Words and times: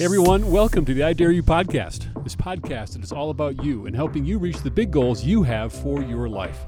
Hey 0.00 0.06
everyone, 0.06 0.50
welcome 0.50 0.86
to 0.86 0.94
the 0.94 1.02
I 1.02 1.12
Dare 1.12 1.30
You 1.30 1.42
podcast. 1.42 2.24
This 2.24 2.34
podcast 2.34 3.04
is 3.04 3.12
all 3.12 3.28
about 3.28 3.62
you 3.62 3.84
and 3.84 3.94
helping 3.94 4.24
you 4.24 4.38
reach 4.38 4.56
the 4.62 4.70
big 4.70 4.90
goals 4.90 5.22
you 5.22 5.42
have 5.42 5.74
for 5.74 6.00
your 6.00 6.26
life. 6.26 6.58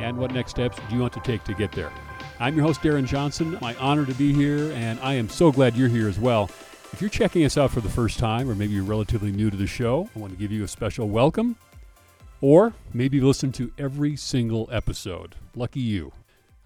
And 0.00 0.18
what 0.18 0.32
next 0.32 0.50
steps 0.50 0.76
do 0.88 0.96
you 0.96 1.00
want 1.00 1.12
to 1.12 1.20
take 1.20 1.44
to 1.44 1.54
get 1.54 1.70
there? 1.70 1.92
I'm 2.40 2.56
your 2.56 2.64
host, 2.64 2.80
Darren 2.80 3.06
Johnson. 3.06 3.56
My 3.60 3.76
honor 3.76 4.04
to 4.06 4.14
be 4.14 4.32
here, 4.32 4.72
and 4.72 4.98
I 5.02 5.14
am 5.14 5.28
so 5.28 5.52
glad 5.52 5.76
you're 5.76 5.88
here 5.88 6.08
as 6.08 6.18
well. 6.18 6.50
If 6.92 7.00
you're 7.00 7.10
checking 7.10 7.44
us 7.44 7.56
out 7.56 7.70
for 7.70 7.80
the 7.80 7.88
first 7.88 8.18
time, 8.18 8.50
or 8.50 8.56
maybe 8.56 8.72
you're 8.72 8.82
relatively 8.82 9.30
new 9.30 9.50
to 9.50 9.56
the 9.56 9.68
show, 9.68 10.08
I 10.16 10.18
want 10.18 10.32
to 10.32 10.38
give 10.40 10.50
you 10.50 10.64
a 10.64 10.68
special 10.68 11.08
welcome. 11.08 11.54
Or 12.40 12.72
maybe 12.92 13.20
listen 13.20 13.52
to 13.52 13.70
every 13.78 14.16
single 14.16 14.68
episode. 14.72 15.36
Lucky 15.54 15.78
you. 15.78 16.10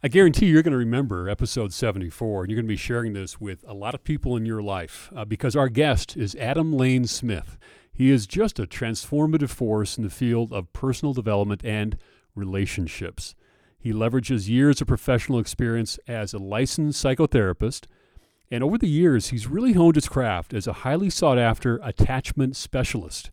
I 0.05 0.09
guarantee 0.09 0.45
you're 0.45 0.63
going 0.63 0.73
to 0.73 0.77
remember 0.77 1.31
episode 1.31 1.73
74, 1.73 2.43
and 2.43 2.51
you're 2.51 2.59
going 2.59 2.67
to 2.67 2.75
be 2.75 2.77
sharing 2.77 3.15
this 3.15 3.41
with 3.41 3.65
a 3.67 3.73
lot 3.73 3.95
of 3.95 4.05
people 4.05 4.37
in 4.37 4.45
your 4.45 4.61
life 4.61 5.11
uh, 5.17 5.25
because 5.25 5.57
our 5.57 5.71
guest 5.71 6.15
is 6.15 6.37
Adam 6.37 6.75
Lane 6.75 7.07
Smith. 7.07 7.57
He 7.91 8.11
is 8.11 8.27
just 8.27 8.59
a 8.59 8.67
transformative 8.67 9.49
force 9.49 9.97
in 9.97 10.05
the 10.05 10.11
field 10.11 10.53
of 10.53 10.71
personal 10.75 11.15
development 11.15 11.63
and 11.65 11.97
relationships. 12.35 13.35
He 13.79 13.95
leverages 13.95 14.47
years 14.47 14.83
of 14.83 14.89
professional 14.89 15.39
experience 15.39 15.99
as 16.07 16.35
a 16.35 16.39
licensed 16.39 17.03
psychotherapist, 17.03 17.87
and 18.51 18.63
over 18.63 18.77
the 18.77 18.91
years, 18.91 19.29
he's 19.29 19.47
really 19.47 19.73
honed 19.73 19.95
his 19.95 20.07
craft 20.11 20.53
as 20.53 20.67
a 20.67 20.75
highly 20.85 21.09
sought 21.09 21.39
after 21.39 21.81
attachment 21.83 22.57
specialist 22.57 23.31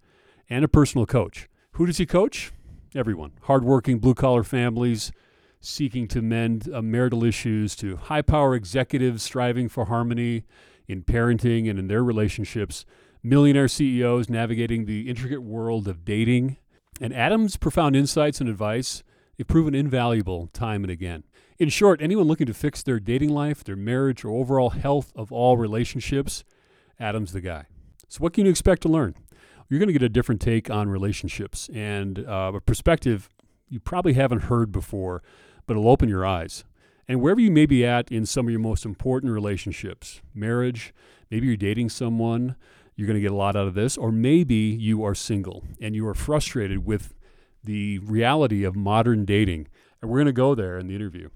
and 0.49 0.63
a 0.63 0.69
personal 0.69 1.05
coach. 1.05 1.49
Who 1.73 1.85
does 1.85 1.97
he 1.97 2.05
coach? 2.05 2.53
Everyone. 2.95 3.33
Hardworking 3.41 3.99
blue 3.99 4.13
collar 4.13 4.45
families 4.45 5.11
seeking 5.61 6.07
to 6.07 6.21
mend 6.21 6.67
uh, 6.73 6.81
marital 6.81 7.23
issues 7.23 7.75
to 7.77 7.95
high 7.95 8.23
power 8.23 8.55
executives 8.55 9.23
striving 9.23 9.69
for 9.69 9.85
harmony 9.85 10.43
in 10.87 11.03
parenting 11.03 11.69
and 11.69 11.79
in 11.79 11.87
their 11.87 12.03
relationships, 12.03 12.85
millionaire 13.23 13.67
CEOs 13.67 14.29
navigating 14.29 14.85
the 14.85 15.07
intricate 15.07 15.43
world 15.43 15.87
of 15.87 16.03
dating. 16.03 16.57
And 16.99 17.13
Adam's 17.13 17.57
profound 17.57 17.95
insights 17.95 18.41
and 18.41 18.49
advice 18.49 19.03
have 19.37 19.47
proven 19.47 19.75
invaluable 19.75 20.47
time 20.47 20.83
and 20.83 20.91
again. 20.91 21.23
In 21.59 21.69
short, 21.69 22.01
anyone 22.01 22.25
looking 22.27 22.47
to 22.47 22.53
fix 22.53 22.81
their 22.81 22.99
dating 22.99 23.29
life, 23.29 23.63
their 23.63 23.75
marriage, 23.75 24.25
or 24.25 24.31
overall 24.31 24.71
health 24.71 25.11
of 25.15 25.31
all 25.31 25.57
relationships, 25.57 26.43
Adam's 26.99 27.33
the 27.33 27.41
guy. 27.41 27.65
So, 28.07 28.19
what 28.19 28.33
can 28.33 28.45
you 28.45 28.51
expect 28.51 28.81
to 28.81 28.89
learn? 28.89 29.15
You're 29.69 29.79
going 29.79 29.87
to 29.87 29.93
get 29.93 30.03
a 30.03 30.09
different 30.09 30.41
take 30.41 30.69
on 30.69 30.89
relationships 30.89 31.69
and 31.73 32.19
uh, 32.27 32.51
a 32.55 32.61
perspective 32.61 33.29
you 33.71 33.79
probably 33.79 34.13
haven't 34.13 34.43
heard 34.43 34.71
before 34.71 35.23
but 35.65 35.77
it'll 35.77 35.89
open 35.89 36.09
your 36.09 36.25
eyes. 36.25 36.63
And 37.07 37.21
wherever 37.21 37.39
you 37.39 37.51
may 37.51 37.65
be 37.65 37.85
at 37.85 38.11
in 38.11 38.25
some 38.25 38.47
of 38.47 38.51
your 38.51 38.59
most 38.59 38.85
important 38.85 39.31
relationships, 39.31 40.21
marriage, 40.33 40.93
maybe 41.29 41.47
you're 41.47 41.55
dating 41.55 41.89
someone, 41.89 42.55
you're 42.95 43.07
going 43.07 43.15
to 43.15 43.21
get 43.21 43.31
a 43.31 43.35
lot 43.35 43.55
out 43.55 43.67
of 43.67 43.73
this, 43.73 43.97
or 43.97 44.11
maybe 44.11 44.55
you 44.55 45.03
are 45.03 45.15
single 45.15 45.63
and 45.81 45.95
you 45.95 46.07
are 46.07 46.13
frustrated 46.13 46.85
with 46.85 47.13
the 47.63 47.99
reality 47.99 48.63
of 48.63 48.75
modern 48.75 49.25
dating. 49.25 49.67
And 50.01 50.09
we're 50.09 50.17
going 50.17 50.25
to 50.25 50.33
go 50.33 50.55
there 50.55 50.77
in 50.77 50.87
the 50.87 50.95
interview. 50.95 51.29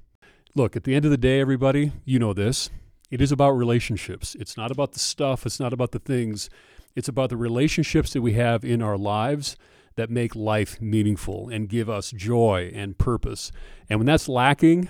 Look, 0.54 0.76
at 0.76 0.84
the 0.84 0.96
end 0.96 1.06
of 1.06 1.12
the 1.12 1.18
day, 1.18 1.40
everybody, 1.40 1.92
you 2.04 2.20
know 2.20 2.34
this. 2.34 2.70
It 3.12 3.22
is 3.22 3.32
about 3.32 3.52
relationships. 3.52 4.36
It's 4.36 4.58
not 4.58 4.72
about 4.72 4.94
the 4.94 5.00
stuff, 5.00 5.46
it's 5.46 5.60
not 5.60 5.74
about 5.74 5.92
the 5.92 6.00
things. 6.00 6.50
It's 6.96 7.10
about 7.10 7.30
the 7.30 7.38
relationships 7.38 8.14
that 8.14 8.22
we 8.22 8.34
have 8.34 8.64
in 8.64 8.82
our 8.82 8.98
lives 8.98 9.58
that 9.96 10.10
make 10.10 10.36
life 10.36 10.82
meaningful 10.82 11.50
and 11.50 11.70
give 11.70 11.90
us 11.90 12.12
joy 12.12 12.72
and 12.74 12.98
purpose. 12.98 13.52
And 13.90 14.00
when 14.00 14.08
that's 14.08 14.28
lacking, 14.28 14.90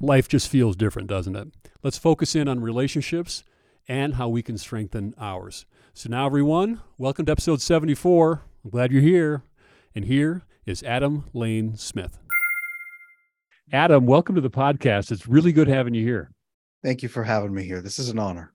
life 0.00 0.28
just 0.28 0.48
feels 0.48 0.76
different, 0.76 1.08
doesn't 1.08 1.36
it? 1.36 1.48
Let's 1.82 1.98
focus 1.98 2.34
in 2.34 2.48
on 2.48 2.60
relationships 2.60 3.44
and 3.88 4.14
how 4.14 4.28
we 4.28 4.42
can 4.42 4.58
strengthen 4.58 5.14
ours. 5.18 5.66
So, 5.94 6.08
now, 6.08 6.26
everyone, 6.26 6.80
welcome 6.98 7.26
to 7.26 7.32
episode 7.32 7.60
74. 7.60 8.42
I'm 8.64 8.70
glad 8.70 8.92
you're 8.92 9.02
here. 9.02 9.42
And 9.94 10.04
here 10.04 10.42
is 10.66 10.82
Adam 10.82 11.24
Lane 11.32 11.76
Smith. 11.76 12.18
Adam, 13.72 14.06
welcome 14.06 14.34
to 14.34 14.40
the 14.40 14.50
podcast. 14.50 15.10
It's 15.10 15.26
really 15.26 15.52
good 15.52 15.68
having 15.68 15.94
you 15.94 16.04
here. 16.04 16.30
Thank 16.84 17.02
you 17.02 17.08
for 17.08 17.24
having 17.24 17.54
me 17.54 17.64
here. 17.64 17.80
This 17.80 17.98
is 17.98 18.08
an 18.08 18.18
honor. 18.18 18.52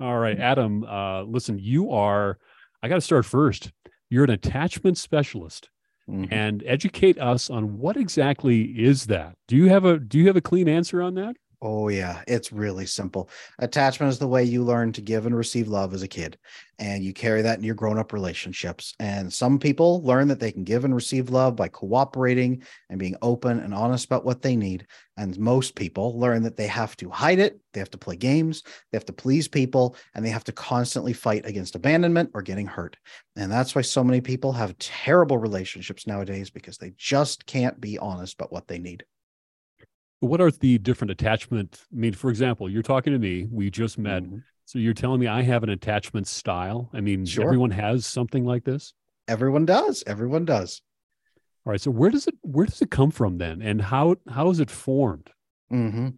All 0.00 0.18
right, 0.18 0.38
Adam, 0.38 0.84
uh, 0.84 1.22
listen, 1.22 1.58
you 1.58 1.92
are, 1.92 2.38
I 2.82 2.88
got 2.88 2.96
to 2.96 3.00
start 3.00 3.24
first. 3.24 3.72
You're 4.12 4.24
an 4.24 4.30
attachment 4.30 4.98
specialist. 4.98 5.70
Mm-hmm. 6.06 6.34
And 6.34 6.62
educate 6.66 7.18
us 7.18 7.48
on 7.48 7.78
what 7.78 7.96
exactly 7.96 8.62
is 8.62 9.06
that? 9.06 9.36
Do 9.48 9.56
you 9.56 9.70
have 9.70 9.86
a 9.86 9.98
do 9.98 10.18
you 10.18 10.26
have 10.26 10.36
a 10.36 10.42
clean 10.42 10.68
answer 10.68 11.00
on 11.00 11.14
that? 11.14 11.36
Oh, 11.64 11.86
yeah. 11.88 12.24
It's 12.26 12.50
really 12.50 12.86
simple. 12.86 13.30
Attachment 13.60 14.10
is 14.10 14.18
the 14.18 14.26
way 14.26 14.42
you 14.42 14.64
learn 14.64 14.90
to 14.94 15.00
give 15.00 15.26
and 15.26 15.36
receive 15.36 15.68
love 15.68 15.94
as 15.94 16.02
a 16.02 16.08
kid, 16.08 16.36
and 16.80 17.04
you 17.04 17.12
carry 17.12 17.40
that 17.42 17.56
in 17.56 17.64
your 17.64 17.76
grown 17.76 17.98
up 17.98 18.12
relationships. 18.12 18.94
And 18.98 19.32
some 19.32 19.60
people 19.60 20.02
learn 20.02 20.26
that 20.26 20.40
they 20.40 20.50
can 20.50 20.64
give 20.64 20.84
and 20.84 20.92
receive 20.92 21.30
love 21.30 21.54
by 21.54 21.68
cooperating 21.68 22.64
and 22.90 22.98
being 22.98 23.14
open 23.22 23.60
and 23.60 23.72
honest 23.72 24.06
about 24.06 24.24
what 24.24 24.42
they 24.42 24.56
need. 24.56 24.88
And 25.16 25.38
most 25.38 25.76
people 25.76 26.18
learn 26.18 26.42
that 26.42 26.56
they 26.56 26.66
have 26.66 26.96
to 26.96 27.08
hide 27.10 27.38
it, 27.38 27.60
they 27.74 27.78
have 27.78 27.92
to 27.92 27.98
play 27.98 28.16
games, 28.16 28.64
they 28.90 28.98
have 28.98 29.06
to 29.06 29.12
please 29.12 29.46
people, 29.46 29.94
and 30.16 30.24
they 30.24 30.30
have 30.30 30.44
to 30.44 30.52
constantly 30.52 31.12
fight 31.12 31.46
against 31.46 31.76
abandonment 31.76 32.30
or 32.34 32.42
getting 32.42 32.66
hurt. 32.66 32.96
And 33.36 33.52
that's 33.52 33.76
why 33.76 33.82
so 33.82 34.02
many 34.02 34.20
people 34.20 34.52
have 34.54 34.76
terrible 34.78 35.38
relationships 35.38 36.08
nowadays 36.08 36.50
because 36.50 36.78
they 36.78 36.92
just 36.96 37.46
can't 37.46 37.80
be 37.80 37.98
honest 37.98 38.34
about 38.34 38.52
what 38.52 38.66
they 38.66 38.80
need 38.80 39.04
what 40.22 40.40
are 40.40 40.50
the 40.50 40.78
different 40.78 41.10
attachment 41.10 41.82
i 41.92 41.96
mean 41.96 42.12
for 42.12 42.30
example 42.30 42.70
you're 42.70 42.82
talking 42.82 43.12
to 43.12 43.18
me 43.18 43.48
we 43.50 43.70
just 43.70 43.98
met. 43.98 44.22
Mm-hmm. 44.22 44.38
so 44.64 44.78
you're 44.78 44.94
telling 44.94 45.20
me 45.20 45.26
i 45.26 45.42
have 45.42 45.62
an 45.62 45.68
attachment 45.68 46.26
style? 46.26 46.90
I 46.94 47.00
mean 47.00 47.26
sure. 47.26 47.44
everyone 47.44 47.70
has 47.70 48.06
something 48.06 48.44
like 48.44 48.64
this? 48.64 48.94
Everyone 49.28 49.66
does. 49.66 50.02
Everyone 50.06 50.44
does. 50.44 50.80
All 51.66 51.72
right 51.72 51.80
so 51.80 51.90
where 51.90 52.10
does 52.10 52.26
it 52.26 52.34
where 52.42 52.66
does 52.66 52.80
it 52.82 52.90
come 52.90 53.10
from 53.10 53.38
then? 53.38 53.62
And 53.62 53.82
how 53.82 54.16
how 54.28 54.50
is 54.50 54.60
it 54.60 54.70
formed? 54.70 55.30
Mm-hmm. 55.72 56.08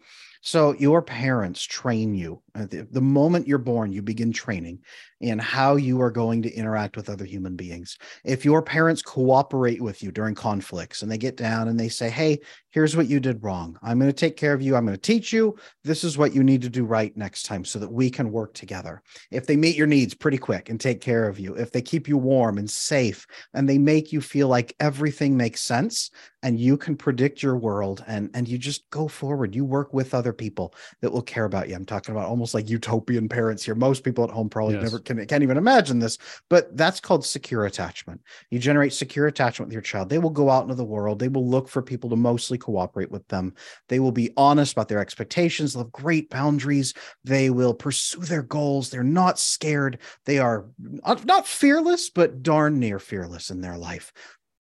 So 0.46 0.74
your 0.74 1.00
parents 1.00 1.62
train 1.62 2.14
you 2.14 2.40
uh, 2.54 2.66
the, 2.66 2.86
the 2.90 3.00
moment 3.00 3.48
you're 3.48 3.58
born 3.58 3.90
you 3.90 4.02
begin 4.02 4.32
training 4.32 4.78
in 5.24 5.38
how 5.38 5.76
you 5.76 6.02
are 6.02 6.10
going 6.10 6.42
to 6.42 6.52
interact 6.52 6.98
with 6.98 7.08
other 7.08 7.24
human 7.24 7.56
beings. 7.56 7.96
If 8.24 8.44
your 8.44 8.60
parents 8.60 9.00
cooperate 9.00 9.80
with 9.80 10.02
you 10.02 10.12
during 10.12 10.34
conflicts 10.34 11.00
and 11.00 11.10
they 11.10 11.16
get 11.16 11.38
down 11.38 11.68
and 11.68 11.80
they 11.80 11.88
say, 11.88 12.10
Hey, 12.10 12.40
here's 12.68 12.94
what 12.94 13.06
you 13.06 13.20
did 13.20 13.42
wrong. 13.42 13.78
I'm 13.82 13.98
going 13.98 14.10
to 14.10 14.16
take 14.16 14.36
care 14.36 14.52
of 14.52 14.60
you. 14.60 14.76
I'm 14.76 14.84
going 14.84 14.96
to 14.96 15.00
teach 15.00 15.32
you. 15.32 15.56
This 15.82 16.04
is 16.04 16.18
what 16.18 16.34
you 16.34 16.44
need 16.44 16.60
to 16.60 16.68
do 16.68 16.84
right 16.84 17.16
next 17.16 17.44
time 17.44 17.64
so 17.64 17.78
that 17.78 17.90
we 17.90 18.10
can 18.10 18.32
work 18.32 18.52
together. 18.52 19.02
If 19.30 19.46
they 19.46 19.56
meet 19.56 19.76
your 19.76 19.86
needs 19.86 20.12
pretty 20.12 20.36
quick 20.36 20.68
and 20.68 20.78
take 20.78 21.00
care 21.00 21.26
of 21.26 21.38
you, 21.38 21.54
if 21.54 21.70
they 21.70 21.80
keep 21.80 22.06
you 22.06 22.18
warm 22.18 22.58
and 22.58 22.70
safe 22.70 23.26
and 23.54 23.66
they 23.66 23.78
make 23.78 24.12
you 24.12 24.20
feel 24.20 24.48
like 24.48 24.76
everything 24.78 25.38
makes 25.38 25.62
sense 25.62 26.10
and 26.42 26.60
you 26.60 26.76
can 26.76 26.96
predict 26.96 27.42
your 27.42 27.56
world 27.56 28.04
and, 28.06 28.28
and 28.34 28.46
you 28.46 28.58
just 28.58 28.90
go 28.90 29.08
forward, 29.08 29.54
you 29.54 29.64
work 29.64 29.94
with 29.94 30.12
other 30.12 30.33
people 30.34 30.74
that 31.00 31.10
will 31.10 31.22
care 31.22 31.46
about 31.46 31.68
you. 31.68 31.74
I'm 31.74 31.86
talking 31.86 32.14
about 32.14 32.28
almost 32.28 32.52
like 32.52 32.68
utopian 32.68 33.28
parents 33.28 33.64
here. 33.64 33.74
Most 33.74 34.04
people 34.04 34.24
at 34.24 34.30
home 34.30 34.50
probably 34.50 34.74
yes. 34.74 34.84
never 34.84 34.98
can 34.98 35.14
can, 35.16 35.26
can't 35.26 35.42
even 35.42 35.56
imagine 35.56 35.98
this, 35.98 36.18
but 36.48 36.76
that's 36.76 37.00
called 37.00 37.24
secure 37.24 37.66
attachment. 37.66 38.20
You 38.50 38.58
generate 38.58 38.92
secure 38.92 39.26
attachment 39.26 39.68
with 39.68 39.72
your 39.72 39.82
child. 39.82 40.08
They 40.08 40.18
will 40.18 40.30
go 40.30 40.50
out 40.50 40.62
into 40.62 40.74
the 40.74 40.84
world. 40.84 41.18
They 41.18 41.28
will 41.28 41.48
look 41.48 41.68
for 41.68 41.82
people 41.82 42.10
to 42.10 42.16
mostly 42.16 42.58
cooperate 42.58 43.10
with 43.10 43.26
them. 43.28 43.54
They 43.88 44.00
will 44.00 44.12
be 44.12 44.32
honest 44.36 44.72
about 44.72 44.88
their 44.88 45.00
expectations. 45.00 45.72
They'll 45.72 45.84
have 45.84 45.92
great 45.92 46.30
boundaries. 46.30 46.94
They 47.24 47.50
will 47.50 47.74
pursue 47.74 48.20
their 48.20 48.42
goals. 48.42 48.90
They're 48.90 49.02
not 49.02 49.38
scared. 49.38 49.98
They 50.24 50.38
are 50.38 50.66
uh, 51.02 51.16
not 51.24 51.46
fearless, 51.46 52.10
but 52.10 52.42
darn 52.42 52.78
near 52.78 52.98
fearless 52.98 53.50
in 53.50 53.60
their 53.60 53.76
life 53.76 54.12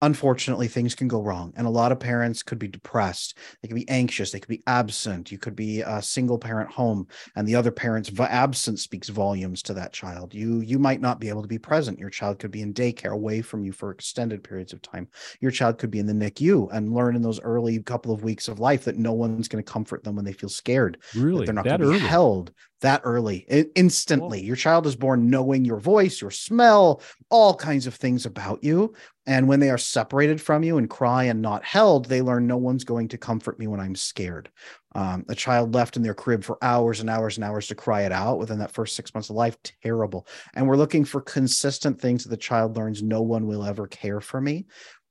unfortunately 0.06 0.68
things 0.68 0.94
can 0.94 1.08
go 1.08 1.22
wrong 1.22 1.52
and 1.58 1.66
a 1.66 1.70
lot 1.70 1.92
of 1.92 2.00
parents 2.00 2.44
could 2.44 2.60
be 2.60 2.68
depressed 2.68 3.38
they 3.62 3.68
could 3.68 3.76
be 3.76 3.90
anxious 3.90 4.32
they 4.32 4.40
could 4.40 4.50
be 4.50 4.62
absent 4.68 5.32
you 5.32 5.40
could 5.40 5.56
be 5.56 5.82
a 5.82 6.00
single 6.00 6.38
parent 6.38 6.70
home 6.70 7.08
and 7.36 7.48
the 7.48 7.56
other 7.56 7.72
parent's 7.72 8.12
absence 8.20 8.84
speaks 8.84 9.10
volumes 9.10 9.64
to 9.64 9.74
that 9.74 9.94
child. 9.94 10.34
You 10.34 10.60
you 10.60 10.78
might 10.78 11.02
not 11.02 11.20
be 11.20 11.30
able 11.30 11.42
to 11.42 11.48
be 11.48 11.58
present 11.58 11.98
your 11.98 12.12
child 12.12 12.38
could 12.38 12.52
be 12.52 12.62
in 12.62 12.74
daycare 12.74 13.14
away 13.14 13.42
from 13.42 13.64
you 13.64 13.72
for 13.72 13.90
extended 13.90 14.44
periods 14.44 14.74
of 14.74 14.82
time 14.82 15.08
your 15.42 15.52
child 15.52 15.80
could 15.80 15.90
be 15.90 16.00
in 16.00 16.06
the 16.06 16.14
NICU 16.14 16.70
and 16.72 16.94
learn 16.94 17.16
in 17.16 17.24
those 17.24 17.40
early 17.42 17.82
couple 17.82 18.14
of 18.14 18.24
weeks 18.24 18.48
of 18.48 18.60
life 18.60 18.86
that 18.86 18.98
no 18.98 19.14
one's 19.14 19.48
going 19.48 19.64
to 19.64 19.72
comfort 19.72 20.04
them 20.04 20.16
when 20.16 20.26
they 20.26 20.34
feel 20.34 20.50
scared 20.50 21.00
really? 21.16 21.46
they're 21.46 21.54
not 21.56 21.66
going 21.66 21.80
to 21.80 21.92
be 21.92 22.00
held 22.00 22.52
that 22.82 23.02
early 23.04 23.46
instantly. 23.76 24.42
Your 24.42 24.56
child 24.56 24.86
is 24.86 24.96
born 24.96 25.30
knowing 25.30 25.66
your 25.66 25.80
voice 25.80 26.22
your 26.22 26.32
smell 26.32 27.02
all 27.30 27.56
kinds 27.56 27.88
of 27.88 27.96
things 27.96 28.26
about 28.26 28.64
you. 28.64 28.94
And 29.28 29.48
when 29.48 29.60
they 29.60 29.72
are 29.72 29.78
separated 29.78 30.40
from 30.40 30.62
you 30.62 30.78
and 30.78 30.90
cry 30.90 31.24
and 31.24 31.42
not 31.42 31.64
held 31.64 32.06
they 32.06 32.22
learn 32.22 32.48
no 32.48 32.58
one's 32.58 32.84
going 32.84 33.08
to 33.10 33.18
comfort 33.18 33.58
me 33.60 33.68
when 33.68 33.80
i'm 33.80 33.96
scared. 33.96 34.50
Um, 34.94 35.26
a 35.28 35.36
child 35.36 35.74
left 35.74 35.98
in 35.98 36.04
their 36.04 36.14
crib 36.14 36.44
for 36.44 36.58
hours 36.62 37.02
and 37.02 37.10
hours 37.10 37.38
and 37.38 37.44
hours 37.44 37.68
to 37.68 37.76
cry 37.76 38.04
it 38.04 38.14
out 38.14 38.40
within 38.40 38.60
that 38.60 38.72
first 38.72 38.96
six 38.96 39.14
months 39.14 39.30
of 39.30 39.36
life 39.36 39.58
terrible. 39.84 40.26
And 40.54 40.66
we're 40.66 40.78
looking 40.78 41.04
for 41.04 41.20
consistent 41.20 42.00
things 42.00 42.24
that 42.24 42.30
the 42.30 42.38
child 42.38 42.78
learns 42.78 43.04
no 43.04 43.22
one 43.22 43.46
will 43.46 43.66
ever 43.66 43.88
care 43.88 44.22
for 44.22 44.40
me 44.40 44.68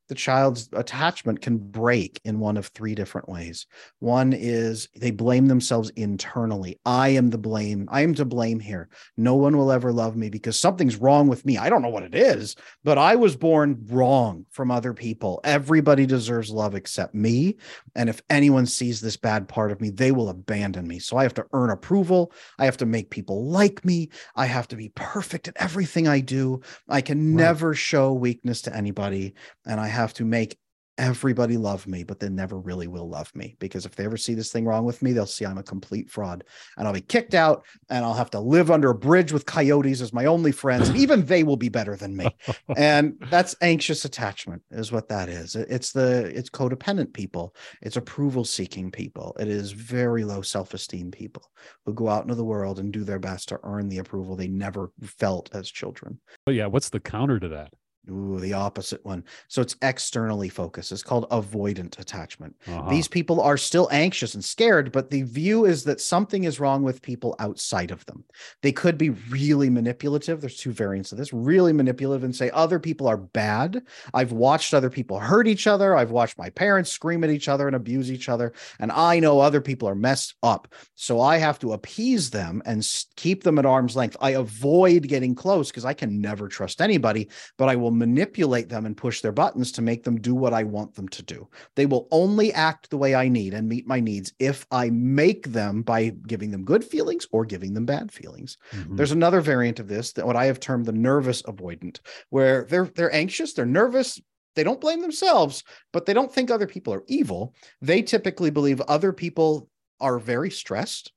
the 0.08 0.14
child's 0.14 0.68
attachment 0.72 1.40
can 1.40 1.58
break 1.58 2.20
in 2.24 2.38
one 2.38 2.56
of 2.56 2.66
three 2.66 2.94
different 2.94 3.28
ways. 3.28 3.66
One 4.00 4.32
is 4.32 4.88
they 4.96 5.10
blame 5.10 5.46
themselves 5.46 5.90
internally. 5.90 6.78
I 6.84 7.08
am 7.10 7.30
the 7.30 7.38
blame. 7.38 7.88
I 7.90 8.02
am 8.02 8.14
to 8.16 8.24
blame 8.24 8.60
here. 8.60 8.88
No 9.16 9.34
one 9.34 9.56
will 9.56 9.72
ever 9.72 9.92
love 9.92 10.16
me 10.16 10.28
because 10.28 10.58
something's 10.58 10.96
wrong 10.96 11.28
with 11.28 11.44
me. 11.46 11.56
I 11.56 11.70
don't 11.70 11.82
know 11.82 11.88
what 11.88 12.02
it 12.02 12.14
is, 12.14 12.56
but 12.82 12.98
I 12.98 13.16
was 13.16 13.36
born 13.36 13.78
wrong 13.86 14.44
from 14.50 14.70
other 14.70 14.92
people. 14.92 15.40
Everybody 15.44 16.06
deserves 16.06 16.50
love 16.50 16.74
except 16.74 17.14
me. 17.14 17.56
And 17.94 18.08
if 18.08 18.20
anyone 18.28 18.66
sees 18.66 19.00
this 19.00 19.16
bad 19.16 19.48
part 19.48 19.72
of 19.72 19.80
me, 19.80 19.90
they 19.90 20.12
will 20.12 20.28
abandon 20.28 20.86
me. 20.86 20.98
So 20.98 21.16
I 21.16 21.22
have 21.22 21.34
to 21.34 21.46
earn 21.52 21.70
approval. 21.70 22.32
I 22.58 22.66
have 22.66 22.76
to 22.78 22.86
make 22.86 23.10
people 23.10 23.46
like 23.46 23.84
me. 23.84 24.10
I 24.36 24.46
have 24.46 24.68
to 24.68 24.76
be 24.76 24.90
perfect 24.94 25.48
at 25.48 25.56
everything 25.56 26.08
I 26.08 26.20
do. 26.20 26.60
I 26.88 27.00
can 27.00 27.18
right. 27.18 27.44
never 27.44 27.74
show 27.74 28.12
weakness 28.12 28.62
to 28.62 28.76
anybody. 28.76 29.34
And 29.66 29.80
I 29.80 29.88
have 29.94 30.12
to 30.14 30.24
make 30.24 30.58
everybody 30.98 31.56
love 31.56 31.86
me, 31.86 32.04
but 32.04 32.20
they 32.20 32.28
never 32.28 32.58
really 32.58 32.86
will 32.86 33.08
love 33.08 33.34
me 33.34 33.56
because 33.58 33.84
if 33.84 33.96
they 33.96 34.04
ever 34.04 34.16
see 34.16 34.34
this 34.34 34.52
thing 34.52 34.64
wrong 34.64 34.84
with 34.84 35.02
me, 35.02 35.12
they'll 35.12 35.26
see 35.26 35.44
I'm 35.44 35.58
a 35.58 35.62
complete 35.62 36.10
fraud 36.10 36.44
and 36.76 36.86
I'll 36.86 36.94
be 36.94 37.00
kicked 37.00 37.34
out 37.34 37.64
and 37.90 38.04
I'll 38.04 38.14
have 38.14 38.30
to 38.30 38.40
live 38.40 38.70
under 38.70 38.90
a 38.90 38.94
bridge 38.94 39.32
with 39.32 39.46
coyotes 39.46 40.00
as 40.00 40.12
my 40.12 40.26
only 40.26 40.52
friends. 40.52 40.88
And 40.88 40.98
even 40.98 41.24
they 41.26 41.42
will 41.42 41.56
be 41.56 41.68
better 41.68 41.96
than 41.96 42.16
me. 42.16 42.28
and 42.76 43.14
that's 43.30 43.56
anxious 43.60 44.04
attachment 44.04 44.62
is 44.70 44.92
what 44.92 45.08
that 45.08 45.28
is. 45.28 45.56
It's 45.56 45.92
the, 45.92 46.26
it's 46.34 46.50
codependent 46.50 47.12
people. 47.12 47.54
It's 47.82 47.96
approval 47.96 48.44
seeking 48.44 48.90
people. 48.90 49.36
It 49.38 49.48
is 49.48 49.72
very 49.72 50.24
low 50.24 50.42
self-esteem 50.42 51.10
people 51.10 51.50
who 51.86 51.94
go 51.94 52.08
out 52.08 52.22
into 52.22 52.34
the 52.34 52.44
world 52.44 52.78
and 52.78 52.92
do 52.92 53.04
their 53.04 53.18
best 53.18 53.48
to 53.48 53.58
earn 53.64 53.88
the 53.88 53.98
approval 53.98 54.36
they 54.36 54.48
never 54.48 54.92
felt 55.02 55.50
as 55.54 55.70
children. 55.70 56.20
But 56.46 56.54
yeah, 56.54 56.66
what's 56.66 56.90
the 56.90 57.00
counter 57.00 57.40
to 57.40 57.48
that? 57.48 57.72
Ooh, 58.10 58.38
the 58.38 58.52
opposite 58.52 59.04
one. 59.04 59.24
So 59.48 59.62
it's 59.62 59.76
externally 59.80 60.50
focused. 60.50 60.92
It's 60.92 61.02
called 61.02 61.28
avoidant 61.30 61.98
attachment. 61.98 62.54
Uh-huh. 62.66 62.90
These 62.90 63.08
people 63.08 63.40
are 63.40 63.56
still 63.56 63.88
anxious 63.90 64.34
and 64.34 64.44
scared, 64.44 64.92
but 64.92 65.10
the 65.10 65.22
view 65.22 65.64
is 65.64 65.84
that 65.84 66.00
something 66.00 66.44
is 66.44 66.60
wrong 66.60 66.82
with 66.82 67.00
people 67.00 67.34
outside 67.38 67.90
of 67.90 68.04
them. 68.06 68.24
They 68.62 68.72
could 68.72 68.98
be 68.98 69.10
really 69.10 69.70
manipulative. 69.70 70.40
There's 70.40 70.58
two 70.58 70.72
variants 70.72 71.12
of 71.12 71.18
this 71.18 71.32
really 71.32 71.72
manipulative 71.72 72.24
and 72.24 72.36
say 72.36 72.50
other 72.50 72.78
people 72.78 73.06
are 73.06 73.16
bad. 73.16 73.82
I've 74.12 74.32
watched 74.32 74.74
other 74.74 74.90
people 74.90 75.18
hurt 75.18 75.48
each 75.48 75.66
other. 75.66 75.96
I've 75.96 76.10
watched 76.10 76.36
my 76.36 76.50
parents 76.50 76.90
scream 76.90 77.24
at 77.24 77.30
each 77.30 77.48
other 77.48 77.66
and 77.66 77.76
abuse 77.76 78.12
each 78.12 78.28
other. 78.28 78.52
And 78.80 78.92
I 78.92 79.18
know 79.18 79.40
other 79.40 79.62
people 79.62 79.88
are 79.88 79.94
messed 79.94 80.34
up. 80.42 80.68
So 80.94 81.20
I 81.20 81.38
have 81.38 81.58
to 81.60 81.72
appease 81.72 82.30
them 82.30 82.62
and 82.66 82.86
keep 83.16 83.44
them 83.44 83.58
at 83.58 83.66
arm's 83.66 83.96
length. 83.96 84.16
I 84.20 84.30
avoid 84.30 85.08
getting 85.08 85.34
close 85.34 85.70
because 85.70 85.86
I 85.86 85.94
can 85.94 86.20
never 86.20 86.48
trust 86.48 86.82
anybody, 86.82 87.28
but 87.56 87.68
I 87.70 87.76
will 87.76 87.93
manipulate 87.94 88.68
them 88.68 88.86
and 88.86 88.96
push 88.96 89.20
their 89.20 89.32
buttons 89.32 89.72
to 89.72 89.82
make 89.82 90.04
them 90.04 90.20
do 90.20 90.34
what 90.34 90.52
I 90.52 90.64
want 90.64 90.94
them 90.94 91.08
to 91.08 91.22
do. 91.22 91.48
They 91.74 91.86
will 91.86 92.08
only 92.10 92.52
act 92.52 92.90
the 92.90 92.96
way 92.96 93.14
I 93.14 93.28
need 93.28 93.54
and 93.54 93.68
meet 93.68 93.86
my 93.86 94.00
needs 94.00 94.32
if 94.38 94.66
I 94.70 94.90
make 94.90 95.48
them 95.48 95.82
by 95.82 96.10
giving 96.26 96.50
them 96.50 96.64
good 96.64 96.84
feelings 96.84 97.26
or 97.32 97.44
giving 97.44 97.74
them 97.74 97.86
bad 97.86 98.12
feelings. 98.12 98.58
Mm-hmm. 98.72 98.96
There's 98.96 99.12
another 99.12 99.40
variant 99.40 99.80
of 99.80 99.88
this 99.88 100.12
that 100.12 100.26
what 100.26 100.36
I 100.36 100.46
have 100.46 100.60
termed 100.60 100.86
the 100.86 100.92
nervous 100.92 101.42
avoidant, 101.42 102.00
where 102.30 102.64
they're 102.64 102.90
they're 102.94 103.14
anxious, 103.14 103.52
they're 103.52 103.66
nervous, 103.66 104.20
they 104.54 104.64
don't 104.64 104.80
blame 104.80 105.00
themselves, 105.00 105.64
but 105.92 106.06
they 106.06 106.14
don't 106.14 106.32
think 106.32 106.50
other 106.50 106.66
people 106.66 106.92
are 106.94 107.04
evil. 107.06 107.54
They 107.80 108.02
typically 108.02 108.50
believe 108.50 108.80
other 108.82 109.12
people 109.12 109.68
are 110.00 110.18
very 110.18 110.50
stressed 110.50 111.12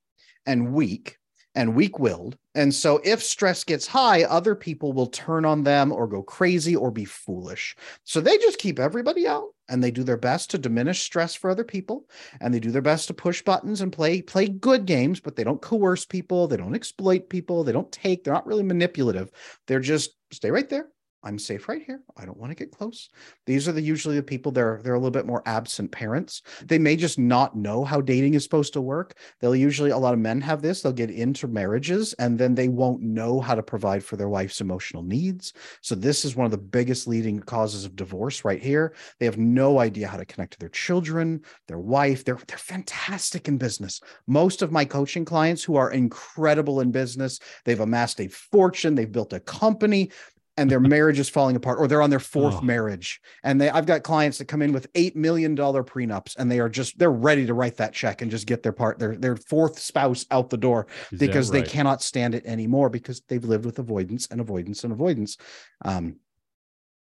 and 0.46 0.72
weak 0.72 1.18
and 1.54 1.74
weak 1.74 1.98
willed. 1.98 2.36
And 2.54 2.74
so, 2.74 3.00
if 3.04 3.22
stress 3.22 3.64
gets 3.64 3.86
high, 3.86 4.24
other 4.24 4.54
people 4.54 4.92
will 4.92 5.06
turn 5.06 5.44
on 5.44 5.62
them 5.62 5.92
or 5.92 6.06
go 6.06 6.22
crazy 6.22 6.74
or 6.74 6.90
be 6.90 7.04
foolish. 7.04 7.76
So, 8.04 8.20
they 8.20 8.36
just 8.38 8.58
keep 8.58 8.78
everybody 8.78 9.26
out 9.26 9.48
and 9.68 9.82
they 9.82 9.90
do 9.90 10.02
their 10.02 10.16
best 10.16 10.50
to 10.50 10.58
diminish 10.58 11.02
stress 11.02 11.34
for 11.34 11.50
other 11.50 11.64
people. 11.64 12.08
And 12.40 12.52
they 12.52 12.60
do 12.60 12.70
their 12.70 12.82
best 12.82 13.08
to 13.08 13.14
push 13.14 13.42
buttons 13.42 13.80
and 13.80 13.92
play, 13.92 14.22
play 14.22 14.48
good 14.48 14.86
games, 14.86 15.20
but 15.20 15.36
they 15.36 15.44
don't 15.44 15.62
coerce 15.62 16.04
people. 16.04 16.48
They 16.48 16.56
don't 16.56 16.74
exploit 16.74 17.28
people. 17.28 17.64
They 17.64 17.72
don't 17.72 17.92
take, 17.92 18.24
they're 18.24 18.34
not 18.34 18.46
really 18.46 18.62
manipulative. 18.62 19.30
They're 19.66 19.80
just 19.80 20.16
stay 20.32 20.50
right 20.50 20.68
there 20.68 20.88
I'm 21.24 21.38
safe 21.38 21.68
right 21.68 21.82
here. 21.84 22.00
I 22.16 22.24
don't 22.24 22.38
want 22.38 22.52
to 22.52 22.56
get 22.56 22.70
close. 22.70 23.08
These 23.44 23.66
are 23.68 23.72
the 23.72 23.82
usually 23.82 24.14
the 24.14 24.22
people 24.22 24.52
they're 24.52 24.80
they're 24.84 24.94
a 24.94 24.98
little 24.98 25.10
bit 25.10 25.26
more 25.26 25.42
absent 25.46 25.90
parents. 25.90 26.42
They 26.64 26.78
may 26.78 26.94
just 26.94 27.18
not 27.18 27.56
know 27.56 27.82
how 27.84 28.00
dating 28.00 28.34
is 28.34 28.44
supposed 28.44 28.72
to 28.74 28.80
work. 28.80 29.14
They'll 29.40 29.56
usually 29.56 29.90
a 29.90 29.98
lot 29.98 30.14
of 30.14 30.20
men 30.20 30.40
have 30.42 30.62
this. 30.62 30.80
They'll 30.80 30.92
get 30.92 31.10
into 31.10 31.48
marriages 31.48 32.12
and 32.14 32.38
then 32.38 32.54
they 32.54 32.68
won't 32.68 33.02
know 33.02 33.40
how 33.40 33.56
to 33.56 33.62
provide 33.64 34.04
for 34.04 34.16
their 34.16 34.28
wife's 34.28 34.60
emotional 34.60 35.02
needs. 35.02 35.52
So 35.80 35.96
this 35.96 36.24
is 36.24 36.36
one 36.36 36.44
of 36.44 36.52
the 36.52 36.58
biggest 36.58 37.08
leading 37.08 37.40
causes 37.40 37.84
of 37.84 37.96
divorce 37.96 38.44
right 38.44 38.62
here. 38.62 38.94
They 39.18 39.26
have 39.26 39.38
no 39.38 39.80
idea 39.80 40.06
how 40.06 40.18
to 40.18 40.24
connect 40.24 40.52
to 40.52 40.58
their 40.60 40.68
children, 40.68 41.42
their 41.66 41.80
wife. 41.80 42.24
They're 42.24 42.38
they're 42.46 42.58
fantastic 42.58 43.48
in 43.48 43.58
business. 43.58 44.00
Most 44.28 44.62
of 44.62 44.70
my 44.70 44.84
coaching 44.84 45.24
clients 45.24 45.64
who 45.64 45.74
are 45.74 45.90
incredible 45.90 46.80
in 46.80 46.92
business, 46.92 47.40
they've 47.64 47.80
amassed 47.80 48.20
a 48.20 48.28
fortune, 48.28 48.94
they've 48.94 49.10
built 49.10 49.32
a 49.32 49.40
company, 49.40 50.10
and 50.58 50.70
their 50.70 50.80
marriage 50.80 51.18
is 51.18 51.28
falling 51.28 51.56
apart 51.56 51.78
or 51.78 51.86
they're 51.86 52.02
on 52.02 52.10
their 52.10 52.18
fourth 52.18 52.56
oh. 52.56 52.60
marriage 52.60 53.20
and 53.44 53.60
they 53.60 53.70
i've 53.70 53.86
got 53.86 54.02
clients 54.02 54.38
that 54.38 54.46
come 54.46 54.60
in 54.60 54.72
with 54.72 54.88
eight 54.94 55.16
million 55.16 55.54
dollar 55.54 55.84
prenups 55.84 56.36
and 56.36 56.50
they 56.50 56.58
are 56.58 56.68
just 56.68 56.98
they're 56.98 57.10
ready 57.10 57.46
to 57.46 57.54
write 57.54 57.76
that 57.76 57.92
check 57.92 58.20
and 58.20 58.30
just 58.30 58.46
get 58.46 58.62
their 58.62 58.72
part 58.72 58.98
their 58.98 59.16
their 59.16 59.36
fourth 59.36 59.78
spouse 59.78 60.26
out 60.30 60.50
the 60.50 60.56
door 60.56 60.86
is 61.12 61.18
because 61.18 61.50
right? 61.50 61.64
they 61.64 61.70
cannot 61.70 62.02
stand 62.02 62.34
it 62.34 62.44
anymore 62.44 62.90
because 62.90 63.22
they've 63.28 63.44
lived 63.44 63.64
with 63.64 63.78
avoidance 63.78 64.26
and 64.30 64.40
avoidance 64.40 64.84
and 64.84 64.92
avoidance 64.92 65.36
um 65.84 66.16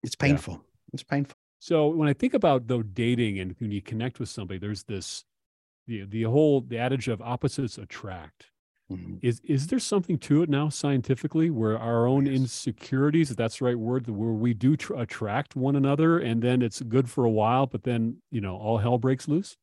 it's 0.02 0.16
painful 0.16 0.56
yeah. 0.56 0.90
it's 0.94 1.04
painful 1.04 1.38
so 1.60 1.88
when 1.88 2.10
i 2.10 2.14
think 2.14 2.34
about 2.34 2.68
though 2.68 2.82
dating 2.82 3.40
and 3.40 3.56
when 3.60 3.72
you 3.72 3.82
connect 3.82 4.20
with 4.20 4.30
somebody 4.30 4.60
there's 4.60 4.84
this 4.84 5.24
the 5.88 6.06
the 6.06 6.24
whole 6.24 6.62
the 6.62 6.78
adage 6.78 7.08
of 7.08 7.22
opposites 7.22 7.78
attract 7.78 8.48
Mm-hmm. 8.92 9.16
Is 9.22 9.42
is 9.46 9.68
there 9.68 9.80
something 9.80 10.18
to 10.20 10.44
it 10.44 10.50
now 10.50 10.70
scientifically 10.70 11.50
where 11.50 11.78
our 11.78 12.06
own 12.06 12.26
yes. 12.26 12.36
insecurities, 12.36 13.32
if 13.32 13.38
that's 13.38 13.60
the 13.60 13.66
right 13.66 13.80
word, 13.80 14.08
where 14.08 14.32
we 14.32 14.54
do 14.54 14.76
tr- 14.76 14.96
attract 14.96 15.56
one 15.56 15.76
another 15.76 16.20
and 16.20 16.42
then 16.42 16.62
it's 16.62 16.82
good 16.82 17.10
for 17.10 17.26
a 17.26 17.30
while, 17.30 17.66
but 17.66 17.84
then 17.84 18.18
you 18.30 18.42
know 18.42 18.58
all 18.58 18.78
hell 18.78 18.98
breaks 18.98 19.28
loose? 19.28 19.58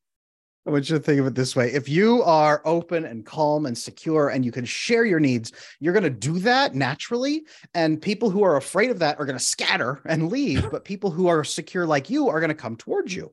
I 0.67 0.69
want 0.69 0.89
you 0.89 0.97
to 0.97 1.01
think 1.01 1.19
of 1.19 1.25
it 1.25 1.33
this 1.33 1.55
way. 1.55 1.71
If 1.71 1.89
you 1.89 2.21
are 2.21 2.61
open 2.65 3.05
and 3.05 3.25
calm 3.25 3.65
and 3.65 3.75
secure 3.75 4.29
and 4.29 4.45
you 4.45 4.51
can 4.51 4.63
share 4.63 5.05
your 5.05 5.19
needs, 5.19 5.51
you're 5.79 5.93
going 5.93 6.03
to 6.03 6.09
do 6.11 6.37
that 6.39 6.75
naturally. 6.75 7.45
And 7.73 7.99
people 7.99 8.29
who 8.29 8.43
are 8.43 8.57
afraid 8.57 8.91
of 8.91 8.99
that 8.99 9.19
are 9.19 9.25
going 9.25 9.37
to 9.37 9.43
scatter 9.43 10.01
and 10.05 10.29
leave. 10.29 10.69
but 10.71 10.85
people 10.85 11.09
who 11.09 11.27
are 11.27 11.43
secure 11.43 11.87
like 11.87 12.11
you 12.11 12.29
are 12.29 12.39
going 12.39 12.49
to 12.49 12.55
come 12.55 12.75
towards 12.75 13.15
you 13.15 13.31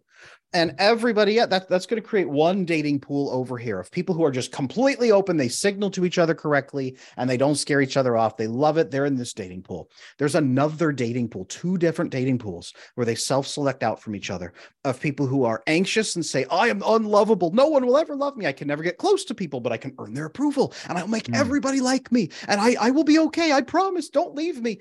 and 0.54 0.74
everybody 0.78 1.34
yeah 1.34 1.46
that, 1.46 1.68
that's 1.68 1.84
going 1.84 2.00
to 2.00 2.08
create 2.08 2.28
one 2.28 2.64
dating 2.64 2.98
pool 2.98 3.28
over 3.30 3.58
here 3.58 3.78
of 3.78 3.90
people 3.90 4.14
who 4.14 4.24
are 4.24 4.30
just 4.30 4.50
completely 4.50 5.12
open 5.12 5.36
they 5.36 5.48
signal 5.48 5.90
to 5.90 6.04
each 6.04 6.18
other 6.18 6.34
correctly 6.34 6.96
and 7.18 7.28
they 7.28 7.36
don't 7.36 7.56
scare 7.56 7.82
each 7.82 7.96
other 7.96 8.16
off 8.16 8.36
they 8.36 8.46
love 8.46 8.78
it 8.78 8.90
they're 8.90 9.04
in 9.04 9.16
this 9.16 9.34
dating 9.34 9.62
pool 9.62 9.90
there's 10.16 10.34
another 10.34 10.90
dating 10.90 11.28
pool 11.28 11.44
two 11.46 11.76
different 11.76 12.10
dating 12.10 12.38
pools 12.38 12.72
where 12.94 13.04
they 13.04 13.14
self-select 13.14 13.82
out 13.82 14.00
from 14.00 14.16
each 14.16 14.30
other 14.30 14.52
of 14.84 15.00
people 15.00 15.26
who 15.26 15.44
are 15.44 15.62
anxious 15.66 16.16
and 16.16 16.24
say 16.24 16.46
i 16.50 16.68
am 16.68 16.82
unlovable 17.18 17.50
no 17.50 17.66
one 17.66 17.84
will 17.84 17.98
ever 17.98 18.14
love 18.14 18.36
me. 18.36 18.46
I 18.46 18.52
can 18.52 18.68
never 18.68 18.82
get 18.82 18.98
close 18.98 19.24
to 19.24 19.34
people 19.34 19.60
but 19.60 19.72
i 19.72 19.76
can 19.76 19.94
earn 19.98 20.14
their 20.14 20.26
approval 20.26 20.72
and 20.88 20.96
i'll 20.96 21.08
make 21.08 21.24
mm. 21.24 21.36
everybody 21.36 21.80
like 21.80 22.12
me 22.12 22.30
and 22.46 22.60
I, 22.60 22.76
I 22.80 22.90
will 22.90 23.04
be 23.04 23.18
okay. 23.18 23.52
I 23.52 23.62
promise. 23.62 24.08
Don't 24.08 24.34
leave 24.34 24.60
me 24.62 24.78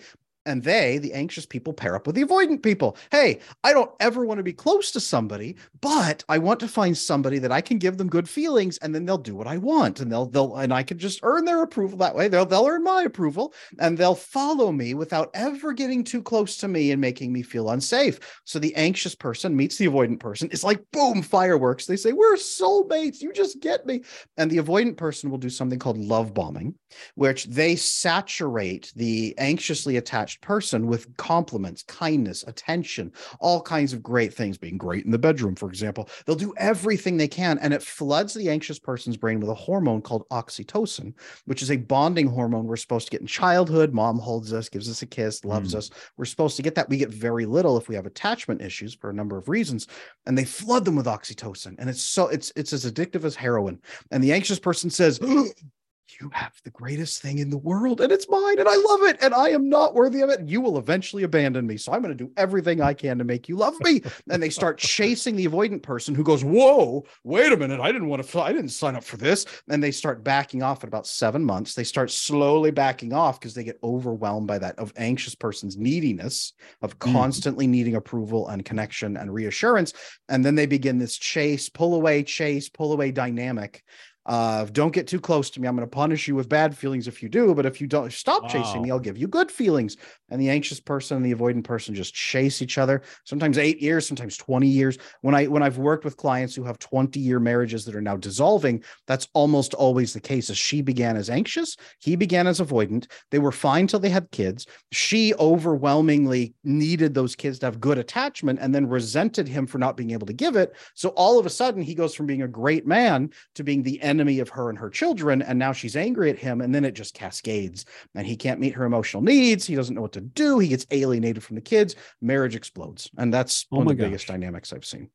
and 0.48 0.64
they, 0.64 0.98
the 0.98 1.14
anxious 1.14 1.46
people, 1.46 1.74
pair 1.74 1.96
up 1.96 2.08
with 2.08 2.16
the 2.16 2.24
avoidant 2.24 2.64
people. 2.64 2.98
Hey, 3.12 3.40
I 3.64 3.74
don't 3.74 3.92
ever 4.00 4.26
want 4.26 4.40
to 4.40 4.44
be 4.44 4.54
close 4.54 4.90
to 4.92 5.00
somebody, 5.00 5.58
but 5.82 6.24
I 6.30 6.38
want 6.38 6.60
to 6.62 6.68
find 6.68 6.98
somebody 6.98 7.38
that 7.40 7.52
I 7.52 7.62
can 7.62 7.78
give 7.78 7.98
them 7.98 8.08
good 8.08 8.28
feelings, 8.28 8.78
and 8.80 8.96
then 8.96 9.06
they'll 9.06 9.18
do 9.18 9.36
what 9.36 9.48
I 9.48 9.58
want, 9.58 10.00
and 10.00 10.12
they'll 10.12 10.26
they'll 10.26 10.56
and 10.56 10.74
I 10.74 10.84
can 10.84 10.98
just 10.98 11.20
earn 11.24 11.46
their 11.46 11.62
approval 11.62 11.98
that 12.00 12.16
way. 12.16 12.28
They'll 12.28 12.46
they'll 12.46 12.66
earn 12.66 12.84
my 12.84 13.04
approval, 13.04 13.54
and 13.80 13.98
they'll 13.98 14.16
follow 14.16 14.72
me 14.72 14.94
without 14.94 15.30
ever 15.34 15.74
getting 15.74 16.04
too 16.04 16.24
close 16.24 16.58
to 16.58 16.68
me 16.68 16.92
and 16.92 17.02
making 17.02 17.34
me 17.34 17.44
feel 17.44 17.70
unsafe. 17.70 18.20
So 18.46 18.58
the 18.58 18.76
anxious 18.76 19.16
person 19.16 19.56
meets 19.56 19.78
the 19.78 19.88
avoidant 19.88 20.20
person. 20.20 20.50
It's 20.52 20.64
like 20.64 20.84
boom, 20.92 21.22
fireworks. 21.22 21.86
They 21.86 21.98
say 21.98 22.14
we're 22.14 22.36
soulmates. 22.36 23.22
You 23.22 23.34
just 23.34 23.60
get 23.60 23.86
me. 23.86 24.02
And 24.38 24.50
the 24.50 24.58
avoidant 24.58 24.98
person 24.98 25.30
will 25.30 25.38
do 25.38 25.50
something 25.50 25.80
called 25.80 25.98
love 25.98 26.34
bombing, 26.34 26.76
which 27.16 27.46
they 27.46 27.76
saturate 27.76 28.94
the 28.96 29.36
anxiously 29.38 29.98
attached 29.98 30.37
person 30.42 30.88
with 30.88 31.16
compliments, 31.18 31.84
kindness, 31.84 32.44
attention, 32.48 33.12
all 33.40 33.62
kinds 33.62 33.94
of 33.94 34.04
great 34.04 34.34
things, 34.34 34.58
being 34.58 34.78
great 34.78 35.06
in 35.06 35.12
the 35.12 35.18
bedroom, 35.18 35.56
for 35.56 35.70
example. 35.70 36.10
They'll 36.26 36.36
do 36.36 36.54
everything 36.58 37.18
they 37.18 37.28
can. 37.28 37.58
And 37.60 37.74
it 37.74 37.84
floods 37.84 38.34
the 38.34 38.50
anxious 38.50 38.80
person's 38.80 39.18
brain 39.18 39.40
with 39.40 39.50
a 39.50 39.56
hormone 39.56 40.02
called 40.02 40.28
oxytocin, 40.30 41.14
which 41.46 41.62
is 41.62 41.72
a 41.72 41.78
bonding 41.78 42.28
hormone 42.28 42.66
we're 42.66 42.78
supposed 42.78 43.08
to 43.08 43.12
get 43.12 43.22
in 43.22 43.28
childhood. 43.28 43.94
Mom 43.94 44.20
holds 44.20 44.54
us, 44.54 44.70
gives 44.70 44.90
us 44.90 45.02
a 45.02 45.06
kiss, 45.06 45.46
loves 45.46 45.74
mm. 45.74 45.78
us. 45.78 45.90
We're 46.18 46.26
supposed 46.26 46.58
to 46.58 46.64
get 46.64 46.76
that. 46.76 46.90
We 46.90 46.98
get 46.98 47.10
very 47.10 47.46
little 47.46 47.78
if 47.78 47.88
we 47.88 47.96
have 47.96 48.06
attachment 48.06 48.62
issues 48.62 48.94
for 48.94 49.10
a 49.10 49.14
number 49.14 49.38
of 49.38 49.50
reasons. 49.50 49.88
And 50.26 50.38
they 50.38 50.46
flood 50.46 50.86
them 50.86 50.96
with 50.96 51.06
oxytocin. 51.06 51.76
And 51.80 51.90
it's 51.90 52.02
so 52.02 52.28
it's 52.28 52.52
it's 52.56 52.74
as 52.74 52.92
addictive 52.92 53.24
as 53.24 53.36
heroin. 53.36 53.80
And 54.12 54.24
the 54.24 54.34
anxious 54.34 54.60
person 54.60 54.90
says, 54.90 55.20
you 56.22 56.30
have 56.34 56.54
the 56.64 56.72
greatest 56.72 57.22
thing 57.22 57.40
in 57.40 57.50
the 57.50 57.58
world 57.58 58.02
and 58.02 58.12
it's 58.12 58.28
mine 58.30 58.60
and 58.60 58.68
I 58.68 58.76
love 58.76 59.04
it 59.04 59.18
and 59.22 59.34
I 59.34 59.50
am 59.50 59.70
not 59.70 59.94
worthy 59.94 60.22
of 60.22 60.30
it. 60.30 60.48
You 60.48 60.62
will 60.62 60.78
eventually 60.78 61.24
abandon 61.24 61.68
me. 61.68 61.78
So 61.78 61.92
I'm 61.92 62.02
going 62.02 62.16
to 62.16 62.24
do 62.24 62.32
everything 62.38 62.82
I 62.82 62.94
can 62.94 63.18
to 63.18 63.24
make 63.24 63.48
you 63.48 63.56
love 63.56 63.76
me. 63.82 64.02
and 64.30 64.42
they 64.42 64.50
start 64.50 64.78
chasing 64.78 65.36
the 65.36 65.48
avoidant 65.48 65.84
person 65.84 66.16
who 66.16 66.24
goes, 66.24 66.44
Whoa, 66.44 67.06
wait 67.24 67.52
a 67.52 67.58
minute. 67.58 67.80
I 67.80 67.92
didn't 67.92 68.08
want 68.08 68.24
to, 68.24 68.28
fly. 68.28 68.48
I 68.48 68.54
didn't 68.54 68.70
sign 68.70 68.96
up 68.96 69.04
for 69.04 69.18
this. 69.18 69.46
And 69.70 69.84
they 69.84 69.92
start 69.92 70.24
backing 70.24 70.64
off 70.64 70.84
at 70.84 70.88
about 70.88 71.08
seven 71.08 71.44
months. 71.44 71.74
They 71.74 71.84
start 71.84 72.12
slowly 72.12 72.72
backing 72.72 73.14
off 73.14 73.40
because 73.40 73.54
they 73.54 73.64
get 73.64 73.80
overwhelmed 73.84 74.48
by 74.48 74.60
that 74.60 74.78
of 74.80 74.94
anxious 74.98 75.36
person's 75.36 75.78
neediness 75.78 76.54
of 76.82 76.98
mm. 76.98 77.14
constantly 77.14 77.68
mm. 77.68 77.72
needing 77.72 77.96
approval 77.96 78.48
and 78.48 78.66
connection 78.66 79.18
and 79.18 79.34
reassurance. 79.34 79.94
And 80.30 80.44
then 80.44 80.56
they 80.56 80.66
begin 80.66 80.98
this 80.98 81.18
chase, 81.18 81.70
pull 81.70 81.96
away, 81.96 82.24
chase, 82.24 82.70
pull 82.70 82.94
away 82.94 83.12
dynamic 83.12 83.84
uh, 84.28 84.66
don't 84.66 84.94
get 84.94 85.08
too 85.08 85.20
close 85.20 85.50
to 85.52 85.62
me. 85.62 85.68
I'm 85.68 85.76
going 85.76 85.88
to 85.88 85.96
punish 85.96 86.28
you 86.28 86.36
with 86.36 86.50
bad 86.50 86.78
feelings 86.78 87.08
if 87.08 87.24
you 87.24 87.30
do, 87.30 87.56
but 87.56 87.66
if 87.66 87.80
you 87.80 87.88
don't 87.88 88.12
stop 88.12 88.44
wow. 88.44 88.50
chasing 88.50 88.82
me, 88.82 88.92
I'll 88.92 89.00
give 89.00 89.18
you 89.18 89.28
good 89.28 89.50
feelings. 89.50 89.96
And 90.30 90.42
the 90.42 90.50
anxious 90.50 90.82
person 90.82 91.18
and 91.18 91.26
the 91.26 91.34
avoidant 91.34 91.64
person 91.64 91.96
just 91.96 92.14
chase 92.14 92.62
each 92.62 92.78
other. 92.78 93.02
Sometimes 93.24 93.58
eight 93.58 93.82
years, 93.82 94.06
sometimes 94.06 94.36
20 94.36 94.68
years. 94.68 94.98
When 95.22 95.34
I 95.34 95.48
when 95.48 95.64
I've 95.64 95.78
worked 95.78 96.04
with 96.04 96.18
clients 96.18 96.54
who 96.54 96.64
have 96.64 96.78
20 96.80 97.20
year 97.20 97.40
marriages 97.40 97.86
that 97.86 97.96
are 97.96 98.02
now 98.02 98.18
dissolving, 98.18 98.84
that's 99.06 99.30
almost 99.34 99.74
always 99.74 100.14
the 100.14 100.20
case. 100.20 100.50
As 100.50 100.58
she 100.58 100.82
began 100.82 101.16
as 101.16 101.30
anxious, 101.30 101.78
he 102.00 102.18
began 102.18 102.48
as 102.48 102.60
avoidant. 102.60 103.08
They 103.32 103.40
were 103.40 103.54
fine 103.54 103.88
till 103.88 104.00
they 104.00 104.10
had 104.10 104.30
kids. 104.32 104.68
She 104.92 105.34
overwhelmingly 105.36 106.54
needed 106.66 107.14
those 107.14 107.36
kids 107.36 107.60
to 107.60 107.68
have 107.68 107.80
good 107.80 107.98
attachment 107.98 108.60
and 108.62 108.76
then 108.76 108.88
resented 108.88 109.48
him 109.48 109.66
for 109.66 109.78
not 109.78 109.96
being 109.96 110.12
able 110.12 110.28
to 110.28 110.34
give 110.34 110.58
it. 110.58 110.76
So 110.96 111.10
all 111.10 111.40
of 111.40 111.46
a 111.46 111.50
sudden, 111.50 111.82
he 111.82 111.96
goes 111.96 112.14
from 112.14 112.26
being 112.26 112.42
a 112.42 112.48
great 112.48 112.86
man 112.86 113.30
to 113.56 113.64
being 113.64 113.84
the 113.84 114.02
end 114.02 114.17
enemy 114.18 114.40
of 114.40 114.50
her 114.50 114.70
and 114.70 114.78
her 114.78 114.90
children. 114.90 115.42
And 115.42 115.60
now 115.60 115.72
she's 115.72 115.96
angry 115.96 116.30
at 116.30 116.40
him. 116.40 116.62
And 116.62 116.74
then 116.74 116.84
it 116.86 116.94
just 116.94 117.14
cascades 117.14 117.86
and 118.16 118.26
he 118.26 118.36
can't 118.36 118.60
meet 118.60 118.74
her 118.74 118.86
emotional 118.86 119.22
needs. 119.22 119.66
He 119.66 119.76
doesn't 119.76 119.96
know 119.96 120.02
what 120.02 120.14
to 120.14 120.22
do. 120.22 120.60
He 120.60 120.70
gets 120.70 120.88
alienated 120.92 121.44
from 121.44 121.56
the 121.56 121.62
kids. 121.62 121.96
Marriage 122.22 122.56
explodes. 122.56 123.10
And 123.18 123.34
that's 123.34 123.66
oh 123.72 123.78
one 123.78 123.88
of 123.88 123.90
the 123.90 123.96
gosh. 123.96 124.08
biggest 124.08 124.28
dynamics 124.28 124.74
I've 124.74 124.86
seen. 124.86 125.10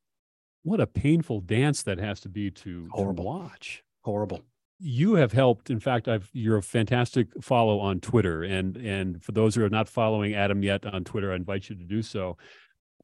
What 0.63 0.79
a 0.79 0.87
painful 0.87 1.41
dance 1.41 1.83
that 1.83 1.99
has 1.99 2.21
to 2.21 2.29
be 2.29 2.49
to, 2.51 2.87
Horrible. 2.91 3.23
to 3.25 3.29
watch. 3.29 3.83
Horrible 4.03 4.41
you 4.85 5.15
have 5.15 5.31
helped 5.31 5.69
in 5.69 5.79
fact 5.79 6.09
i've 6.09 6.29
you're 6.33 6.57
a 6.57 6.61
fantastic 6.61 7.27
follow 7.41 7.79
on 7.79 8.01
twitter 8.01 8.43
and 8.43 8.75
and 8.77 9.23
for 9.23 9.31
those 9.31 9.55
who 9.55 9.63
are 9.63 9.69
not 9.69 9.87
following 9.87 10.33
adam 10.33 10.61
yet 10.61 10.85
on 10.85 11.05
twitter 11.05 11.31
i 11.31 11.35
invite 11.35 11.69
you 11.69 11.75
to 11.75 11.85
do 11.85 12.01
so 12.01 12.35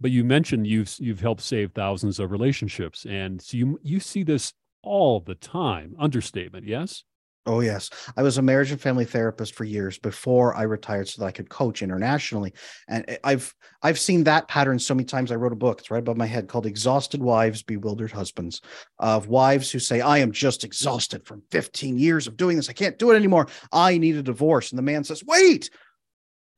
but 0.02 0.12
you 0.12 0.24
mentioned 0.24 0.68
you've 0.68 0.94
you've 1.00 1.20
helped 1.22 1.42
save 1.42 1.72
thousands 1.72 2.20
of 2.20 2.32
relationships 2.32 3.06
and 3.06 3.42
so 3.42 3.56
you 3.56 3.80
you 3.82 4.00
see 4.00 4.24
this 4.24 4.54
all 4.84 5.20
the 5.20 5.36
time. 5.36 5.96
Understatement, 6.00 6.66
yes? 6.66 7.04
Oh 7.46 7.62
yes, 7.62 7.90
I 8.16 8.22
was 8.22 8.38
a 8.38 8.44
marriage 8.44 8.70
and 8.70 8.80
family 8.80 9.06
therapist 9.06 9.56
for 9.56 9.64
years 9.64 9.98
before 9.98 10.56
I 10.56 10.64
retired, 10.64 11.08
so 11.08 11.22
that 11.22 11.28
I 11.28 11.32
could 11.32 11.50
coach 11.50 11.82
internationally. 11.82 12.54
And 12.88 13.18
I've 13.24 13.56
I've 13.82 13.98
seen 13.98 14.26
that 14.26 14.48
pattern 14.48 14.78
so 14.78 14.94
many 14.94 15.06
times. 15.06 15.32
I 15.32 15.36
wrote 15.36 15.54
a 15.54 15.56
book; 15.56 15.80
it's 15.80 15.90
right 15.90 15.98
above 15.98 16.18
my 16.18 16.28
head 16.28 16.48
called 16.48 16.66
"Exhausted 16.68 17.24
Wives, 17.24 17.64
Bewildered 17.64 18.12
Husbands," 18.12 18.62
of 19.00 19.30
wives 19.30 19.72
who 19.72 19.80
say, 19.80 20.02
"I 20.02 20.20
am 20.20 20.32
just 20.32 20.64
exhausted 20.64 21.26
from 21.26 21.42
15 21.50 21.98
years 21.98 22.28
of 22.28 22.38
doing 22.38 22.58
this. 22.58 22.70
I 22.70 22.74
can't 22.74 23.00
do 23.00 23.10
it 23.10 23.16
anymore. 23.16 23.48
I 23.72 23.98
need 23.98 24.18
a 24.18 24.24
divorce." 24.24 24.72
And 24.72 24.78
the 24.78 24.84
man 24.84 25.04
says, 25.04 25.24
"Wait, 25.24 25.72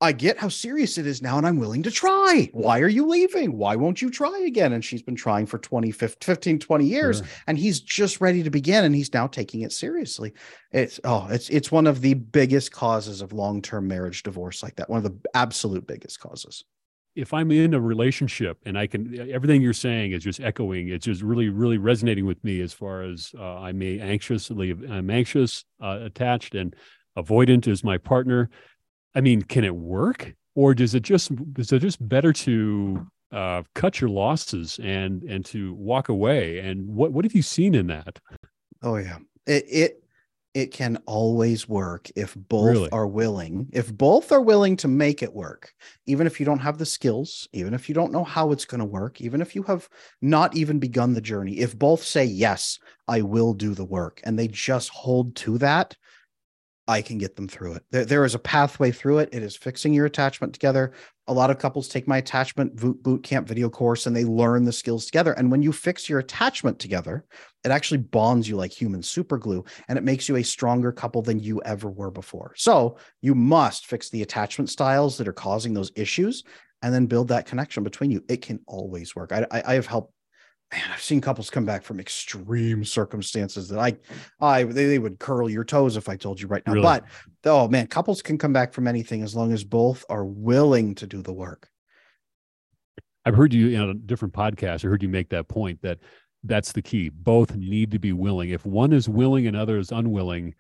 I 0.02 0.14
get 0.14 0.40
how 0.40 0.50
serious 0.50 0.98
it 0.98 1.06
is 1.06 1.22
now 1.22 1.38
and 1.38 1.46
I'm 1.46 1.58
willing 1.58 1.84
to 1.84 1.92
try. 1.92 2.50
Why 2.54 2.80
are 2.80 2.90
you 2.90 3.06
leaving? 3.06 3.56
Why 3.56 3.76
won't 3.76 4.02
you 4.02 4.10
try 4.10 4.46
again? 4.48 4.74
And 4.74 4.84
she's 4.84 5.04
been 5.04 5.16
trying 5.16 5.46
for 5.46 5.60
20, 5.60 5.92
15, 5.92 6.58
20 6.58 6.86
years 6.86 7.18
sure. 7.20 7.28
and 7.46 7.56
he's 7.56 7.80
just 7.80 8.20
ready 8.20 8.42
to 8.42 8.50
begin 8.50 8.84
and 8.84 8.96
he's 8.96 9.14
now 9.14 9.28
taking 9.28 9.62
it 9.62 9.72
seriously. 9.72 10.34
It's 10.72 11.00
oh, 11.04 11.28
it's 11.30 11.50
it's 11.50 11.72
one 11.72 11.86
of 11.86 12.02
the 12.02 12.16
biggest 12.16 12.72
causes 12.72 13.22
of 13.22 13.32
long-term 13.32 13.88
marriage 13.88 14.24
divorce 14.24 14.64
like 14.64 14.76
that. 14.78 14.90
One 14.90 14.98
of 14.98 15.04
the 15.04 15.30
absolute 15.36 15.86
biggest 15.86 16.20
causes. 16.20 16.66
If 17.14 17.34
I'm 17.34 17.52
in 17.52 17.76
a 17.76 17.80
relationship 17.80 18.58
and 18.66 18.80
I 18.80 18.88
can 18.88 19.30
everything 19.32 19.62
you're 19.62 19.74
saying 19.74 20.14
is 20.14 20.24
just 20.24 20.40
echoing, 20.40 20.90
it's 20.90 21.06
just 21.06 21.22
really 21.22 21.50
really 21.50 21.78
resonating 21.78 22.26
with 22.26 22.44
me 22.44 22.62
as 22.62 22.74
far 22.74 23.04
as 23.04 23.36
uh, 23.38 23.60
I 23.60 23.72
may 23.72 24.00
anxiously 24.00 24.72
I'm 24.72 25.12
anxious, 25.12 25.64
uh, 25.80 26.00
attached 26.02 26.56
and 26.56 26.76
avoidant 27.18 27.68
is 27.68 27.84
my 27.84 27.98
partner 27.98 28.50
I 29.16 29.22
mean, 29.22 29.42
can 29.42 29.64
it 29.64 29.76
work, 29.76 30.34
or 30.56 30.74
does 30.74 30.96
it 30.96 31.04
just 31.04 31.32
is 31.58 31.72
it 31.72 31.80
just 31.80 32.08
better 32.08 32.34
to 32.34 33.08
uh, 33.32 33.64
cut 33.76 34.02
your 34.02 34.10
losses 34.10 34.80
and 34.82 35.24
and 35.24 35.46
to 35.46 35.74
walk 35.74 36.10
away? 36.10 36.60
And 36.60 36.88
what 36.88 37.12
what 37.12 37.26
have 37.26 37.36
you 37.36 37.42
seen 37.42 37.76
in 37.76 37.88
that? 37.88 38.20
Oh 38.82 38.96
yeah, 38.96 39.18
it 39.46 39.66
it 39.68 40.04
it 40.54 40.72
can 40.72 40.98
always 41.06 41.68
work 41.70 42.10
if 42.16 42.36
both 42.36 42.68
really? 42.68 42.90
are 42.92 43.08
willing. 43.08 43.70
If 43.72 43.94
both 43.94 44.32
are 44.32 44.42
willing 44.42 44.76
to 44.78 44.88
make 44.88 45.24
it 45.24 45.34
work, 45.34 45.74
even 46.08 46.28
if 46.28 46.40
you 46.40 46.46
don't 46.46 46.60
have 46.60 46.78
the 46.78 46.86
skills, 46.86 47.48
even 47.54 47.74
if 47.74 47.88
you 47.88 47.96
don't 47.96 48.12
know 48.12 48.26
how 48.26 48.52
it's 48.52 48.66
going 48.66 48.80
to 48.80 48.86
work, 48.86 49.22
even 49.22 49.42
if 49.42 49.56
you 49.56 49.64
have 49.64 49.88
not 50.22 50.56
even 50.56 50.78
begun 50.78 51.14
the 51.14 51.22
journey, 51.22 51.60
if 51.60 51.78
both 51.78 52.04
say 52.04 52.26
yes, 52.26 52.80
I 53.08 53.22
will 53.22 53.54
do 53.54 53.74
the 53.74 53.86
work, 53.86 54.20
and 54.26 54.38
they 54.38 54.48
just 54.50 54.90
hold 54.90 55.36
to 55.38 55.58
that 55.60 55.96
I 56.88 57.02
can 57.02 57.18
get 57.18 57.36
them 57.36 57.48
through 57.48 57.74
it. 57.74 57.84
There, 57.92 58.06
there 58.06 58.26
is 58.26 58.36
a 58.36 58.40
pathway 58.40 58.92
through 58.92 59.20
it. 59.20 59.30
It 59.32 59.44
is 59.44 59.56
fixing 59.56 59.94
your 59.94 60.06
attachment 60.06 60.54
together. 60.54 60.94
A 61.28 61.34
lot 61.34 61.52
of 61.52 61.60
couples 61.60 61.88
take 61.88 62.08
my 62.08 62.18
attachment 62.18 62.76
boot 62.76 63.24
camp 63.24 63.48
video 63.48 63.70
course 63.70 64.08
and 64.08 64.16
they 64.16 64.26
learn 64.26 64.66
the 64.66 64.74
skills 64.74 65.06
together. 65.06 65.34
And 65.34 65.52
when 65.52 65.62
you 65.62 65.72
fix 65.72 66.10
your 66.10 66.20
attachment 66.20 66.80
together, 66.80 67.24
it 67.64 67.72
actually 67.72 68.00
bonds 68.00 68.50
you 68.50 68.56
like 68.56 68.72
human 68.72 69.04
super 69.04 69.38
glue 69.38 69.64
and 69.88 69.98
it 69.98 70.04
makes 70.04 70.28
you 70.28 70.38
a 70.38 70.44
stronger 70.44 70.92
couple 70.92 71.22
than 71.22 71.40
you 71.40 71.62
ever 71.64 71.90
were 71.90 72.12
before. 72.12 72.54
So 72.58 72.98
you 73.22 73.36
must 73.36 73.86
fix 73.86 74.10
the 74.10 74.24
attachment 74.24 74.70
styles 74.70 75.18
that 75.18 75.28
are 75.28 75.34
causing 75.34 75.74
those 75.74 75.92
issues 75.96 76.44
and 76.82 76.94
then 76.94 77.06
build 77.06 77.28
that 77.28 77.46
connection 77.46 77.84
between 77.84 78.12
you. 78.12 78.24
It 78.28 78.42
can 78.42 78.60
always 78.68 79.16
work. 79.16 79.32
I, 79.32 79.46
I, 79.52 79.64
I 79.66 79.74
have 79.76 79.88
helped 79.88 80.14
man, 80.72 80.84
I've 80.94 81.02
seen 81.02 81.22
couples 81.22 81.50
come 81.50 81.66
back 81.66 81.84
from 81.84 82.00
extreme 82.00 82.86
circumstances 82.86 83.68
that 83.70 83.80
I, 83.80 83.96
I 84.40 84.64
they, 84.64 84.86
they 84.86 85.00
would 85.00 85.20
curl 85.20 85.50
your 85.50 85.64
toes 85.64 85.98
if 85.98 86.08
I 86.08 86.16
told 86.16 86.40
you 86.40 86.48
right 86.48 86.66
now. 86.66 86.74
Really? 86.74 86.84
But 86.84 87.06
oh 87.46 87.68
man, 87.68 87.88
couples 87.88 88.22
can 88.22 88.38
come 88.38 88.54
back 88.54 88.74
from 88.74 88.88
anything 88.88 89.22
as 89.22 89.36
long 89.36 89.52
as 89.52 89.64
both 89.64 90.06
are 90.10 90.26
willing 90.26 90.96
to 90.96 91.08
do 91.08 91.22
the 91.22 91.34
work. 91.34 91.70
I've 93.26 93.36
heard 93.36 93.54
you 93.54 93.70
in 93.70 93.90
a 93.90 93.94
different 93.94 94.34
podcast. 94.34 94.86
I 94.86 94.88
heard 94.88 95.04
you 95.04 95.10
make 95.10 95.30
that 95.30 95.48
point 95.48 95.82
that 95.84 96.00
that's 96.44 96.72
the 96.72 96.82
key. 96.82 97.10
Both 97.10 97.56
need 97.56 97.92
to 97.92 98.00
be 98.00 98.14
willing. 98.14 98.50
If 98.50 98.66
one 98.66 98.94
is 98.94 99.08
willing 99.08 99.46
and 99.46 99.56
other 99.56 99.78
is 99.78 99.92
unwilling, 99.92 100.56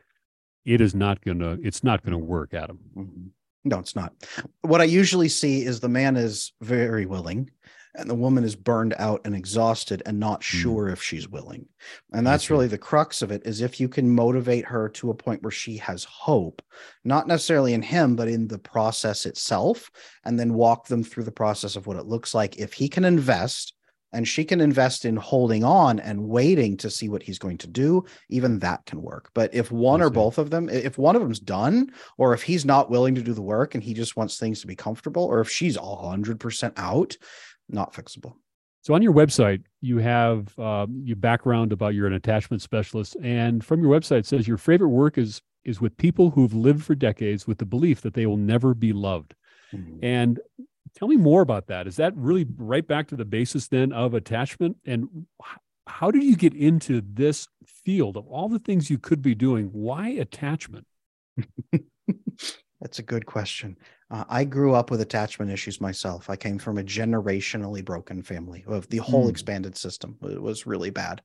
it 0.65 0.81
is 0.81 0.93
not 0.93 1.23
gonna. 1.23 1.57
It's 1.63 1.83
not 1.83 2.03
gonna 2.03 2.19
work, 2.19 2.53
Adam. 2.53 2.79
Mm-hmm. 2.95 3.27
No, 3.63 3.79
it's 3.79 3.95
not. 3.95 4.13
What 4.61 4.81
I 4.81 4.85
usually 4.85 5.29
see 5.29 5.63
is 5.63 5.79
the 5.79 5.89
man 5.89 6.17
is 6.17 6.53
very 6.61 7.05
willing 7.05 7.51
and 7.95 8.09
the 8.09 8.15
woman 8.15 8.43
is 8.43 8.55
burned 8.55 8.93
out 8.97 9.21
and 9.25 9.35
exhausted 9.35 10.01
and 10.05 10.19
not 10.19 10.43
hmm. 10.43 10.57
sure 10.57 10.85
mm. 10.87 10.93
if 10.93 11.01
she's 11.01 11.27
willing 11.27 11.65
and 12.13 12.25
that's 12.25 12.49
really 12.49 12.67
the 12.67 12.77
crux 12.77 13.21
of 13.21 13.31
it 13.31 13.41
is 13.45 13.61
if 13.61 13.79
you 13.79 13.87
can 13.87 14.09
motivate 14.09 14.65
her 14.65 14.89
to 14.89 15.09
a 15.09 15.15
point 15.15 15.41
where 15.43 15.51
she 15.51 15.77
has 15.77 16.03
hope 16.03 16.61
not 17.03 17.27
necessarily 17.27 17.73
in 17.73 17.81
him 17.81 18.15
but 18.15 18.27
in 18.27 18.47
the 18.47 18.59
process 18.59 19.25
itself 19.25 19.91
and 20.25 20.39
then 20.39 20.53
walk 20.53 20.87
them 20.87 21.03
through 21.03 21.23
the 21.23 21.31
process 21.31 21.75
of 21.75 21.87
what 21.87 21.97
it 21.97 22.05
looks 22.05 22.33
like 22.33 22.57
if 22.57 22.73
he 22.73 22.87
can 22.87 23.05
invest 23.05 23.73
and 24.13 24.27
she 24.27 24.43
can 24.43 24.59
invest 24.59 25.05
in 25.05 25.15
holding 25.15 25.63
on 25.63 25.99
and 25.99 26.27
waiting 26.27 26.75
to 26.77 26.89
see 26.89 27.07
what 27.07 27.23
he's 27.23 27.39
going 27.39 27.57
to 27.57 27.67
do 27.67 28.03
even 28.29 28.59
that 28.59 28.85
can 28.85 29.01
work 29.01 29.29
but 29.33 29.53
if 29.53 29.71
one 29.71 30.01
or 30.01 30.09
both 30.09 30.37
of 30.37 30.49
them 30.49 30.69
if 30.69 30.97
one 30.97 31.15
of 31.15 31.21
them's 31.21 31.39
done 31.39 31.91
or 32.17 32.33
if 32.33 32.43
he's 32.43 32.65
not 32.65 32.89
willing 32.89 33.15
to 33.15 33.21
do 33.21 33.33
the 33.33 33.41
work 33.41 33.73
and 33.73 33.83
he 33.83 33.93
just 33.93 34.15
wants 34.15 34.37
things 34.37 34.61
to 34.61 34.67
be 34.67 34.75
comfortable 34.75 35.23
or 35.23 35.39
if 35.39 35.49
she's 35.49 35.77
100% 35.77 36.73
out 36.77 37.17
not 37.69 37.93
fixable. 37.93 38.33
So 38.83 38.95
on 38.95 39.01
your 39.01 39.13
website, 39.13 39.63
you 39.81 39.99
have 39.99 40.57
uh, 40.57 40.87
your 41.03 41.15
background 41.15 41.71
about 41.71 41.93
you're 41.93 42.07
an 42.07 42.13
attachment 42.13 42.61
specialist, 42.61 43.15
and 43.21 43.63
from 43.63 43.81
your 43.81 43.91
website 43.91 44.25
says 44.25 44.47
your 44.47 44.57
favorite 44.57 44.89
work 44.89 45.17
is 45.17 45.41
is 45.63 45.79
with 45.79 45.95
people 45.97 46.31
who've 46.31 46.53
lived 46.53 46.83
for 46.83 46.95
decades 46.95 47.45
with 47.45 47.59
the 47.59 47.65
belief 47.65 48.01
that 48.01 48.15
they 48.15 48.25
will 48.25 48.37
never 48.37 48.73
be 48.73 48.93
loved. 48.93 49.35
Mm-hmm. 49.71 50.03
And 50.03 50.39
tell 50.95 51.07
me 51.07 51.17
more 51.17 51.41
about 51.41 51.67
that. 51.67 51.85
Is 51.85 51.97
that 51.97 52.15
really 52.15 52.47
right 52.57 52.85
back 52.85 53.07
to 53.09 53.15
the 53.15 53.25
basis 53.25 53.67
then 53.67 53.93
of 53.93 54.15
attachment? 54.15 54.77
And 54.85 55.27
how 55.87 56.09
did 56.11 56.23
you 56.23 56.35
get 56.35 56.53
into 56.53 57.03
this 57.05 57.47
field 57.65 58.17
of 58.17 58.27
all 58.27 58.49
the 58.49 58.59
things 58.59 58.89
you 58.89 58.97
could 58.97 59.21
be 59.21 59.35
doing? 59.35 59.67
Why 59.67 60.09
attachment? 60.09 60.87
That's 62.81 62.99
a 62.99 63.03
good 63.03 63.25
question. 63.25 63.77
Uh, 64.11 64.25
I 64.29 64.43
grew 64.43 64.75
up 64.75 64.91
with 64.91 65.01
attachment 65.01 65.51
issues 65.51 65.79
myself. 65.79 66.29
I 66.29 66.35
came 66.35 66.59
from 66.59 66.77
a 66.77 66.83
generationally 66.83 67.83
broken 67.83 68.21
family. 68.21 68.63
Of 68.67 68.87
the 68.89 68.97
whole 68.97 69.27
mm. 69.27 69.29
expanded 69.29 69.77
system 69.77 70.17
it 70.23 70.41
was 70.41 70.67
really 70.67 70.89
bad. 70.89 71.21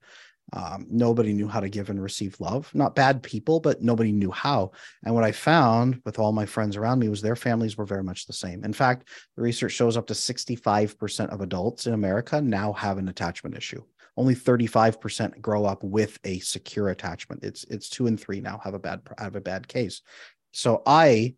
Um, 0.52 0.86
nobody 0.88 1.32
knew 1.32 1.48
how 1.48 1.58
to 1.58 1.68
give 1.68 1.90
and 1.90 2.00
receive 2.00 2.40
love. 2.40 2.70
Not 2.72 2.94
bad 2.94 3.20
people, 3.24 3.58
but 3.58 3.82
nobody 3.82 4.12
knew 4.12 4.30
how. 4.30 4.70
And 5.04 5.12
what 5.12 5.24
I 5.24 5.32
found 5.32 6.00
with 6.04 6.20
all 6.20 6.30
my 6.30 6.46
friends 6.46 6.76
around 6.76 7.00
me 7.00 7.08
was 7.08 7.20
their 7.20 7.34
families 7.34 7.76
were 7.76 7.84
very 7.84 8.04
much 8.04 8.26
the 8.26 8.32
same. 8.32 8.64
In 8.64 8.72
fact, 8.72 9.08
the 9.34 9.42
research 9.42 9.72
shows 9.72 9.96
up 9.96 10.06
to 10.06 10.14
65% 10.14 11.30
of 11.30 11.40
adults 11.40 11.88
in 11.88 11.94
America 11.94 12.40
now 12.40 12.72
have 12.74 12.98
an 12.98 13.08
attachment 13.08 13.56
issue 13.56 13.82
only 14.18 14.34
35% 14.34 15.42
grow 15.42 15.66
up 15.66 15.84
with 15.84 16.18
a 16.24 16.38
secure 16.38 16.88
attachment. 16.88 17.44
It's 17.44 17.64
it's 17.64 17.90
two 17.90 18.06
and 18.06 18.18
three 18.18 18.40
now 18.40 18.58
have 18.64 18.72
a 18.72 18.78
bad 18.78 19.02
have 19.18 19.36
a 19.36 19.42
bad 19.42 19.68
case. 19.68 20.00
So 20.52 20.82
I 20.86 21.34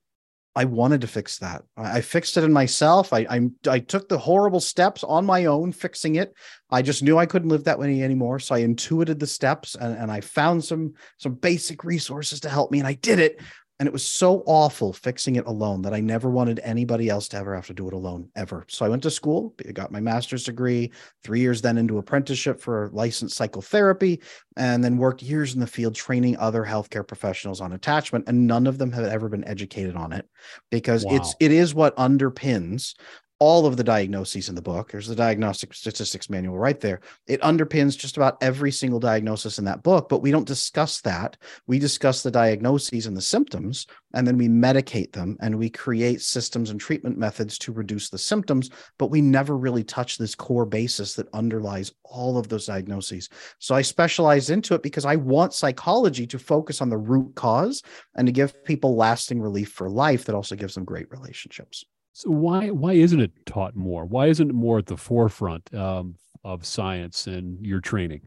I 0.59 0.65
wanted 0.65 1.03
to 1.03 1.07
fix 1.07 1.39
that. 1.39 1.63
I, 1.77 2.01
fixed 2.01 2.37
it 2.37 2.43
in 2.43 2.53
myself. 2.53 3.13
I, 3.13 3.21
I 3.31 3.49
I 3.69 3.79
took 3.79 4.09
the 4.09 4.19
horrible 4.19 4.59
steps 4.59 5.05
on 5.05 5.25
my 5.25 5.45
own, 5.45 5.71
fixing 5.71 6.17
it. 6.17 6.35
I 6.69 6.83
just 6.83 7.01
knew 7.01 7.17
I 7.17 7.27
couldn't 7.27 7.51
live 7.51 7.63
that 7.63 7.79
way 7.79 8.03
anymore. 8.03 8.41
So 8.41 8.57
I 8.57 8.59
intuited 8.59 9.21
the 9.21 9.27
steps 9.29 9.77
and, 9.77 9.97
and 9.97 10.11
I 10.11 10.21
found 10.21 10.65
some 10.65 10.95
some 11.17 11.35
basic 11.35 11.85
resources 11.85 12.41
to 12.41 12.49
help 12.49 12.73
me, 12.73 12.81
and 12.81 12.89
I 12.89 12.95
did 12.95 13.21
it. 13.21 13.41
And 13.81 13.87
it 13.87 13.93
was 13.93 14.05
so 14.05 14.43
awful 14.47 14.93
fixing 14.93 15.37
it 15.37 15.47
alone 15.47 15.83
that 15.83 15.95
I 15.95 16.01
never 16.01 16.29
wanted 16.29 16.59
anybody 16.65 17.09
else 17.09 17.29
to 17.29 17.37
ever 17.37 17.55
have 17.55 17.69
to 17.69 17.75
do 17.75 17.87
it 17.87 17.95
alone, 17.95 18.29
ever. 18.35 18.65
So 18.69 18.85
I 18.85 18.89
went 18.89 19.05
to 19.05 19.11
school, 19.11 19.55
got 19.73 19.93
my 19.93 20.01
master's 20.01 20.43
degree, 20.43 20.91
three 21.23 21.39
years 21.39 21.63
then 21.63 21.79
into 21.79 21.99
apprenticeship 21.99 22.61
for 22.61 22.91
licensed 22.93 23.37
psychotherapy, 23.37 24.21
and 24.57 24.83
then 24.83 24.97
worked 24.97 25.23
years 25.23 25.55
in 25.55 25.61
the 25.61 25.67
field 25.67 25.95
training 25.95 26.37
other 26.39 26.65
healthcare 26.65 27.07
professionals 27.07 27.61
on 27.61 27.73
attachment. 27.73 28.25
And 28.27 28.49
none 28.49 28.67
of 28.67 28.79
them 28.79 28.91
have 28.91 29.05
ever 29.05 29.29
been 29.29 29.47
educated 29.47 29.95
on 29.95 30.13
it 30.13 30.29
because 30.71 31.05
wow. 31.05 31.15
it's 31.15 31.37
it 31.39 31.53
is 31.53 31.73
what 31.73 31.97
underpins 31.97 32.95
all 33.41 33.67
of 33.67 33.77
the 33.77 33.85
diagnoses 33.85 34.49
in 34.49 34.55
the 34.55 34.63
book. 34.63 34.91
There's 34.91 35.07
the 35.07 35.15
diagnostic 35.15 35.73
statistics 35.73 36.29
manual 36.29 36.59
right 36.59 36.81
there. 36.81 37.01
It 37.27 37.41
underpins 37.43 37.97
just 37.97 38.17
about 38.17 38.37
every 38.43 38.73
single 38.73 38.99
diagnosis 38.99 39.59
in 39.59 39.65
that 39.67 39.85
book, 39.85 40.09
but 40.09 40.23
we 40.23 40.33
don't 40.33 40.47
discuss 40.47 41.01
that. 41.03 41.37
We 41.67 41.79
discuss 41.79 42.23
the 42.23 42.33
diagnoses 42.33 43.07
and 43.07 43.17
the 43.17 43.23
symptoms, 43.23 43.87
and 44.15 44.27
then 44.27 44.37
we 44.37 44.49
medicate 44.49 45.13
them 45.13 45.37
and 45.41 45.57
we 45.57 45.71
create 45.71 46.21
systems 46.21 46.71
and 46.71 46.81
treatment 46.81 47.17
methods 47.17 47.59
to 47.59 47.73
reduce 47.73 48.11
the 48.11 48.19
symptoms, 48.19 48.71
but 48.99 49.11
we 49.11 49.21
never 49.21 49.57
really 49.57 49.85
touch 49.85 50.19
this 50.19 50.35
core 50.35 50.67
basis 50.67 51.15
that 51.15 51.33
underlies 51.33 51.93
all 52.03 52.39
of 52.39 52.49
those 52.49 52.67
diagnoses. 52.67 53.29
So 53.61 53.75
I 53.75 53.83
specialized 53.83 54.51
into 54.51 54.75
it 54.75 54.83
because 54.83 55.05
I 55.05 55.17
want 55.17 55.55
psychology 55.55 56.27
to 56.27 56.39
focus 56.39 56.81
on 56.81 56.89
the 56.89 56.99
root 56.99 57.35
cause 57.37 57.83
and 58.17 58.27
to 58.27 58.33
give 58.33 58.65
people 58.65 58.97
lasting 58.97 59.41
relief 59.41 59.71
for 59.71 59.89
life 59.89 60.25
that 60.25 60.35
also 60.35 60.57
gives 60.57 60.75
them 60.75 60.85
great 60.85 61.11
relationships. 61.11 61.85
So 62.19 62.31
why 62.31 62.71
why 62.71 62.95
isn't 62.95 63.21
it 63.21 63.31
taught 63.47 63.77
more? 63.77 64.05
Why 64.05 64.27
isn't 64.27 64.51
it 64.51 64.53
more 64.53 64.79
at 64.79 64.87
the 64.87 64.97
forefront 64.97 65.73
um, 65.73 66.17
of 66.43 66.67
science 66.67 67.29
and 67.29 67.65
your 67.65 67.81
training? 67.81 68.23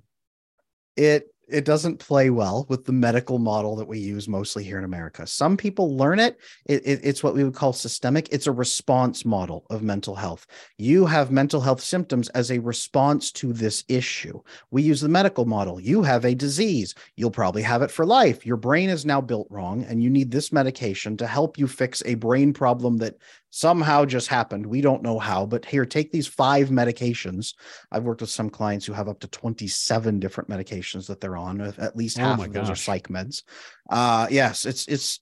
It 0.95 1.27
it 1.49 1.65
doesn't 1.65 1.99
play 1.99 2.29
well 2.29 2.65
with 2.69 2.85
the 2.85 2.93
medical 2.93 3.37
model 3.37 3.75
that 3.75 3.87
we 3.87 3.99
use 3.99 4.29
mostly 4.29 4.63
here 4.63 4.77
in 4.77 4.85
America. 4.85 5.27
Some 5.27 5.57
people 5.57 5.97
learn 5.97 6.19
it. 6.19 6.37
It, 6.65 6.81
it. 6.85 7.01
It's 7.03 7.21
what 7.21 7.33
we 7.33 7.43
would 7.43 7.53
call 7.53 7.73
systemic. 7.73 8.29
It's 8.31 8.47
a 8.47 8.53
response 8.53 9.25
model 9.25 9.65
of 9.69 9.83
mental 9.83 10.15
health. 10.15 10.47
You 10.77 11.05
have 11.05 11.29
mental 11.29 11.59
health 11.59 11.81
symptoms 11.81 12.29
as 12.29 12.49
a 12.51 12.59
response 12.59 13.29
to 13.33 13.51
this 13.51 13.83
issue. 13.89 14.39
We 14.69 14.83
use 14.83 15.01
the 15.01 15.09
medical 15.09 15.43
model. 15.43 15.81
You 15.81 16.01
have 16.03 16.23
a 16.23 16.33
disease. 16.33 16.95
You'll 17.17 17.31
probably 17.31 17.63
have 17.63 17.81
it 17.81 17.91
for 17.91 18.05
life. 18.05 18.45
Your 18.45 18.55
brain 18.57 18.89
is 18.89 19.05
now 19.05 19.19
built 19.19 19.47
wrong, 19.49 19.83
and 19.83 20.01
you 20.01 20.09
need 20.09 20.31
this 20.31 20.53
medication 20.53 21.17
to 21.17 21.27
help 21.27 21.57
you 21.57 21.67
fix 21.67 22.01
a 22.05 22.15
brain 22.15 22.53
problem 22.53 22.95
that 22.97 23.15
somehow 23.51 24.05
just 24.05 24.27
happened. 24.27 24.65
We 24.65 24.81
don't 24.81 25.03
know 25.03 25.19
how, 25.19 25.45
but 25.45 25.65
here, 25.65 25.85
take 25.85 26.11
these 26.11 26.27
five 26.27 26.69
medications. 26.69 27.53
I've 27.91 28.03
worked 28.03 28.21
with 28.21 28.29
some 28.29 28.49
clients 28.49 28.85
who 28.85 28.93
have 28.93 29.09
up 29.09 29.19
to 29.19 29.27
27 29.27 30.19
different 30.19 30.49
medications 30.49 31.07
that 31.07 31.21
they're 31.21 31.37
on. 31.37 31.61
At 31.61 31.95
least 31.95 32.17
oh 32.17 32.23
half 32.23 32.39
oh 32.39 32.43
of 32.43 32.53
gosh. 32.53 32.61
those 32.61 32.71
are 32.71 32.75
psych 32.75 33.09
meds. 33.09 33.43
Uh, 33.89 34.27
yes, 34.31 34.65
it's, 34.65 34.87
it's, 34.87 35.19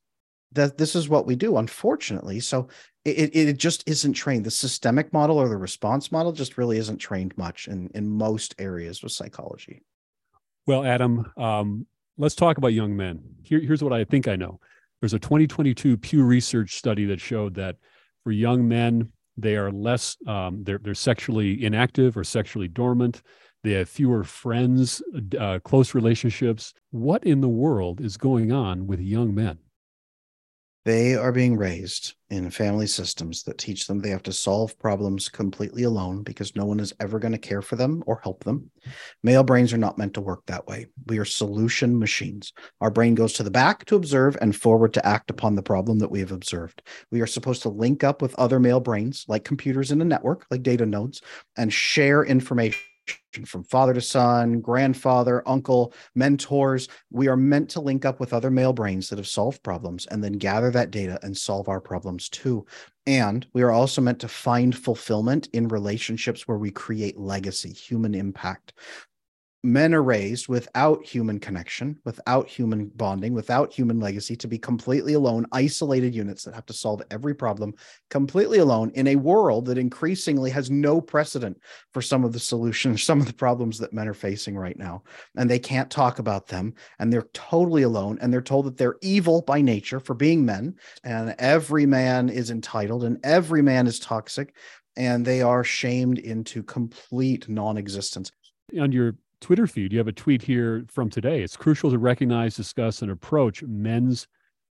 that 0.53 0.77
this 0.79 0.95
is 0.95 1.07
what 1.07 1.27
we 1.27 1.35
do, 1.35 1.57
unfortunately. 1.57 2.39
So 2.39 2.69
it, 3.05 3.35
it 3.35 3.57
just 3.57 3.87
isn't 3.87 4.13
trained. 4.13 4.45
The 4.45 4.51
systemic 4.51 5.13
model 5.13 5.37
or 5.37 5.47
the 5.47 5.57
response 5.57 6.11
model 6.11 6.31
just 6.31 6.57
really 6.57 6.77
isn't 6.77 6.97
trained 6.97 7.37
much 7.37 7.67
in, 7.67 7.89
in 7.93 8.09
most 8.09 8.55
areas 8.57 9.03
with 9.03 9.11
psychology. 9.11 9.83
Well, 10.65 10.83
Adam, 10.83 11.31
um, 11.37 11.85
let's 12.17 12.35
talk 12.35 12.57
about 12.57 12.73
young 12.73 12.95
men. 12.95 13.21
Here, 13.43 13.59
here's 13.59 13.83
what 13.83 13.93
I 13.93 14.03
think 14.05 14.27
I 14.27 14.35
know. 14.35 14.59
There's 15.01 15.13
a 15.13 15.19
2022 15.19 15.97
Pew 15.97 16.23
Research 16.23 16.75
study 16.75 17.05
that 17.05 17.21
showed 17.21 17.55
that 17.55 17.77
for 18.29 18.33
young 18.33 18.67
men, 18.67 19.11
they 19.37 19.55
are 19.55 19.71
less, 19.71 20.15
um, 20.27 20.63
they're, 20.63 20.77
they're 20.77 20.93
sexually 20.93 21.65
inactive 21.65 22.15
or 22.15 22.23
sexually 22.23 22.67
dormant. 22.67 23.23
They 23.63 23.71
have 23.71 23.89
fewer 23.89 24.23
friends, 24.23 25.01
uh, 25.39 25.57
close 25.63 25.95
relationships. 25.95 26.75
What 26.91 27.23
in 27.23 27.41
the 27.41 27.49
world 27.49 27.99
is 28.01 28.17
going 28.17 28.51
on 28.51 28.85
with 28.85 28.99
young 28.99 29.33
men? 29.33 29.57
They 30.89 31.13
are 31.13 31.31
being 31.31 31.55
raised 31.55 32.15
in 32.31 32.49
family 32.49 32.87
systems 32.87 33.43
that 33.43 33.59
teach 33.59 33.85
them 33.85 33.99
they 33.99 34.09
have 34.09 34.23
to 34.23 34.33
solve 34.33 34.75
problems 34.79 35.29
completely 35.29 35.83
alone 35.83 36.23
because 36.23 36.55
no 36.55 36.65
one 36.65 36.79
is 36.79 36.95
ever 36.99 37.19
going 37.19 37.31
to 37.31 37.37
care 37.37 37.61
for 37.61 37.75
them 37.75 38.01
or 38.07 38.19
help 38.23 38.43
them. 38.43 38.71
Male 39.21 39.43
brains 39.43 39.71
are 39.71 39.77
not 39.77 39.99
meant 39.99 40.15
to 40.15 40.21
work 40.21 40.43
that 40.47 40.65
way. 40.65 40.87
We 41.05 41.19
are 41.19 41.25
solution 41.25 41.99
machines. 41.99 42.53
Our 42.81 42.89
brain 42.89 43.13
goes 43.13 43.33
to 43.33 43.43
the 43.43 43.51
back 43.51 43.85
to 43.85 43.95
observe 43.95 44.35
and 44.41 44.55
forward 44.55 44.95
to 44.95 45.05
act 45.05 45.29
upon 45.29 45.53
the 45.53 45.61
problem 45.61 45.99
that 45.99 46.09
we 46.09 46.21
have 46.21 46.31
observed. 46.31 46.81
We 47.11 47.21
are 47.21 47.27
supposed 47.27 47.61
to 47.61 47.69
link 47.69 48.03
up 48.03 48.23
with 48.23 48.33
other 48.39 48.59
male 48.59 48.79
brains, 48.79 49.25
like 49.27 49.43
computers 49.43 49.91
in 49.91 50.01
a 50.01 50.05
network, 50.05 50.47
like 50.49 50.63
data 50.63 50.87
nodes, 50.87 51.21
and 51.55 51.71
share 51.71 52.23
information 52.23 52.81
from 53.45 53.63
father 53.63 53.93
to 53.93 54.01
son, 54.01 54.59
grandfather, 54.61 55.47
uncle, 55.47 55.93
mentors. 56.15 56.87
We 57.11 57.27
are 57.27 57.37
meant 57.37 57.69
to 57.71 57.81
link 57.81 58.05
up 58.05 58.19
with 58.19 58.33
other 58.33 58.51
male 58.51 58.73
brains 58.73 59.09
that 59.09 59.19
have 59.19 59.27
solved 59.27 59.63
problems 59.63 60.05
and 60.07 60.23
then 60.23 60.33
gather 60.33 60.71
that 60.71 60.91
data 60.91 61.19
and 61.23 61.37
solve 61.37 61.69
our 61.69 61.81
problems 61.81 62.29
too. 62.29 62.65
And 63.07 63.45
we 63.53 63.61
are 63.63 63.71
also 63.71 64.01
meant 64.01 64.19
to 64.19 64.27
find 64.27 64.75
fulfillment 64.75 65.49
in 65.53 65.67
relationships 65.67 66.47
where 66.47 66.57
we 66.57 66.71
create 66.71 67.17
legacy, 67.17 67.71
human 67.73 68.13
impact 68.13 68.73
men 69.63 69.93
are 69.93 70.03
raised 70.03 70.47
without 70.47 71.05
human 71.05 71.37
connection, 71.39 71.99
without 72.05 72.47
human 72.47 72.87
bonding, 72.95 73.33
without 73.33 73.73
human 73.73 73.99
legacy 73.99 74.35
to 74.37 74.47
be 74.47 74.57
completely 74.57 75.13
alone, 75.13 75.45
isolated 75.51 76.15
units 76.15 76.43
that 76.43 76.55
have 76.55 76.65
to 76.65 76.73
solve 76.73 77.01
every 77.11 77.35
problem 77.35 77.73
completely 78.09 78.59
alone 78.59 78.89
in 78.95 79.07
a 79.07 79.17
world 79.17 79.65
that 79.65 79.77
increasingly 79.77 80.49
has 80.49 80.71
no 80.71 81.01
precedent 81.01 81.59
for 81.91 82.01
some 82.01 82.23
of 82.23 82.31
the 82.31 82.39
solutions, 82.39 83.03
some 83.09 83.19
of 83.19 83.27
the 83.27 83.33
problems 83.33 83.77
that 83.77 83.91
men 83.91 84.07
are 84.07 84.13
facing 84.13 84.57
right 84.57 84.77
now. 84.77 85.03
And 85.35 85.49
they 85.49 85.59
can't 85.59 85.91
talk 85.91 86.19
about 86.19 86.47
them 86.47 86.73
and 86.99 87.11
they're 87.11 87.27
totally 87.33 87.83
alone 87.83 88.17
and 88.21 88.31
they're 88.31 88.41
told 88.41 88.65
that 88.65 88.77
they're 88.77 88.97
evil 89.01 89.41
by 89.41 89.61
nature 89.61 89.99
for 89.99 90.13
being 90.13 90.45
men 90.45 90.75
and 91.03 91.35
every 91.37 91.85
man 91.85 92.29
is 92.29 92.49
entitled 92.49 93.03
and 93.03 93.19
every 93.25 93.61
man 93.61 93.87
is 93.87 93.99
toxic 93.99 94.55
and 94.95 95.25
they 95.25 95.41
are 95.41 95.63
shamed 95.63 96.17
into 96.17 96.63
complete 96.63 97.49
non-existence. 97.49 98.31
On 98.79 98.91
your 98.91 99.15
Twitter 99.41 99.67
feed, 99.67 99.91
you 99.91 99.97
have 99.99 100.07
a 100.07 100.13
tweet 100.13 100.41
here 100.41 100.85
from 100.89 101.09
today. 101.09 101.41
It's 101.41 101.57
crucial 101.57 101.91
to 101.91 101.97
recognize, 101.97 102.55
discuss, 102.55 103.01
and 103.01 103.11
approach 103.11 103.63
men's 103.63 104.27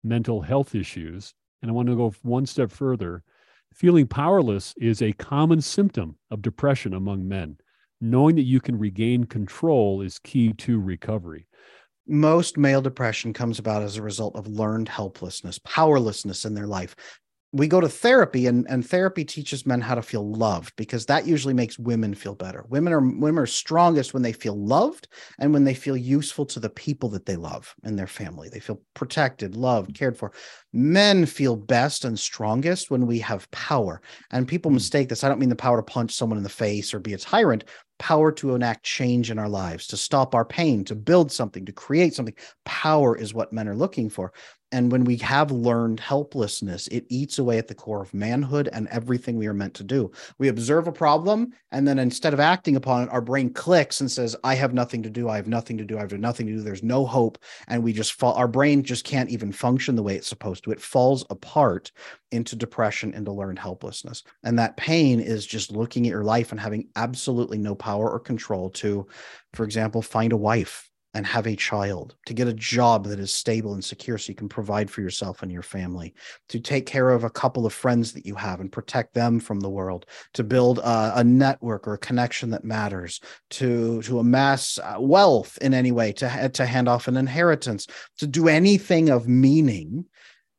mental 0.02 0.40
health 0.40 0.74
issues. 0.74 1.34
And 1.62 1.70
I 1.70 1.74
want 1.74 1.88
to 1.88 1.96
go 1.96 2.14
one 2.22 2.46
step 2.46 2.70
further. 2.70 3.22
Feeling 3.72 4.06
powerless 4.06 4.74
is 4.76 5.02
a 5.02 5.12
common 5.12 5.60
symptom 5.60 6.16
of 6.30 6.42
depression 6.42 6.94
among 6.94 7.26
men. 7.26 7.58
Knowing 8.00 8.36
that 8.36 8.42
you 8.42 8.60
can 8.60 8.78
regain 8.78 9.24
control 9.24 10.00
is 10.00 10.18
key 10.18 10.52
to 10.52 10.78
recovery. 10.80 11.46
Most 12.06 12.58
male 12.58 12.82
depression 12.82 13.32
comes 13.32 13.58
about 13.58 13.82
as 13.82 13.96
a 13.96 14.02
result 14.02 14.36
of 14.36 14.46
learned 14.46 14.88
helplessness, 14.88 15.58
powerlessness 15.64 16.44
in 16.44 16.54
their 16.54 16.66
life 16.66 16.94
we 17.54 17.68
go 17.68 17.80
to 17.80 17.88
therapy 17.88 18.48
and, 18.48 18.66
and 18.68 18.84
therapy 18.84 19.24
teaches 19.24 19.64
men 19.64 19.80
how 19.80 19.94
to 19.94 20.02
feel 20.02 20.28
loved 20.32 20.74
because 20.74 21.06
that 21.06 21.24
usually 21.24 21.54
makes 21.54 21.78
women 21.78 22.12
feel 22.12 22.34
better 22.34 22.64
women 22.68 22.92
are 22.92 23.00
women 23.00 23.38
are 23.38 23.46
strongest 23.46 24.12
when 24.12 24.24
they 24.24 24.32
feel 24.32 24.58
loved 24.58 25.06
and 25.38 25.52
when 25.52 25.62
they 25.62 25.72
feel 25.72 25.96
useful 25.96 26.44
to 26.44 26.58
the 26.58 26.68
people 26.68 27.08
that 27.08 27.26
they 27.26 27.36
love 27.36 27.72
and 27.84 27.96
their 27.96 28.08
family 28.08 28.48
they 28.48 28.58
feel 28.58 28.80
protected 28.94 29.54
loved 29.54 29.94
cared 29.94 30.16
for 30.16 30.32
men 30.72 31.24
feel 31.24 31.54
best 31.54 32.04
and 32.04 32.18
strongest 32.18 32.90
when 32.90 33.06
we 33.06 33.20
have 33.20 33.50
power 33.52 34.02
and 34.32 34.48
people 34.48 34.70
hmm. 34.70 34.74
mistake 34.74 35.08
this 35.08 35.22
i 35.22 35.28
don't 35.28 35.38
mean 35.38 35.48
the 35.48 35.54
power 35.54 35.76
to 35.76 35.82
punch 35.82 36.12
someone 36.12 36.36
in 36.36 36.44
the 36.44 36.48
face 36.48 36.92
or 36.92 36.98
be 36.98 37.14
a 37.14 37.18
tyrant 37.18 37.64
power 37.98 38.32
to 38.32 38.54
enact 38.54 38.84
change 38.84 39.30
in 39.30 39.38
our 39.38 39.48
lives, 39.48 39.86
to 39.86 39.96
stop 39.96 40.34
our 40.34 40.44
pain, 40.44 40.84
to 40.84 40.94
build 40.94 41.30
something, 41.30 41.64
to 41.64 41.72
create 41.72 42.14
something. 42.14 42.34
Power 42.64 43.16
is 43.16 43.32
what 43.32 43.52
men 43.52 43.68
are 43.68 43.76
looking 43.76 44.10
for. 44.10 44.32
And 44.74 44.90
when 44.90 45.04
we 45.04 45.16
have 45.18 45.52
learned 45.52 46.00
helplessness, 46.00 46.88
it 46.88 47.06
eats 47.08 47.38
away 47.38 47.58
at 47.58 47.68
the 47.68 47.76
core 47.76 48.02
of 48.02 48.12
manhood 48.12 48.68
and 48.72 48.88
everything 48.88 49.36
we 49.36 49.46
are 49.46 49.54
meant 49.54 49.74
to 49.74 49.84
do. 49.84 50.10
We 50.38 50.48
observe 50.48 50.88
a 50.88 50.92
problem, 50.92 51.52
and 51.70 51.86
then 51.86 52.00
instead 52.00 52.34
of 52.34 52.40
acting 52.40 52.74
upon 52.74 53.04
it, 53.04 53.08
our 53.10 53.20
brain 53.20 53.52
clicks 53.52 54.00
and 54.00 54.10
says, 54.10 54.34
I 54.42 54.56
have 54.56 54.74
nothing 54.74 55.00
to 55.04 55.10
do. 55.10 55.28
I 55.28 55.36
have 55.36 55.46
nothing 55.46 55.78
to 55.78 55.84
do. 55.84 55.96
I 55.96 56.00
have 56.00 56.12
nothing 56.14 56.48
to 56.48 56.54
do. 56.54 56.60
There's 56.60 56.82
no 56.82 57.06
hope. 57.06 57.38
And 57.68 57.84
we 57.84 57.92
just 57.92 58.14
fall, 58.14 58.34
our 58.34 58.48
brain 58.48 58.82
just 58.82 59.04
can't 59.04 59.30
even 59.30 59.52
function 59.52 59.94
the 59.94 60.02
way 60.02 60.16
it's 60.16 60.26
supposed 60.26 60.64
to. 60.64 60.72
It 60.72 60.80
falls 60.80 61.24
apart 61.30 61.92
into 62.32 62.56
depression, 62.56 63.14
into 63.14 63.30
learned 63.30 63.60
helplessness. 63.60 64.24
And 64.42 64.58
that 64.58 64.76
pain 64.76 65.20
is 65.20 65.46
just 65.46 65.70
looking 65.70 66.04
at 66.04 66.10
your 66.10 66.24
life 66.24 66.50
and 66.50 66.58
having 66.60 66.88
absolutely 66.96 67.58
no 67.58 67.76
power 67.76 68.10
or 68.10 68.18
control 68.18 68.70
to, 68.70 69.06
for 69.52 69.62
example, 69.62 70.02
find 70.02 70.32
a 70.32 70.36
wife 70.36 70.90
and 71.14 71.24
have 71.24 71.46
a 71.46 71.56
child, 71.56 72.16
to 72.26 72.34
get 72.34 72.48
a 72.48 72.52
job 72.52 73.06
that 73.06 73.20
is 73.20 73.32
stable 73.32 73.74
and 73.74 73.84
secure 73.84 74.18
so 74.18 74.30
you 74.30 74.34
can 74.34 74.48
provide 74.48 74.90
for 74.90 75.00
yourself 75.00 75.42
and 75.42 75.52
your 75.52 75.62
family, 75.62 76.12
to 76.48 76.58
take 76.58 76.86
care 76.86 77.10
of 77.10 77.22
a 77.22 77.30
couple 77.30 77.64
of 77.64 77.72
friends 77.72 78.12
that 78.12 78.26
you 78.26 78.34
have 78.34 78.60
and 78.60 78.72
protect 78.72 79.14
them 79.14 79.38
from 79.38 79.60
the 79.60 79.70
world, 79.70 80.06
to 80.32 80.42
build 80.42 80.80
a, 80.80 81.12
a 81.16 81.24
network 81.24 81.86
or 81.86 81.94
a 81.94 81.98
connection 81.98 82.50
that 82.50 82.64
matters, 82.64 83.20
to, 83.50 84.02
to 84.02 84.18
amass 84.18 84.78
uh, 84.78 84.96
wealth 84.98 85.56
in 85.62 85.72
any 85.72 85.92
way, 85.92 86.12
to, 86.12 86.50
to 86.52 86.66
hand 86.66 86.88
off 86.88 87.06
an 87.06 87.16
inheritance, 87.16 87.86
to 88.18 88.26
do 88.26 88.48
anything 88.48 89.08
of 89.08 89.28
meaning 89.28 90.04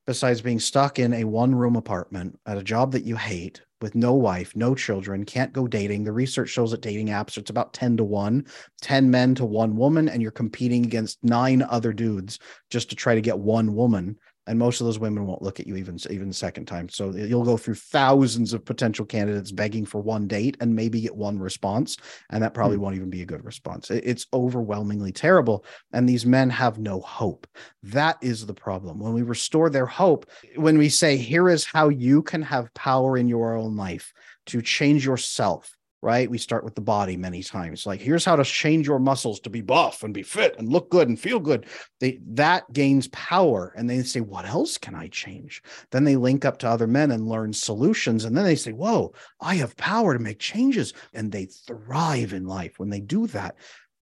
besides 0.07 0.41
being 0.41 0.59
stuck 0.59 0.99
in 0.99 1.13
a 1.13 1.23
one 1.23 1.53
room 1.53 1.75
apartment 1.75 2.39
at 2.45 2.57
a 2.57 2.63
job 2.63 2.91
that 2.91 3.03
you 3.03 3.15
hate 3.15 3.61
with 3.85 3.93
no 3.93 4.15
wife, 4.15 4.55
no 4.55 4.73
children, 4.73 5.23
can't 5.23 5.53
go 5.53 5.67
dating. 5.67 6.03
The 6.03 6.11
research 6.11 6.49
shows 6.49 6.71
that 6.71 6.81
dating 6.81 7.09
apps, 7.09 7.37
it's 7.37 7.51
about 7.51 7.71
10 7.71 7.97
to 7.97 8.03
1, 8.03 8.43
10 8.81 9.11
men 9.11 9.35
to 9.35 9.45
one 9.45 9.77
woman, 9.77 10.09
and 10.09 10.23
you're 10.23 10.31
competing 10.31 10.83
against 10.83 11.23
nine 11.23 11.61
other 11.61 11.93
dudes 11.93 12.39
just 12.71 12.89
to 12.89 12.95
try 12.95 13.13
to 13.13 13.21
get 13.21 13.37
one 13.37 13.75
woman 13.75 14.17
and 14.47 14.59
most 14.59 14.79
of 14.79 14.85
those 14.85 14.99
women 14.99 15.25
won't 15.25 15.41
look 15.41 15.59
at 15.59 15.67
you 15.67 15.75
even 15.75 15.97
even 16.09 16.27
the 16.27 16.33
second 16.33 16.65
time. 16.65 16.89
So 16.89 17.11
you'll 17.11 17.43
go 17.43 17.57
through 17.57 17.75
thousands 17.75 18.53
of 18.53 18.65
potential 18.65 19.05
candidates 19.05 19.51
begging 19.51 19.85
for 19.85 20.01
one 20.01 20.27
date 20.27 20.57
and 20.59 20.75
maybe 20.75 21.01
get 21.01 21.15
one 21.15 21.39
response 21.39 21.97
and 22.29 22.43
that 22.43 22.53
probably 22.53 22.77
mm. 22.77 22.81
won't 22.81 22.95
even 22.95 23.09
be 23.09 23.21
a 23.21 23.25
good 23.25 23.43
response. 23.43 23.89
It's 23.89 24.27
overwhelmingly 24.33 25.11
terrible 25.11 25.65
and 25.93 26.07
these 26.07 26.25
men 26.25 26.49
have 26.49 26.79
no 26.79 26.99
hope. 27.01 27.47
That 27.83 28.17
is 28.21 28.45
the 28.45 28.53
problem. 28.53 28.99
When 28.99 29.13
we 29.13 29.21
restore 29.21 29.69
their 29.69 29.85
hope 29.85 30.29
when 30.55 30.77
we 30.77 30.89
say 30.89 31.17
here 31.17 31.49
is 31.49 31.65
how 31.65 31.89
you 31.89 32.21
can 32.21 32.41
have 32.41 32.73
power 32.73 33.17
in 33.17 33.27
your 33.27 33.55
own 33.55 33.75
life 33.75 34.13
to 34.47 34.61
change 34.61 35.05
yourself 35.05 35.74
right? 36.05 36.29
We 36.29 36.37
start 36.37 36.63
with 36.63 36.75
the 36.75 36.81
body 36.81 37.17
many 37.17 37.41
times. 37.41 37.87
Like, 37.87 37.99
here's 37.99 38.23
how 38.23 38.35
to 38.35 38.43
change 38.43 38.85
your 38.85 38.99
muscles 38.99 39.39
to 39.39 39.49
be 39.49 39.61
buff 39.61 40.03
and 40.03 40.13
be 40.13 40.21
fit 40.21 40.55
and 40.59 40.69
look 40.69 40.91
good 40.91 41.09
and 41.09 41.19
feel 41.19 41.39
good. 41.39 41.65
They 41.99 42.19
that 42.27 42.71
gains 42.71 43.07
power. 43.07 43.73
And 43.75 43.89
they 43.89 44.03
say, 44.03 44.19
what 44.21 44.45
else 44.45 44.77
can 44.77 44.93
I 44.93 45.07
change? 45.07 45.63
Then 45.89 46.03
they 46.03 46.15
link 46.15 46.45
up 46.45 46.59
to 46.59 46.69
other 46.69 46.85
men 46.85 47.09
and 47.09 47.27
learn 47.27 47.53
solutions. 47.53 48.23
And 48.23 48.37
then 48.37 48.45
they 48.45 48.55
say, 48.55 48.71
whoa, 48.71 49.15
I 49.41 49.55
have 49.55 49.75
power 49.77 50.13
to 50.13 50.23
make 50.23 50.37
changes. 50.37 50.93
And 51.11 51.31
they 51.31 51.45
thrive 51.45 52.33
in 52.33 52.45
life 52.45 52.77
when 52.77 52.91
they 52.91 53.01
do 53.01 53.25
that. 53.27 53.55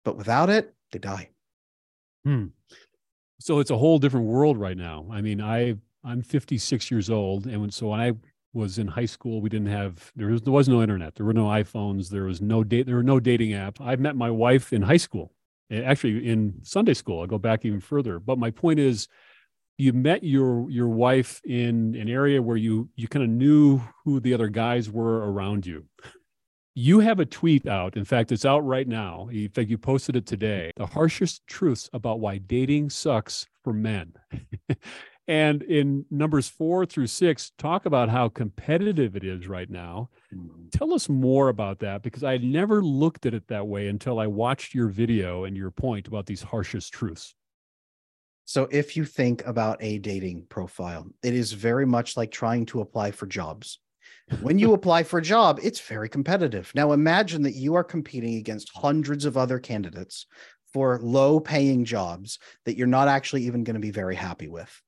But 0.04 0.16
without 0.16 0.48
it, 0.48 0.72
they 0.92 1.00
die. 1.00 1.30
Hmm. 2.24 2.46
So 3.40 3.58
it's 3.58 3.72
a 3.72 3.78
whole 3.78 3.98
different 3.98 4.26
world 4.26 4.58
right 4.58 4.76
now. 4.76 5.08
I 5.10 5.22
mean, 5.22 5.40
I 5.40 5.74
I'm 6.04 6.22
56 6.22 6.90
years 6.90 7.10
old, 7.10 7.46
and 7.46 7.74
so 7.74 7.88
when 7.88 8.00
I 8.00 8.12
was 8.52 8.78
in 8.78 8.88
high 8.88 9.06
school. 9.06 9.40
We 9.40 9.48
didn't 9.48 9.68
have 9.68 10.12
there 10.16 10.28
was 10.28 10.42
there 10.42 10.52
was 10.52 10.68
no 10.68 10.82
internet. 10.82 11.14
There 11.14 11.26
were 11.26 11.32
no 11.32 11.46
iPhones. 11.46 12.08
There 12.08 12.24
was 12.24 12.40
no 12.40 12.64
date. 12.64 12.86
There 12.86 12.96
were 12.96 13.02
no 13.02 13.20
dating 13.20 13.50
apps. 13.50 13.80
I 13.80 13.96
met 13.96 14.16
my 14.16 14.30
wife 14.30 14.72
in 14.72 14.82
high 14.82 14.96
school, 14.96 15.32
actually 15.72 16.28
in 16.28 16.54
Sunday 16.62 16.94
school. 16.94 17.20
I'll 17.20 17.26
go 17.26 17.38
back 17.38 17.64
even 17.64 17.80
further. 17.80 18.18
But 18.18 18.38
my 18.38 18.50
point 18.50 18.80
is, 18.80 19.08
you 19.78 19.92
met 19.92 20.24
your 20.24 20.68
your 20.70 20.88
wife 20.88 21.40
in 21.44 21.94
an 21.94 22.08
area 22.08 22.42
where 22.42 22.56
you 22.56 22.88
you 22.96 23.08
kind 23.08 23.24
of 23.24 23.30
knew 23.30 23.80
who 24.04 24.20
the 24.20 24.34
other 24.34 24.48
guys 24.48 24.90
were 24.90 25.30
around 25.30 25.66
you. 25.66 25.86
You 26.74 27.00
have 27.00 27.18
a 27.18 27.26
tweet 27.26 27.66
out. 27.66 27.96
In 27.96 28.04
fact, 28.04 28.30
it's 28.30 28.44
out 28.44 28.64
right 28.64 28.86
now. 28.86 29.28
In 29.32 29.48
fact, 29.48 29.70
you 29.70 29.76
posted 29.76 30.16
it 30.16 30.26
today. 30.26 30.70
The 30.76 30.86
harshest 30.86 31.46
truths 31.46 31.90
about 31.92 32.20
why 32.20 32.38
dating 32.38 32.90
sucks 32.90 33.46
for 33.64 33.72
men. 33.72 34.12
And 35.28 35.62
in 35.62 36.06
numbers 36.10 36.48
four 36.48 36.86
through 36.86 37.06
six, 37.06 37.52
talk 37.56 37.86
about 37.86 38.08
how 38.08 38.28
competitive 38.28 39.14
it 39.14 39.22
is 39.22 39.46
right 39.46 39.70
now. 39.70 40.10
Mm-hmm. 40.34 40.68
Tell 40.72 40.92
us 40.92 41.08
more 41.08 41.48
about 41.48 41.78
that 41.80 42.02
because 42.02 42.24
I 42.24 42.38
never 42.38 42.82
looked 42.82 43.26
at 43.26 43.34
it 43.34 43.46
that 43.48 43.66
way 43.66 43.88
until 43.88 44.18
I 44.18 44.26
watched 44.26 44.74
your 44.74 44.88
video 44.88 45.44
and 45.44 45.56
your 45.56 45.70
point 45.70 46.08
about 46.08 46.26
these 46.26 46.42
harshest 46.42 46.92
truths. 46.92 47.34
So, 48.44 48.66
if 48.72 48.96
you 48.96 49.04
think 49.04 49.46
about 49.46 49.76
a 49.80 49.98
dating 49.98 50.46
profile, 50.48 51.06
it 51.22 51.34
is 51.34 51.52
very 51.52 51.86
much 51.86 52.16
like 52.16 52.32
trying 52.32 52.66
to 52.66 52.80
apply 52.80 53.12
for 53.12 53.26
jobs. 53.26 53.78
When 54.40 54.58
you 54.58 54.72
apply 54.74 55.04
for 55.04 55.20
a 55.20 55.22
job, 55.22 55.60
it's 55.62 55.80
very 55.80 56.08
competitive. 56.08 56.72
Now, 56.74 56.90
imagine 56.90 57.42
that 57.42 57.54
you 57.54 57.76
are 57.76 57.84
competing 57.84 58.34
against 58.34 58.72
hundreds 58.74 59.24
of 59.24 59.36
other 59.36 59.60
candidates 59.60 60.26
for 60.72 60.98
low 61.00 61.38
paying 61.38 61.84
jobs 61.84 62.40
that 62.64 62.76
you're 62.76 62.88
not 62.88 63.06
actually 63.06 63.44
even 63.44 63.62
going 63.62 63.74
to 63.74 63.80
be 63.80 63.92
very 63.92 64.16
happy 64.16 64.48
with 64.48 64.82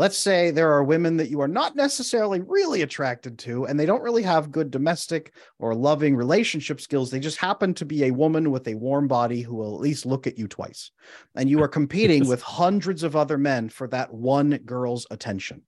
let's 0.00 0.16
say 0.16 0.50
there 0.50 0.72
are 0.72 0.82
women 0.82 1.18
that 1.18 1.28
you 1.28 1.42
are 1.42 1.46
not 1.46 1.76
necessarily 1.76 2.40
really 2.40 2.80
attracted 2.80 3.38
to 3.38 3.66
and 3.66 3.78
they 3.78 3.84
don't 3.84 4.00
really 4.00 4.22
have 4.22 4.50
good 4.50 4.70
domestic 4.70 5.34
or 5.58 5.74
loving 5.74 6.16
relationship 6.16 6.80
skills. 6.80 7.10
They 7.10 7.20
just 7.20 7.36
happen 7.36 7.74
to 7.74 7.84
be 7.84 8.04
a 8.04 8.10
woman 8.10 8.50
with 8.50 8.66
a 8.66 8.76
warm 8.76 9.08
body 9.08 9.42
who 9.42 9.56
will 9.56 9.74
at 9.74 9.82
least 9.82 10.06
look 10.06 10.26
at 10.26 10.38
you 10.38 10.48
twice. 10.48 10.90
And 11.34 11.50
you 11.50 11.62
are 11.62 11.68
competing 11.68 12.26
with 12.28 12.40
hundreds 12.40 13.02
of 13.02 13.14
other 13.14 13.36
men 13.36 13.68
for 13.68 13.88
that 13.88 14.10
one 14.10 14.56
girl's 14.64 15.06
attention. 15.10 15.60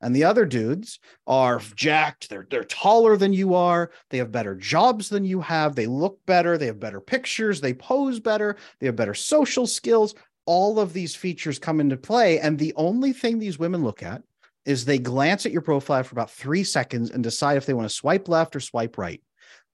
And 0.00 0.14
the 0.14 0.24
other 0.24 0.46
dudes 0.46 0.98
are 1.26 1.58
mm-hmm. 1.58 1.74
jacked. 1.74 2.28
They're 2.28 2.46
they're 2.50 2.64
taller 2.64 3.16
than 3.16 3.32
you 3.32 3.54
are. 3.54 3.90
They 4.10 4.18
have 4.18 4.32
better 4.32 4.54
jobs 4.54 5.08
than 5.08 5.24
you 5.24 5.40
have. 5.40 5.74
They 5.74 5.86
look 5.86 6.24
better. 6.26 6.58
They 6.58 6.66
have 6.66 6.80
better 6.80 7.00
pictures. 7.00 7.60
They 7.60 7.74
pose 7.74 8.20
better. 8.20 8.56
They 8.78 8.86
have 8.86 8.96
better 8.96 9.14
social 9.14 9.66
skills 9.66 10.14
all 10.46 10.80
of 10.80 10.92
these 10.92 11.14
features 11.14 11.58
come 11.58 11.80
into 11.80 11.96
play. 11.96 12.40
And 12.40 12.58
the 12.58 12.74
only 12.76 13.12
thing 13.12 13.38
these 13.38 13.58
women 13.58 13.84
look 13.84 14.02
at 14.02 14.22
is 14.64 14.84
they 14.84 14.98
glance 14.98 15.46
at 15.46 15.52
your 15.52 15.62
profile 15.62 16.02
for 16.02 16.14
about 16.14 16.30
three 16.30 16.64
seconds 16.64 17.10
and 17.10 17.22
decide 17.22 17.56
if 17.56 17.66
they 17.66 17.74
want 17.74 17.88
to 17.88 17.94
swipe 17.94 18.28
left 18.28 18.54
or 18.54 18.60
swipe 18.60 18.98
right. 18.98 19.22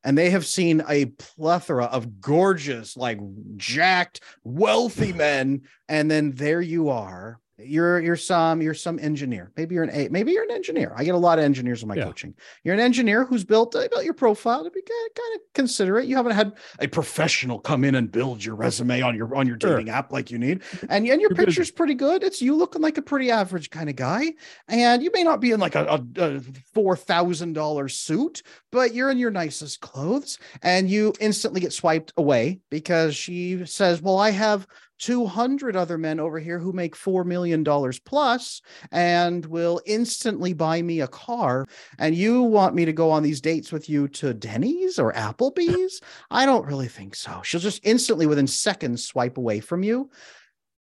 And 0.05 0.17
they 0.17 0.31
have 0.31 0.47
seen 0.47 0.85
a 0.89 1.07
plethora 1.07 1.87
of 1.87 2.21
gorgeous, 2.21 2.97
like 2.97 3.19
jacked, 3.57 4.21
wealthy 4.45 5.13
men. 5.13 5.63
And 5.89 6.11
then 6.11 6.31
there 6.33 6.61
you 6.61 6.91
are 6.91 7.41
you're 7.59 8.01
you're 8.01 8.17
some 8.17 8.61
you're 8.61 8.75
some 8.75 8.99
engineer. 8.99 9.51
Maybe 9.57 9.75
you're 9.75 9.85
an 9.85 9.91
a 9.91 10.09
maybe 10.09 10.33
you're 10.33 10.45
an 10.45 10.51
engineer. 10.51 10.93
I 10.95 11.05
get 11.05 11.15
a 11.15 11.19
lot 11.19 11.39
of 11.39 11.45
engineers 11.45 11.83
in 11.83 11.89
my 11.89 11.95
yeah. 11.95 12.05
coaching. 12.05 12.35
You're 12.65 12.75
an 12.75 12.81
engineer 12.81 13.25
who's 13.25 13.45
built 13.45 13.75
uh, 13.75 13.89
built 13.89 14.05
your 14.05 14.15
profile 14.15 14.63
to 14.65 14.71
be 14.71 14.83
kind 14.83 15.35
of 15.35 15.41
considerate. 15.55 16.07
You 16.07 16.17
haven't 16.17 16.33
had 16.33 16.53
a 16.81 16.87
professional 16.87 17.59
come 17.59 17.85
in 17.85 17.95
and 17.95 18.13
build 18.13 18.45
your 18.45 18.57
resume 18.57 19.01
on 19.01 19.17
your 19.17 19.35
on 19.35 19.47
your 19.47 19.57
dating 19.57 19.87
sure. 19.87 19.95
app 19.95 20.13
like 20.13 20.31
you 20.31 20.39
need. 20.39 20.63
And, 20.83 21.07
and 21.07 21.07
your 21.07 21.31
you're 21.31 21.31
picture's 21.31 21.71
pretty 21.71 21.95
good. 21.95 22.23
It's 22.23 22.43
you 22.43 22.55
looking 22.55 22.83
like 22.83 22.99
a 22.99 23.03
pretty 23.03 23.31
average 23.31 23.71
kind 23.71 23.89
of 23.89 23.97
guy. 23.97 24.35
And 24.69 25.03
you 25.03 25.11
may 25.15 25.23
not 25.23 25.41
be 25.41 25.53
in 25.53 25.61
like 25.61 25.77
a, 25.77 25.85
a, 25.87 26.23
a 26.23 26.41
four 26.75 26.95
thousand 26.95 27.55
dollar 27.55 27.89
suit 27.89 28.43
but 28.77 28.95
you're 28.95 29.11
in 29.11 29.17
your 29.17 29.31
nicest 29.31 29.81
clothes 29.81 30.39
and 30.63 30.91
you 30.91 31.11
instantly 31.19 31.61
get 31.61 31.73
swiped 31.73 32.13
away 32.19 32.61
because 32.71 33.17
she 33.17 33.65
says 33.65 34.03
well 34.03 34.19
i 34.19 34.31
have 34.31 34.67
200 34.99 35.77
other 35.77 35.99
men 35.99 36.21
over 36.21 36.39
here 36.39 36.59
who 36.59 36.73
make 36.73 36.97
$4 36.97 37.25
million 37.25 37.65
plus 38.05 38.63
and 38.91 39.45
will 39.47 39.81
instantly 39.87 40.53
buy 40.53 40.83
me 40.83 41.01
a 41.01 41.09
car. 41.09 41.67
And 41.99 42.15
you 42.15 42.43
want 42.43 42.75
me 42.75 42.85
to 42.85 42.93
go 42.93 43.11
on 43.11 43.23
these 43.23 43.41
dates 43.41 43.73
with 43.73 43.89
you 43.89 44.09
to 44.09 44.35
Denny's 44.35 44.99
or 44.99 45.13
Applebee's? 45.13 46.01
I 46.31 46.47
don't 46.47 46.67
really 46.67 46.89
think 46.89 47.15
so. 47.15 47.41
She'll 47.43 47.61
just 47.61 47.81
instantly, 47.85 48.27
within 48.27 48.47
seconds, 48.47 49.05
swipe 49.05 49.39
away 49.39 49.61
from 49.61 49.83
you. 49.83 50.11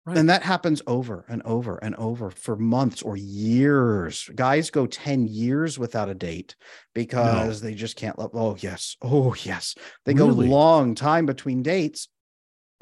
Right. 0.04 0.18
And 0.18 0.28
that 0.30 0.42
happens 0.42 0.82
over 0.88 1.24
and 1.28 1.42
over 1.44 1.76
and 1.76 1.94
over 1.94 2.30
for 2.30 2.56
months 2.56 3.02
or 3.02 3.16
years. 3.16 4.28
Guys 4.34 4.68
go 4.68 4.84
10 4.84 5.28
years 5.28 5.78
without 5.78 6.08
a 6.08 6.14
date 6.14 6.56
because 6.92 7.62
no. 7.62 7.68
they 7.68 7.74
just 7.76 7.94
can't 7.94 8.18
love. 8.18 8.32
Oh, 8.34 8.56
yes. 8.58 8.96
Oh, 9.00 9.32
yes. 9.44 9.76
They 10.04 10.14
really? 10.14 10.48
go 10.48 10.52
long 10.52 10.96
time 10.96 11.24
between 11.24 11.62
dates 11.62 12.08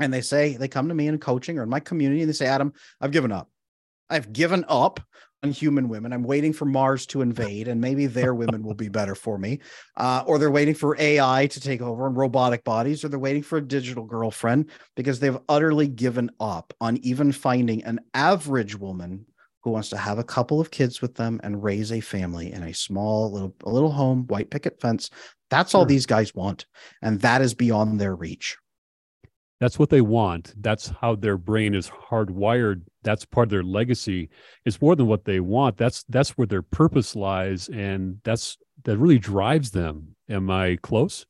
and 0.00 0.12
they 0.12 0.20
say 0.20 0.56
they 0.56 0.68
come 0.68 0.88
to 0.88 0.94
me 0.94 1.06
in 1.06 1.18
coaching 1.18 1.58
or 1.58 1.62
in 1.62 1.68
my 1.68 1.80
community 1.80 2.22
and 2.22 2.28
they 2.28 2.34
say 2.34 2.46
adam 2.46 2.72
i've 3.00 3.12
given 3.12 3.32
up. 3.32 3.48
I've 4.10 4.32
given 4.32 4.64
up 4.68 5.00
on 5.42 5.52
human 5.52 5.88
women. 5.88 6.12
I'm 6.12 6.24
waiting 6.24 6.52
for 6.52 6.66
mars 6.66 7.06
to 7.06 7.22
invade 7.22 7.68
and 7.68 7.80
maybe 7.80 8.06
their 8.06 8.34
women 8.34 8.62
will 8.62 8.74
be 8.74 8.88
better 8.88 9.14
for 9.14 9.38
me. 9.38 9.60
Uh, 9.96 10.22
or 10.26 10.38
they're 10.38 10.50
waiting 10.50 10.74
for 10.74 11.00
ai 11.00 11.46
to 11.46 11.60
take 11.60 11.80
over 11.80 12.06
and 12.06 12.16
robotic 12.16 12.62
bodies 12.64 13.04
or 13.04 13.08
they're 13.08 13.18
waiting 13.18 13.42
for 13.42 13.56
a 13.56 13.66
digital 13.66 14.04
girlfriend 14.04 14.68
because 14.96 15.18
they've 15.18 15.38
utterly 15.48 15.88
given 15.88 16.30
up 16.40 16.74
on 16.80 16.98
even 16.98 17.32
finding 17.32 17.82
an 17.84 18.00
average 18.12 18.76
woman 18.76 19.24
who 19.62 19.70
wants 19.70 19.90
to 19.90 19.96
have 19.96 20.18
a 20.18 20.24
couple 20.24 20.60
of 20.60 20.70
kids 20.70 21.00
with 21.00 21.14
them 21.14 21.40
and 21.42 21.62
raise 21.62 21.92
a 21.92 22.00
family 22.00 22.52
in 22.52 22.62
a 22.62 22.74
small 22.74 23.30
little 23.30 23.54
a 23.64 23.70
little 23.70 23.92
home 23.92 24.26
white 24.26 24.50
picket 24.50 24.80
fence. 24.80 25.10
That's 25.48 25.74
all 25.74 25.86
these 25.86 26.06
guys 26.06 26.34
want 26.34 26.66
and 27.00 27.20
that 27.20 27.40
is 27.40 27.54
beyond 27.54 27.98
their 27.98 28.14
reach 28.14 28.58
that's 29.60 29.78
what 29.78 29.90
they 29.90 30.00
want. 30.00 30.54
That's 30.60 30.88
how 30.88 31.14
their 31.14 31.36
brain 31.36 31.74
is 31.74 31.90
hardwired. 31.90 32.82
That's 33.02 33.24
part 33.24 33.46
of 33.46 33.50
their 33.50 33.62
legacy. 33.62 34.30
It's 34.64 34.80
more 34.80 34.96
than 34.96 35.06
what 35.06 35.24
they 35.24 35.40
want. 35.40 35.76
That's 35.76 36.02
that's 36.08 36.30
where 36.30 36.46
their 36.46 36.62
purpose 36.62 37.14
lies 37.14 37.68
and 37.68 38.18
that's 38.24 38.56
that 38.84 38.98
really 38.98 39.18
drives 39.18 39.70
them. 39.70 40.16
Am 40.28 40.50
i 40.50 40.78
close 40.82 41.26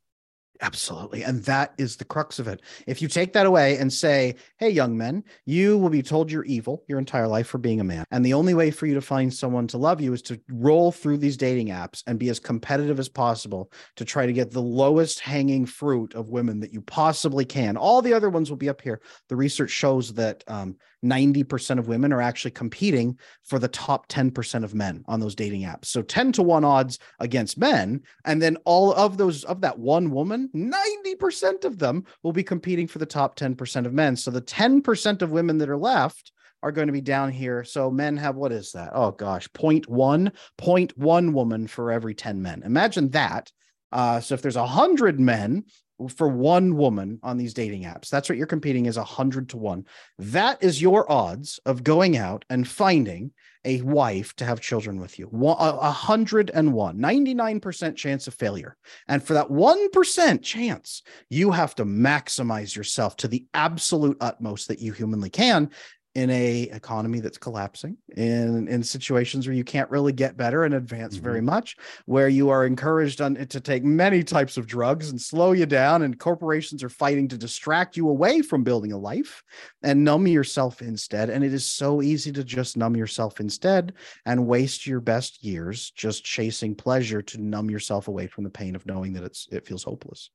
Absolutely. 0.62 1.22
And 1.22 1.42
that 1.44 1.72
is 1.78 1.96
the 1.96 2.04
crux 2.04 2.38
of 2.38 2.46
it. 2.46 2.60
If 2.86 3.00
you 3.00 3.08
take 3.08 3.32
that 3.32 3.46
away 3.46 3.78
and 3.78 3.90
say, 3.92 4.34
hey, 4.58 4.68
young 4.68 4.96
men, 4.96 5.24
you 5.46 5.78
will 5.78 5.88
be 5.88 6.02
told 6.02 6.30
you're 6.30 6.44
evil 6.44 6.84
your 6.86 6.98
entire 6.98 7.26
life 7.26 7.46
for 7.46 7.58
being 7.58 7.80
a 7.80 7.84
man. 7.84 8.04
And 8.10 8.24
the 8.24 8.34
only 8.34 8.52
way 8.52 8.70
for 8.70 8.86
you 8.86 8.94
to 8.94 9.00
find 9.00 9.32
someone 9.32 9.66
to 9.68 9.78
love 9.78 10.00
you 10.00 10.12
is 10.12 10.22
to 10.22 10.38
roll 10.50 10.92
through 10.92 11.18
these 11.18 11.36
dating 11.38 11.68
apps 11.68 12.02
and 12.06 12.18
be 12.18 12.28
as 12.28 12.38
competitive 12.38 12.98
as 12.98 13.08
possible 13.08 13.72
to 13.96 14.04
try 14.04 14.26
to 14.26 14.32
get 14.32 14.50
the 14.50 14.62
lowest 14.62 15.20
hanging 15.20 15.64
fruit 15.64 16.14
of 16.14 16.30
women 16.30 16.60
that 16.60 16.72
you 16.72 16.82
possibly 16.82 17.44
can. 17.44 17.76
All 17.76 18.02
the 18.02 18.14
other 18.14 18.28
ones 18.28 18.50
will 18.50 18.58
be 18.58 18.68
up 18.68 18.82
here. 18.82 19.00
The 19.28 19.36
research 19.36 19.70
shows 19.70 20.12
that 20.14 20.44
um, 20.46 20.76
90% 21.04 21.78
of 21.78 21.88
women 21.88 22.12
are 22.12 22.20
actually 22.20 22.50
competing 22.50 23.18
for 23.44 23.58
the 23.58 23.68
top 23.68 24.08
10% 24.08 24.64
of 24.64 24.74
men 24.74 25.04
on 25.06 25.20
those 25.20 25.34
dating 25.34 25.62
apps. 25.62 25.86
So 25.86 26.02
10 26.02 26.32
to 26.32 26.42
1 26.42 26.64
odds 26.64 26.98
against 27.18 27.58
men. 27.58 28.02
And 28.24 28.40
then 28.40 28.56
all 28.64 28.92
of 28.92 29.16
those, 29.16 29.44
of 29.44 29.60
that 29.62 29.78
one 29.78 30.10
woman, 30.10 30.50
90% 30.54 31.64
of 31.64 31.78
them 31.78 32.04
will 32.22 32.32
be 32.32 32.42
competing 32.42 32.86
for 32.86 32.98
the 32.98 33.06
top 33.06 33.36
10% 33.36 33.86
of 33.86 33.94
men. 33.94 34.16
So 34.16 34.30
the 34.30 34.42
10% 34.42 35.22
of 35.22 35.30
women 35.30 35.58
that 35.58 35.70
are 35.70 35.76
left 35.76 36.32
are 36.62 36.72
going 36.72 36.88
to 36.88 36.92
be 36.92 37.00
down 37.00 37.32
here. 37.32 37.64
So 37.64 37.90
men 37.90 38.16
have 38.18 38.36
what 38.36 38.52
is 38.52 38.72
that? 38.72 38.90
Oh 38.92 39.12
gosh, 39.12 39.48
0.1, 39.48 40.32
0.1 40.58 41.32
woman 41.32 41.66
for 41.66 41.90
every 41.90 42.14
10 42.14 42.42
men. 42.42 42.62
Imagine 42.64 43.08
that. 43.10 43.50
Uh, 43.92 44.20
so 44.20 44.34
if 44.34 44.42
there's 44.42 44.56
a 44.56 44.66
hundred 44.66 45.18
men 45.18 45.64
for 46.08 46.28
one 46.28 46.76
woman 46.76 47.18
on 47.22 47.36
these 47.36 47.54
dating 47.54 47.82
apps. 47.82 48.08
That's 48.08 48.28
what 48.28 48.38
you're 48.38 48.46
competing 48.46 48.86
is 48.86 48.96
a 48.96 49.04
hundred 49.04 49.48
to 49.50 49.56
one. 49.56 49.84
That 50.18 50.62
is 50.62 50.80
your 50.80 51.10
odds 51.10 51.60
of 51.66 51.84
going 51.84 52.16
out 52.16 52.44
and 52.48 52.66
finding 52.66 53.32
a 53.64 53.82
wife 53.82 54.34
to 54.36 54.44
have 54.44 54.60
children 54.60 54.98
with 54.98 55.18
you. 55.18 55.28
A 55.58 55.90
hundred 55.90 56.50
and 56.50 56.72
one, 56.72 56.98
99% 56.98 57.94
chance 57.94 58.26
of 58.26 58.34
failure. 58.34 58.76
And 59.06 59.22
for 59.22 59.34
that 59.34 59.48
1% 59.48 60.42
chance, 60.42 61.02
you 61.28 61.50
have 61.50 61.74
to 61.74 61.84
maximize 61.84 62.74
yourself 62.74 63.16
to 63.18 63.28
the 63.28 63.46
absolute 63.52 64.16
utmost 64.20 64.68
that 64.68 64.80
you 64.80 64.92
humanly 64.92 65.28
can 65.28 65.70
in 66.16 66.28
a 66.30 66.62
economy 66.72 67.20
that's 67.20 67.38
collapsing 67.38 67.96
in 68.16 68.66
in 68.66 68.82
situations 68.82 69.46
where 69.46 69.54
you 69.54 69.62
can't 69.62 69.90
really 69.90 70.12
get 70.12 70.36
better 70.36 70.64
and 70.64 70.74
advance 70.74 71.14
mm-hmm. 71.14 71.24
very 71.24 71.40
much 71.40 71.76
where 72.06 72.28
you 72.28 72.48
are 72.50 72.66
encouraged 72.66 73.20
on 73.20 73.34
to 73.34 73.60
take 73.60 73.84
many 73.84 74.24
types 74.24 74.56
of 74.56 74.66
drugs 74.66 75.10
and 75.10 75.20
slow 75.20 75.52
you 75.52 75.66
down 75.66 76.02
and 76.02 76.18
corporations 76.18 76.82
are 76.82 76.88
fighting 76.88 77.28
to 77.28 77.38
distract 77.38 77.96
you 77.96 78.08
away 78.08 78.42
from 78.42 78.64
building 78.64 78.92
a 78.92 78.98
life 78.98 79.44
and 79.84 80.02
numb 80.02 80.26
yourself 80.26 80.82
instead 80.82 81.30
and 81.30 81.44
it 81.44 81.54
is 81.54 81.64
so 81.64 82.02
easy 82.02 82.32
to 82.32 82.42
just 82.42 82.76
numb 82.76 82.96
yourself 82.96 83.38
instead 83.38 83.92
and 84.26 84.46
waste 84.46 84.88
your 84.88 85.00
best 85.00 85.44
years 85.44 85.92
just 85.92 86.24
chasing 86.24 86.74
pleasure 86.74 87.22
to 87.22 87.40
numb 87.40 87.70
yourself 87.70 88.08
away 88.08 88.26
from 88.26 88.42
the 88.42 88.50
pain 88.50 88.74
of 88.74 88.84
knowing 88.84 89.12
that 89.12 89.22
it's 89.22 89.46
it 89.52 89.64
feels 89.64 89.84
hopeless 89.84 90.30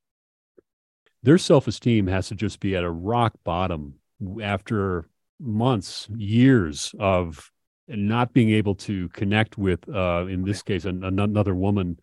their 1.22 1.38
self-esteem 1.38 2.08
has 2.08 2.30
to 2.30 2.36
just 2.36 2.62
be 2.62 2.78
at 2.78 2.84
a 2.84 2.90
rock 2.90 3.34
bottom 3.44 3.96
after 4.42 5.10
months, 5.40 6.08
years 6.16 6.94
of 7.00 7.52
not 7.88 8.34
being 8.34 8.50
able 8.52 8.76
to 8.76 9.10
connect 9.10 9.58
with, 9.58 9.88
uh, 9.90 10.26
in 10.28 10.44
this 10.44 10.62
case, 10.62 10.86
an, 10.86 11.04
another 11.04 11.56
woman, 11.56 12.00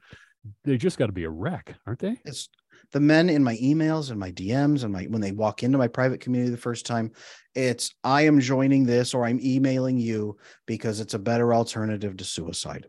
they 0.65 0.77
just 0.77 0.99
got 0.99 1.07
to 1.07 1.13
be 1.13 1.25
a 1.25 1.31
wreck, 1.31 1.75
aren't 1.87 2.01
they? 2.01 2.17
It's 2.25 2.49
the 2.93 3.01
men 3.01 3.29
in 3.29 3.43
my 3.43 3.57
emails 3.57 4.11
and 4.11 4.21
my 4.21 4.31
DMs 4.31 4.85
and 4.85 4.93
my 4.93 5.05
when 5.05 5.21
they 5.21 5.33
walk 5.33 5.63
into 5.63 5.79
my 5.79 5.89
private 5.89 6.21
community 6.21 6.51
the 6.51 6.57
first 6.59 6.87
time, 6.87 7.11
it's 7.55 7.95
I 8.05 8.23
am 8.23 8.41
joining 8.41 8.85
this 8.85 9.15
or 9.15 9.25
I'm 9.25 9.41
emailing 9.43 9.99
you 9.99 10.37
because 10.67 11.01
it's 11.01 11.15
a 11.15 11.19
better 11.19 11.55
alternative 11.55 12.17
to 12.17 12.25
suicide. 12.25 12.87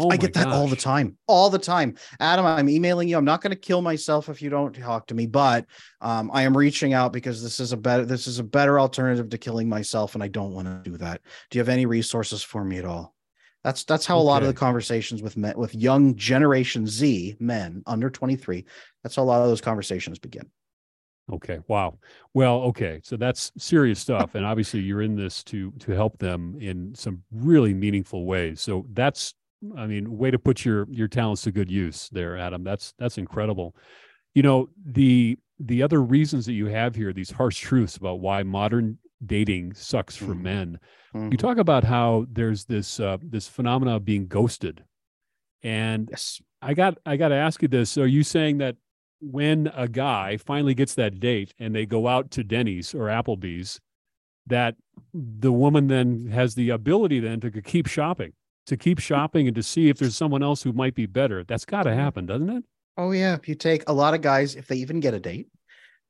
Oh 0.00 0.10
I 0.10 0.16
get 0.16 0.32
that 0.34 0.44
gosh. 0.44 0.54
all 0.54 0.68
the 0.68 0.76
time, 0.76 1.16
all 1.26 1.50
the 1.50 1.58
time. 1.58 1.96
Adam, 2.20 2.46
I'm 2.46 2.68
emailing 2.68 3.08
you. 3.08 3.16
I'm 3.16 3.24
not 3.24 3.40
going 3.40 3.50
to 3.50 3.56
kill 3.56 3.82
myself 3.82 4.28
if 4.28 4.42
you 4.42 4.50
don't 4.50 4.74
talk 4.74 5.06
to 5.08 5.14
me, 5.14 5.26
but 5.26 5.66
um, 6.00 6.30
I 6.32 6.42
am 6.42 6.56
reaching 6.56 6.92
out 6.92 7.12
because 7.12 7.42
this 7.42 7.60
is 7.60 7.72
a 7.72 7.76
better 7.76 8.04
this 8.04 8.26
is 8.26 8.38
a 8.38 8.44
better 8.44 8.80
alternative 8.80 9.28
to 9.30 9.38
killing 9.38 9.68
myself, 9.68 10.14
and 10.14 10.22
I 10.22 10.28
don't 10.28 10.52
want 10.52 10.66
to 10.66 10.90
do 10.90 10.96
that. 10.98 11.20
Do 11.50 11.58
you 11.58 11.60
have 11.60 11.68
any 11.68 11.86
resources 11.86 12.42
for 12.42 12.64
me 12.64 12.78
at 12.78 12.84
all? 12.84 13.14
That's 13.64 13.84
that's 13.84 14.04
how 14.04 14.16
okay. 14.16 14.22
a 14.22 14.26
lot 14.26 14.42
of 14.42 14.48
the 14.48 14.54
conversations 14.54 15.22
with 15.22 15.36
men, 15.36 15.56
with 15.56 15.74
young 15.74 16.14
Generation 16.16 16.86
Z 16.86 17.36
men 17.40 17.82
under 17.86 18.10
23. 18.10 18.64
That's 19.02 19.16
how 19.16 19.22
a 19.22 19.24
lot 19.24 19.40
of 19.40 19.48
those 19.48 19.62
conversations 19.62 20.18
begin. 20.18 20.50
Okay. 21.32 21.60
Wow. 21.68 21.98
Well, 22.34 22.56
okay. 22.64 23.00
So 23.02 23.16
that's 23.16 23.50
serious 23.56 23.98
stuff, 23.98 24.34
and 24.34 24.44
obviously 24.44 24.80
you're 24.80 25.00
in 25.00 25.16
this 25.16 25.42
to 25.44 25.70
to 25.80 25.92
help 25.92 26.18
them 26.18 26.58
in 26.60 26.94
some 26.94 27.22
really 27.32 27.72
meaningful 27.72 28.26
ways. 28.26 28.60
So 28.60 28.86
that's 28.92 29.34
I 29.76 29.86
mean, 29.86 30.16
way 30.16 30.30
to 30.30 30.38
put 30.38 30.64
your 30.64 30.86
your 30.90 31.08
talents 31.08 31.42
to 31.42 31.52
good 31.52 31.70
use 31.70 32.08
there, 32.10 32.36
Adam. 32.36 32.64
That's 32.64 32.94
that's 32.98 33.18
incredible. 33.18 33.74
You 34.34 34.42
know, 34.42 34.68
the 34.84 35.38
the 35.58 35.82
other 35.82 36.02
reasons 36.02 36.46
that 36.46 36.52
you 36.52 36.66
have 36.66 36.94
here, 36.94 37.12
these 37.12 37.30
harsh 37.30 37.58
truths 37.58 37.96
about 37.96 38.20
why 38.20 38.42
modern 38.42 38.98
dating 39.24 39.74
sucks 39.74 40.16
for 40.16 40.26
mm-hmm. 40.26 40.42
men. 40.42 40.80
Mm-hmm. 41.14 41.32
You 41.32 41.38
talk 41.38 41.58
about 41.58 41.84
how 41.84 42.26
there's 42.30 42.64
this 42.64 43.00
uh, 43.00 43.18
this 43.22 43.48
phenomena 43.48 43.96
of 43.96 44.04
being 44.04 44.26
ghosted, 44.26 44.84
and 45.62 46.08
yes. 46.10 46.40
I 46.60 46.74
got 46.74 46.98
I 47.06 47.16
got 47.16 47.28
to 47.28 47.36
ask 47.36 47.62
you 47.62 47.68
this: 47.68 47.96
Are 47.96 48.06
you 48.06 48.22
saying 48.22 48.58
that 48.58 48.76
when 49.20 49.70
a 49.74 49.88
guy 49.88 50.36
finally 50.36 50.74
gets 50.74 50.94
that 50.94 51.20
date 51.20 51.54
and 51.58 51.74
they 51.74 51.86
go 51.86 52.08
out 52.08 52.30
to 52.32 52.44
Denny's 52.44 52.94
or 52.94 53.06
Applebee's, 53.06 53.80
that 54.46 54.76
the 55.12 55.52
woman 55.52 55.86
then 55.86 56.26
has 56.26 56.54
the 56.54 56.70
ability 56.70 57.20
then 57.20 57.40
to 57.40 57.50
keep 57.62 57.86
shopping? 57.86 58.32
To 58.66 58.76
keep 58.76 58.98
shopping 58.98 59.46
and 59.46 59.54
to 59.56 59.62
see 59.62 59.88
if 59.88 59.98
there's 59.98 60.16
someone 60.16 60.42
else 60.42 60.62
who 60.62 60.72
might 60.72 60.94
be 60.94 61.06
better. 61.06 61.44
That's 61.44 61.64
got 61.64 61.84
to 61.84 61.94
happen, 61.94 62.26
doesn't 62.26 62.50
it? 62.50 62.64
Oh 62.96 63.10
yeah, 63.10 63.34
if 63.34 63.48
you 63.48 63.54
take 63.54 63.88
a 63.88 63.92
lot 63.92 64.14
of 64.14 64.20
guys, 64.20 64.54
if 64.54 64.66
they 64.66 64.76
even 64.76 65.00
get 65.00 65.14
a 65.14 65.20
date, 65.20 65.48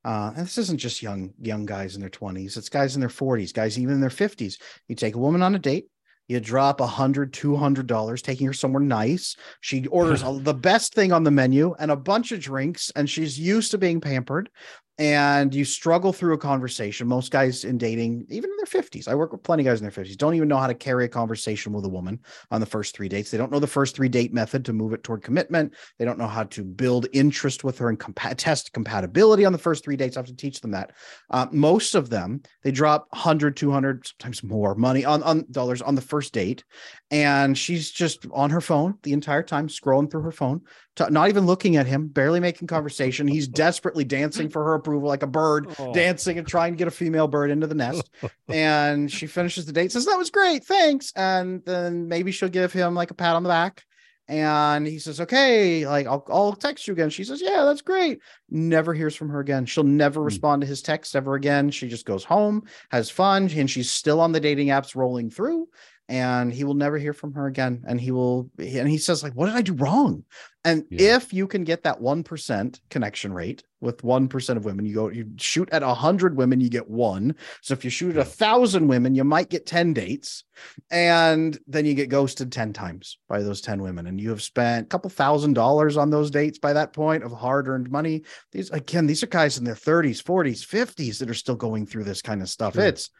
uh, 0.04 0.32
and 0.36 0.44
this 0.44 0.58
isn't 0.58 0.78
just 0.78 1.02
young 1.02 1.32
young 1.40 1.64
guys 1.64 1.94
in 1.94 2.00
their 2.00 2.10
20s, 2.10 2.56
it's 2.56 2.68
guys 2.68 2.94
in 2.94 3.00
their 3.00 3.08
40s, 3.08 3.54
guys 3.54 3.78
even 3.78 3.94
in 3.94 4.00
their 4.00 4.10
50s. 4.10 4.60
You 4.88 4.94
take 4.94 5.14
a 5.14 5.18
woman 5.18 5.42
on 5.42 5.54
a 5.54 5.58
date, 5.58 5.86
you 6.28 6.40
drop 6.40 6.80
a 6.80 6.86
hundred, 6.86 7.32
two 7.32 7.56
hundred 7.56 7.86
dollars, 7.86 8.22
taking 8.22 8.46
her 8.46 8.52
somewhere 8.52 8.82
nice. 8.82 9.36
She 9.60 9.86
orders 9.86 10.22
the 10.42 10.54
best 10.54 10.94
thing 10.94 11.12
on 11.12 11.22
the 11.22 11.30
menu 11.30 11.74
and 11.78 11.90
a 11.90 11.96
bunch 11.96 12.32
of 12.32 12.40
drinks, 12.40 12.90
and 12.96 13.08
she's 13.08 13.38
used 13.38 13.70
to 13.72 13.78
being 13.78 14.00
pampered 14.00 14.50
and 14.98 15.52
you 15.52 15.64
struggle 15.64 16.12
through 16.12 16.34
a 16.34 16.38
conversation. 16.38 17.08
Most 17.08 17.32
guys 17.32 17.64
in 17.64 17.78
dating, 17.78 18.26
even 18.30 18.48
in 18.50 18.56
their 18.58 18.82
50s, 18.82 19.08
I 19.08 19.14
work 19.14 19.32
with 19.32 19.42
plenty 19.42 19.62
of 19.62 19.66
guys 19.66 19.80
in 19.80 19.84
their 19.84 20.04
50s, 20.04 20.16
don't 20.16 20.34
even 20.34 20.46
know 20.46 20.56
how 20.56 20.68
to 20.68 20.74
carry 20.74 21.04
a 21.04 21.08
conversation 21.08 21.72
with 21.72 21.84
a 21.84 21.88
woman 21.88 22.20
on 22.52 22.60
the 22.60 22.66
first 22.66 22.94
three 22.94 23.08
dates. 23.08 23.30
They 23.30 23.38
don't 23.38 23.50
know 23.50 23.58
the 23.58 23.66
first 23.66 23.96
three 23.96 24.08
date 24.08 24.32
method 24.32 24.64
to 24.66 24.72
move 24.72 24.92
it 24.92 25.02
toward 25.02 25.22
commitment. 25.22 25.74
They 25.98 26.04
don't 26.04 26.18
know 26.18 26.28
how 26.28 26.44
to 26.44 26.62
build 26.62 27.06
interest 27.12 27.64
with 27.64 27.76
her 27.78 27.88
and 27.88 27.98
compa- 27.98 28.34
test 28.36 28.72
compatibility 28.72 29.44
on 29.44 29.52
the 29.52 29.58
first 29.58 29.84
three 29.84 29.96
dates. 29.96 30.16
I 30.16 30.20
have 30.20 30.26
to 30.26 30.36
teach 30.36 30.60
them 30.60 30.70
that. 30.70 30.92
Uh, 31.28 31.46
most 31.50 31.96
of 31.96 32.08
them, 32.08 32.42
they 32.62 32.70
drop 32.70 33.08
100, 33.10 33.56
200, 33.56 34.06
sometimes 34.06 34.44
more 34.44 34.76
money 34.76 35.04
on, 35.04 35.24
on 35.24 35.44
dollars 35.50 35.82
on 35.82 35.96
the 35.96 36.00
first 36.00 36.32
date. 36.32 36.62
And 37.10 37.58
she's 37.58 37.90
just 37.90 38.26
on 38.32 38.50
her 38.50 38.60
phone 38.60 38.98
the 39.02 39.12
entire 39.12 39.42
time, 39.42 39.66
scrolling 39.68 40.10
through 40.10 40.22
her 40.22 40.32
phone, 40.32 40.62
t- 40.94 41.04
not 41.10 41.28
even 41.28 41.46
looking 41.46 41.76
at 41.76 41.86
him, 41.86 42.06
barely 42.06 42.40
making 42.40 42.68
conversation. 42.68 43.26
He's 43.26 43.48
desperately 43.48 44.04
dancing 44.04 44.48
for 44.48 44.64
her 44.64 44.74
approval, 44.84 45.08
like 45.08 45.22
a 45.22 45.26
bird 45.26 45.74
oh. 45.78 45.92
dancing 45.92 46.38
and 46.38 46.46
trying 46.46 46.74
to 46.74 46.76
get 46.76 46.88
a 46.88 46.92
female 46.92 47.26
bird 47.26 47.50
into 47.50 47.66
the 47.66 47.74
nest. 47.74 48.10
and 48.48 49.10
she 49.10 49.26
finishes 49.26 49.64
the 49.64 49.72
date, 49.72 49.90
says, 49.90 50.06
That 50.06 50.18
was 50.18 50.30
great, 50.30 50.64
thanks. 50.64 51.12
And 51.16 51.64
then 51.64 52.06
maybe 52.08 52.30
she'll 52.30 52.48
give 52.48 52.72
him 52.72 52.94
like 52.94 53.10
a 53.10 53.14
pat 53.14 53.34
on 53.34 53.42
the 53.42 53.48
back. 53.48 53.84
And 54.28 54.86
he 54.86 54.98
says, 54.98 55.20
Okay, 55.20 55.86
like 55.86 56.06
I'll, 56.06 56.24
I'll 56.28 56.52
text 56.52 56.86
you 56.86 56.92
again. 56.92 57.10
She 57.10 57.24
says, 57.24 57.40
Yeah, 57.42 57.64
that's 57.64 57.82
great. 57.82 58.20
Never 58.50 58.92
hears 58.92 59.16
from 59.16 59.30
her 59.30 59.40
again. 59.40 59.66
She'll 59.66 59.84
never 59.84 60.20
mm. 60.20 60.26
respond 60.26 60.60
to 60.62 60.68
his 60.68 60.82
text 60.82 61.16
ever 61.16 61.34
again. 61.34 61.70
She 61.70 61.88
just 61.88 62.06
goes 62.06 62.24
home, 62.24 62.64
has 62.90 63.10
fun, 63.10 63.50
and 63.50 63.70
she's 63.70 63.90
still 63.90 64.20
on 64.20 64.32
the 64.32 64.40
dating 64.40 64.68
apps 64.68 64.94
rolling 64.94 65.30
through 65.30 65.68
and 66.08 66.52
he 66.52 66.64
will 66.64 66.74
never 66.74 66.98
hear 66.98 67.14
from 67.14 67.32
her 67.32 67.46
again 67.46 67.82
and 67.86 67.98
he 67.98 68.10
will 68.10 68.50
and 68.58 68.88
he 68.88 68.98
says 68.98 69.22
like 69.22 69.32
what 69.32 69.46
did 69.46 69.54
i 69.54 69.62
do 69.62 69.72
wrong 69.72 70.22
and 70.64 70.84
yeah. 70.88 71.16
if 71.16 71.32
you 71.32 71.46
can 71.46 71.62
get 71.62 71.82
that 71.82 72.00
1% 72.00 72.80
connection 72.88 73.32
rate 73.34 73.62
with 73.82 74.00
1% 74.00 74.56
of 74.56 74.64
women 74.64 74.86
you 74.86 74.94
go 74.94 75.08
you 75.10 75.30
shoot 75.36 75.68
at 75.70 75.82
100 75.82 76.36
women 76.36 76.60
you 76.60 76.70
get 76.70 76.88
one. 76.88 77.34
So 77.60 77.74
if 77.74 77.84
you 77.84 77.90
shoot 77.90 78.16
at 78.16 78.22
a 78.22 78.24
thousand 78.24 78.88
women 78.88 79.14
you 79.14 79.24
might 79.24 79.50
get 79.50 79.66
10 79.66 79.92
dates. 79.92 80.44
And 80.90 81.58
then 81.66 81.84
you 81.84 81.94
get 81.94 82.08
ghosted 82.08 82.50
10 82.50 82.72
times 82.72 83.18
by 83.28 83.42
those 83.42 83.60
10 83.60 83.82
women. 83.82 84.06
And 84.06 84.18
you 84.18 84.30
have 84.30 84.42
spent 84.42 84.86
a 84.86 84.88
couple 84.88 85.10
thousand 85.10 85.52
dollars 85.52 85.96
on 85.98 86.08
those 86.08 86.30
dates 86.30 86.58
by 86.58 86.72
that 86.72 86.94
point 86.94 87.24
of 87.24 87.32
hard-earned 87.32 87.90
money. 87.90 88.22
These 88.52 88.70
again 88.70 89.06
these 89.06 89.22
are 89.22 89.26
guys 89.26 89.58
in 89.58 89.64
their 89.64 89.74
30s 89.74 90.22
40s 90.22 90.66
50s 90.66 91.18
that 91.18 91.30
are 91.30 91.34
still 91.34 91.56
going 91.56 91.86
through 91.86 92.04
this 92.04 92.22
kind 92.22 92.40
of 92.40 92.48
stuff. 92.48 92.74
Sure. 92.74 92.84
it's 92.84 93.10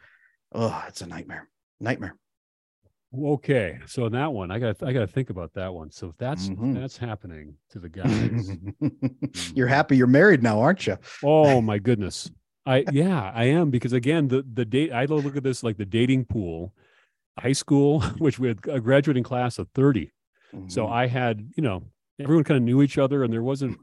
oh 0.51 0.83
it's 0.87 1.01
a 1.01 1.07
nightmare. 1.07 1.47
Nightmare 1.79 2.15
Okay, 3.17 3.79
so 3.85 4.09
that 4.09 4.33
one 4.33 4.51
I 4.51 4.59
got 4.59 4.81
I 4.83 4.93
got 4.93 5.01
to 5.01 5.07
think 5.07 5.29
about 5.29 5.53
that 5.53 5.73
one. 5.73 5.91
So 5.91 6.13
that's 6.17 6.49
mm-hmm. 6.49 6.73
that's 6.73 6.97
happening 6.97 7.55
to 7.69 7.79
the 7.79 7.89
guys. 7.89 8.51
you're 9.55 9.67
happy 9.67 9.97
you're 9.97 10.07
married 10.07 10.43
now, 10.43 10.59
aren't 10.59 10.87
you? 10.87 10.97
oh 11.23 11.61
my 11.71 11.77
goodness. 11.77 12.29
I 12.65 12.83
yeah, 12.91 13.31
I 13.33 13.45
am 13.45 13.69
because 13.69 13.93
again 13.93 14.27
the 14.27 14.43
the 14.53 14.65
date 14.65 14.91
I 14.91 15.05
look 15.05 15.35
at 15.35 15.43
this 15.43 15.63
like 15.63 15.77
the 15.77 15.85
dating 15.85 16.25
pool, 16.25 16.73
high 17.37 17.53
school, 17.53 18.01
which 18.17 18.39
we 18.39 18.47
had 18.47 18.59
a 18.67 18.79
graduating 18.79 19.23
class 19.23 19.59
of 19.59 19.69
30. 19.75 20.11
Mm-hmm. 20.53 20.69
So 20.69 20.87
I 20.87 21.07
had, 21.07 21.47
you 21.55 21.63
know, 21.63 21.83
everyone 22.19 22.43
kind 22.43 22.57
of 22.57 22.63
knew 22.63 22.81
each 22.81 22.97
other 22.97 23.23
and 23.23 23.31
there 23.31 23.43
wasn't 23.43 23.77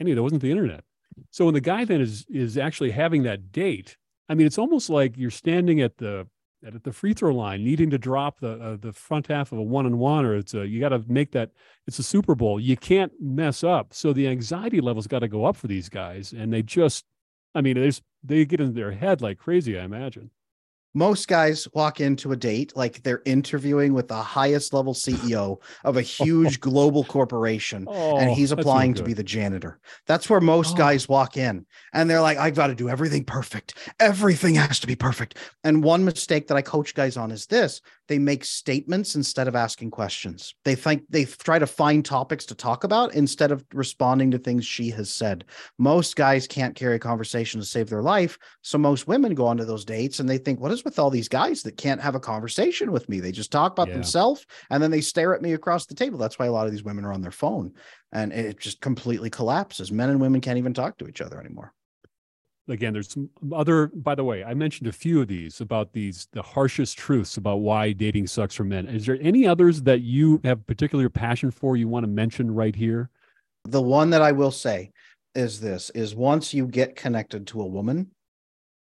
any 0.00 0.14
there 0.14 0.22
wasn't 0.22 0.42
the 0.42 0.50
internet. 0.50 0.84
So 1.30 1.44
when 1.44 1.54
the 1.54 1.60
guy 1.60 1.84
then 1.84 2.00
is 2.00 2.24
is 2.28 2.56
actually 2.56 2.92
having 2.92 3.24
that 3.24 3.52
date, 3.52 3.96
I 4.28 4.34
mean, 4.34 4.46
it's 4.46 4.58
almost 4.58 4.90
like 4.90 5.16
you're 5.16 5.30
standing 5.30 5.80
at 5.80 5.98
the 5.98 6.26
at 6.64 6.84
the 6.84 6.92
free 6.92 7.12
throw 7.12 7.34
line, 7.34 7.62
needing 7.64 7.90
to 7.90 7.98
drop 7.98 8.40
the 8.40 8.52
uh, 8.52 8.76
the 8.80 8.92
front 8.92 9.26
half 9.26 9.52
of 9.52 9.58
a 9.58 9.62
one 9.62 9.86
and 9.86 9.98
one, 9.98 10.24
or 10.24 10.36
it's 10.36 10.54
a 10.54 10.66
you 10.66 10.80
got 10.80 10.90
to 10.90 11.02
make 11.06 11.32
that. 11.32 11.50
It's 11.86 11.98
a 11.98 12.02
Super 12.02 12.34
Bowl. 12.34 12.58
You 12.58 12.76
can't 12.76 13.12
mess 13.20 13.62
up. 13.62 13.92
So 13.92 14.12
the 14.12 14.28
anxiety 14.28 14.80
levels 14.80 15.06
got 15.06 15.18
to 15.20 15.28
go 15.28 15.44
up 15.44 15.56
for 15.56 15.66
these 15.66 15.88
guys, 15.88 16.32
and 16.32 16.52
they 16.52 16.62
just, 16.62 17.04
I 17.54 17.60
mean, 17.60 17.74
there's 17.74 18.02
they 18.22 18.44
get 18.44 18.60
in 18.60 18.74
their 18.74 18.92
head 18.92 19.20
like 19.20 19.38
crazy. 19.38 19.78
I 19.78 19.84
imagine 19.84 20.30
most 20.94 21.28
guys 21.28 21.66
walk 21.74 22.00
into 22.00 22.32
a 22.32 22.36
date 22.36 22.72
like 22.76 23.02
they're 23.02 23.22
interviewing 23.24 23.92
with 23.92 24.08
the 24.08 24.14
highest 24.14 24.72
level 24.72 24.94
CEO 24.94 25.60
of 25.84 25.96
a 25.96 26.02
huge 26.02 26.60
global 26.60 27.04
corporation 27.04 27.84
oh, 27.88 28.18
and 28.18 28.30
he's 28.30 28.52
applying 28.52 28.94
to 28.94 29.02
be 29.02 29.12
the 29.12 29.24
janitor. 29.24 29.80
That's 30.06 30.30
where 30.30 30.40
most 30.40 30.74
oh. 30.74 30.78
guys 30.78 31.08
walk 31.08 31.36
in 31.36 31.66
and 31.92 32.08
they're 32.08 32.20
like, 32.20 32.38
I've 32.38 32.54
got 32.54 32.68
to 32.68 32.74
do 32.74 32.88
everything 32.88 33.24
perfect. 33.24 33.74
Everything 33.98 34.54
has 34.54 34.80
to 34.80 34.86
be 34.86 34.94
perfect. 34.94 35.38
And 35.64 35.82
one 35.82 36.04
mistake 36.04 36.46
that 36.48 36.56
I 36.56 36.62
coach 36.62 36.94
guys 36.94 37.16
on 37.16 37.30
is 37.30 37.46
this 37.46 37.80
they 38.08 38.18
make 38.18 38.44
statements 38.44 39.14
instead 39.14 39.48
of 39.48 39.56
asking 39.56 39.90
questions. 39.90 40.54
They 40.64 40.74
think 40.74 41.04
they 41.08 41.24
try 41.24 41.58
to 41.58 41.66
find 41.66 42.04
topics 42.04 42.44
to 42.46 42.54
talk 42.54 42.84
about 42.84 43.14
instead 43.14 43.50
of 43.50 43.64
responding 43.72 44.30
to 44.32 44.38
things 44.38 44.66
she 44.66 44.90
has 44.90 45.10
said. 45.10 45.44
Most 45.78 46.14
guys 46.14 46.46
can't 46.46 46.74
carry 46.74 46.96
a 46.96 46.98
conversation 47.00 47.60
to 47.60 47.66
save 47.66 47.88
their 47.88 48.02
life. 48.02 48.38
So 48.62 48.76
most 48.76 49.08
women 49.08 49.34
go 49.34 49.46
onto 49.46 49.64
those 49.64 49.84
dates 49.84 50.20
and 50.20 50.28
they 50.28 50.38
think, 50.38 50.60
what 50.60 50.72
is 50.72 50.83
with 50.84 50.98
all 50.98 51.10
these 51.10 51.28
guys 51.28 51.62
that 51.62 51.76
can't 51.76 52.00
have 52.00 52.14
a 52.14 52.20
conversation 52.20 52.92
with 52.92 53.08
me? 53.08 53.20
They 53.20 53.32
just 53.32 53.52
talk 53.52 53.72
about 53.72 53.88
yeah. 53.88 53.94
themselves 53.94 54.46
and 54.70 54.82
then 54.82 54.90
they 54.90 55.00
stare 55.00 55.34
at 55.34 55.42
me 55.42 55.52
across 55.52 55.86
the 55.86 55.94
table. 55.94 56.18
That's 56.18 56.38
why 56.38 56.46
a 56.46 56.52
lot 56.52 56.66
of 56.66 56.72
these 56.72 56.84
women 56.84 57.04
are 57.04 57.12
on 57.12 57.22
their 57.22 57.30
phone 57.30 57.72
and 58.12 58.32
it 58.32 58.60
just 58.60 58.80
completely 58.80 59.30
collapses. 59.30 59.90
Men 59.90 60.10
and 60.10 60.20
women 60.20 60.40
can't 60.40 60.58
even 60.58 60.74
talk 60.74 60.98
to 60.98 61.08
each 61.08 61.20
other 61.20 61.40
anymore 61.40 61.72
again 62.68 62.92
there's 62.92 63.10
some 63.10 63.28
other 63.52 63.88
by 63.88 64.14
the 64.14 64.24
way 64.24 64.42
i 64.44 64.54
mentioned 64.54 64.88
a 64.88 64.92
few 64.92 65.20
of 65.20 65.28
these 65.28 65.60
about 65.60 65.92
these 65.92 66.28
the 66.32 66.42
harshest 66.42 66.96
truths 66.96 67.36
about 67.36 67.56
why 67.56 67.92
dating 67.92 68.26
sucks 68.26 68.54
for 68.54 68.64
men 68.64 68.86
is 68.86 69.04
there 69.06 69.18
any 69.20 69.46
others 69.46 69.82
that 69.82 70.00
you 70.00 70.40
have 70.44 70.66
particular 70.66 71.08
passion 71.08 71.50
for 71.50 71.76
you 71.76 71.88
want 71.88 72.04
to 72.04 72.08
mention 72.08 72.50
right 72.50 72.74
here 72.74 73.10
the 73.64 73.80
one 73.80 74.10
that 74.10 74.22
i 74.22 74.32
will 74.32 74.50
say 74.50 74.90
is 75.34 75.60
this 75.60 75.90
is 75.90 76.14
once 76.14 76.54
you 76.54 76.66
get 76.66 76.96
connected 76.96 77.46
to 77.46 77.60
a 77.60 77.66
woman 77.66 78.10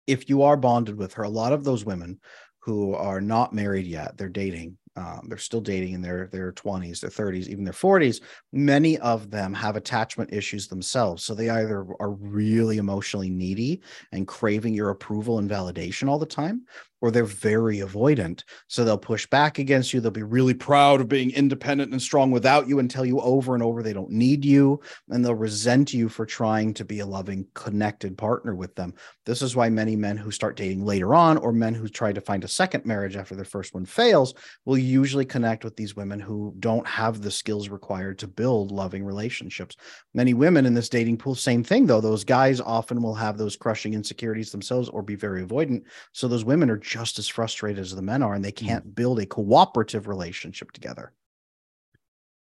if 0.07 0.29
you 0.29 0.43
are 0.43 0.57
bonded 0.57 0.97
with 0.97 1.15
her 1.15 1.23
a 1.23 1.29
lot 1.29 1.53
of 1.53 1.65
those 1.65 1.85
women 1.85 2.19
who 2.61 2.95
are 2.95 3.21
not 3.21 3.53
married 3.53 3.87
yet 3.87 4.17
they're 4.17 4.29
dating 4.29 4.77
um, 4.95 5.27
they're 5.29 5.39
still 5.39 5.61
dating 5.61 5.95
in 5.95 6.03
their 6.03 6.29
their 6.29 6.53
20s 6.53 7.01
their 7.01 7.11
30s 7.11 7.49
even 7.49 7.65
their 7.65 7.73
40s 7.73 8.21
many 8.53 8.99
of 8.99 9.31
them 9.31 9.55
have 9.55 9.77
attachment 9.77 10.33
issues 10.33 10.69
themselves. 10.69 11.25
So 11.25 11.35
they 11.35 11.49
either 11.49 11.87
are 11.99 12.11
really 12.11 12.77
emotionally 12.77 13.31
needy 13.31 13.81
and 14.13 14.29
craving 14.29 14.75
your 14.75 14.91
approval 14.91 15.39
and 15.39 15.51
validation 15.51 16.09
all 16.09 16.19
the 16.19 16.27
time 16.27 16.63
or 17.03 17.11
they're 17.11 17.25
very 17.25 17.79
avoidant. 17.79 18.45
So 18.69 18.85
they'll 18.85 18.97
push 18.97 19.27
back 19.27 19.59
against 19.59 19.93
you. 19.93 20.01
They'll 20.01 20.13
be 20.13 20.23
really 20.23 20.55
proud 20.55 21.01
of 21.01 21.09
being 21.09 21.33
independent 21.33 21.91
and 21.91 22.01
strong 22.01 22.31
without 22.31 22.69
you 22.69 22.79
and 22.79 22.91
tell 22.91 23.05
you 23.05 23.21
over 23.21 23.55
and 23.55 23.63
over 23.63 23.83
they 23.83 23.93
don't 23.93 24.11
need 24.11 24.45
you. 24.45 24.81
And 25.11 25.25
they'll 25.25 25.35
resent 25.35 25.93
you 25.93 26.09
for 26.09 26.25
trying 26.25 26.73
to 26.75 26.85
be 26.85 27.01
a 27.01 27.07
loving, 27.07 27.47
connected 27.55 28.17
partner 28.17 28.55
with 28.55 28.75
them. 28.77 28.95
This 29.27 29.43
is 29.43 29.57
why 29.57 29.69
many 29.69 29.97
men 29.97 30.17
who 30.17 30.31
start 30.31 30.57
dating 30.57 30.85
later 30.85 31.15
on, 31.15 31.37
or 31.37 31.53
men 31.53 31.75
who 31.75 31.89
try 31.89 32.13
to 32.13 32.21
find 32.21 32.45
a 32.45 32.49
second 32.49 32.87
marriage 32.87 33.17
after 33.17 33.35
their 33.35 33.45
first 33.45 33.75
one 33.75 33.85
fails, 33.85 34.35
will 34.65 34.79
usually 34.79 35.25
connect 35.25 35.65
with 35.65 35.77
these 35.77 35.97
women 35.97 36.21
who 36.21 36.55
don't 36.61 36.87
have 36.87 37.21
the 37.21 37.31
skills 37.31 37.69
required 37.69 38.19
to 38.21 38.29
build 38.29 38.71
loving 38.71 39.05
relationships. 39.05 39.77
Many 40.15 40.35
women 40.35 40.67
in 40.67 40.75
this 40.75 40.89
dating 40.89 41.19
pool, 41.19 41.35
same 41.35 41.65
thing 41.65 41.87
though. 41.87 42.01
Those 42.01 42.23
guys 42.25 42.61
often 42.61 43.03
will 43.03 43.15
have 43.15 43.39
those 43.39 43.57
crushing 43.57 43.95
insecurities 43.95 44.53
themselves 44.53 44.89
or 44.89 45.03
be 45.03 45.17
very 45.17 45.45
avoidant. 45.45 45.83
So 46.13 46.29
those 46.29 46.45
women 46.45 46.71
are 46.71 46.79
just 46.93 47.19
as 47.19 47.27
frustrated 47.27 47.79
as 47.79 47.95
the 47.95 48.03
men 48.03 48.23
are, 48.23 48.35
and 48.35 48.45
they 48.45 48.51
hmm. 48.51 48.67
can't 48.67 48.95
build 48.95 49.19
a 49.19 49.25
cooperative 49.25 50.07
relationship 50.07 50.73
together. 50.73 51.13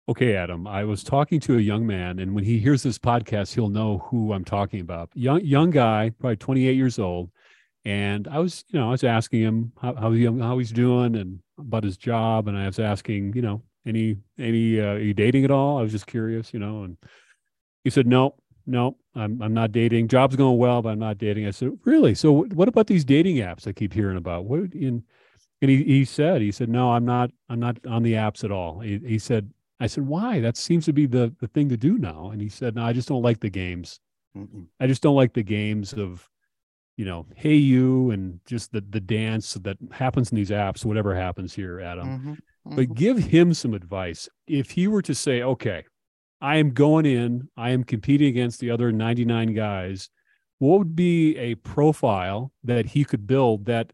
Okay, 0.09 0.37
Adam. 0.37 0.67
I 0.67 0.85
was 0.85 1.03
talking 1.03 1.41
to 1.41 1.59
a 1.59 1.61
young 1.61 1.87
man, 1.87 2.21
and 2.21 2.35
when 2.35 2.45
he 2.45 2.61
hears 2.61 2.85
this 2.85 2.99
podcast, 2.99 3.53
he'll 3.53 3.69
know 3.69 3.99
who 3.99 4.33
I'm 4.33 4.45
talking 4.45 4.81
about. 4.81 5.11
Young 5.15 5.45
young 5.45 5.71
guy, 5.71 6.13
probably 6.21 6.37
28 6.37 6.77
years 6.77 7.01
old, 7.01 7.31
and 7.85 8.29
I 8.29 8.39
was, 8.39 8.65
you 8.69 8.79
know, 8.79 8.89
I 8.89 8.91
was 8.93 9.03
asking 9.03 9.43
him 9.43 9.73
how 9.83 9.95
how, 9.97 10.13
he, 10.13 10.25
how 10.25 10.57
he's 10.57 10.73
doing 10.73 11.17
and 11.17 11.41
about 11.59 11.83
his 11.83 11.97
job, 11.97 12.47
and 12.47 12.57
I 12.57 12.67
was 12.67 12.79
asking, 12.79 13.35
you 13.35 13.43
know, 13.43 13.63
any 13.85 14.17
any 14.39 14.81
uh, 14.81 14.95
are 14.95 14.99
you 15.01 15.15
dating 15.15 15.45
at 15.45 15.51
all? 15.51 15.79
I 15.79 15.83
was 15.83 15.93
just 15.93 16.07
curious, 16.07 16.55
you 16.55 16.61
know, 16.61 16.85
and 16.85 16.97
he 17.83 17.91
said 17.91 18.07
no, 18.07 18.37
no, 18.67 18.97
I'm 19.19 19.43
I'm 19.43 19.55
not 19.55 19.73
dating. 19.73 20.09
Job's 20.09 20.37
going 20.37 20.59
well, 20.59 20.83
but 20.83 20.91
I'm 20.91 20.99
not 20.99 21.19
dating. 21.19 21.47
I 21.47 21.51
said, 21.51 21.73
really? 21.85 22.15
So 22.15 22.45
what 22.45 22.69
about 22.69 22.87
these 22.87 23.05
dating 23.05 23.37
apps 23.37 23.67
I 23.67 23.73
keep 23.73 23.93
hearing 23.93 24.17
about? 24.17 24.45
What 24.45 24.73
in 24.75 25.05
and 25.61 25.71
he, 25.71 25.83
he 25.83 26.05
said, 26.05 26.41
he 26.41 26.53
said, 26.53 26.69
no, 26.69 26.93
I'm 26.93 27.05
not, 27.05 27.31
I'm 27.49 27.59
not 27.59 27.79
on 27.87 28.03
the 28.03 28.13
apps 28.13 28.45
at 28.45 28.53
all. 28.53 28.79
He, 28.81 28.99
he 28.99 29.19
said, 29.19 29.53
I 29.81 29.87
said, 29.87 30.07
why? 30.07 30.41
That 30.41 30.57
seems 30.57 30.85
to 30.85 30.93
be 30.93 31.07
the, 31.07 31.35
the 31.41 31.49
thing 31.49 31.69
to 31.69 31.77
do 31.77 31.99
now. 31.99 32.31
And 32.31 32.41
he 32.41 32.49
said, 32.49 32.77
no, 32.77 32.85
I 32.85 32.93
just 32.93 33.09
don't 33.09 33.23
like 33.23 33.41
the 33.41 33.51
games. 33.51 34.01
Mm-mm. 34.37 34.67
I 34.79 34.87
just 34.87 35.03
don't 35.03 35.17
like 35.17 35.35
the 35.35 35.43
games 35.43 35.93
of, 35.93 36.29
you 36.97 37.05
know, 37.05 37.27
hey 37.35 37.55
you 37.55 38.11
and 38.11 38.41
just 38.45 38.73
the 38.73 38.85
the 38.89 39.01
dance 39.01 39.55
that 39.55 39.79
happens 39.93 40.31
in 40.31 40.37
these 40.37 40.51
apps, 40.51 40.85
whatever 40.85 41.15
happens 41.15 41.55
here, 41.55 41.81
Adam. 41.81 42.09
Mm-hmm. 42.09 42.31
Mm-hmm. 42.31 42.77
But 42.77 42.95
give 42.95 43.19
him 43.19 43.55
some 43.55 43.73
advice. 43.73 44.29
If 44.47 44.71
he 44.73 44.87
were 44.89 45.03
to 45.03 45.15
say, 45.15 45.43
okay, 45.43 45.85
I 46.41 46.57
am 46.57 46.71
going 46.71 47.07
in, 47.07 47.49
I 47.57 47.71
am 47.71 47.85
competing 47.85 48.29
against 48.29 48.61
the 48.61 48.71
other 48.71 48.93
99 48.93 49.55
guys. 49.55 50.11
What 50.59 50.79
would 50.79 50.97
be 50.97 51.37
a 51.37 51.57
profile 51.57 52.53
that 52.65 52.87
he 52.87 53.05
could 53.05 53.27
build 53.27 53.67
that 53.67 53.93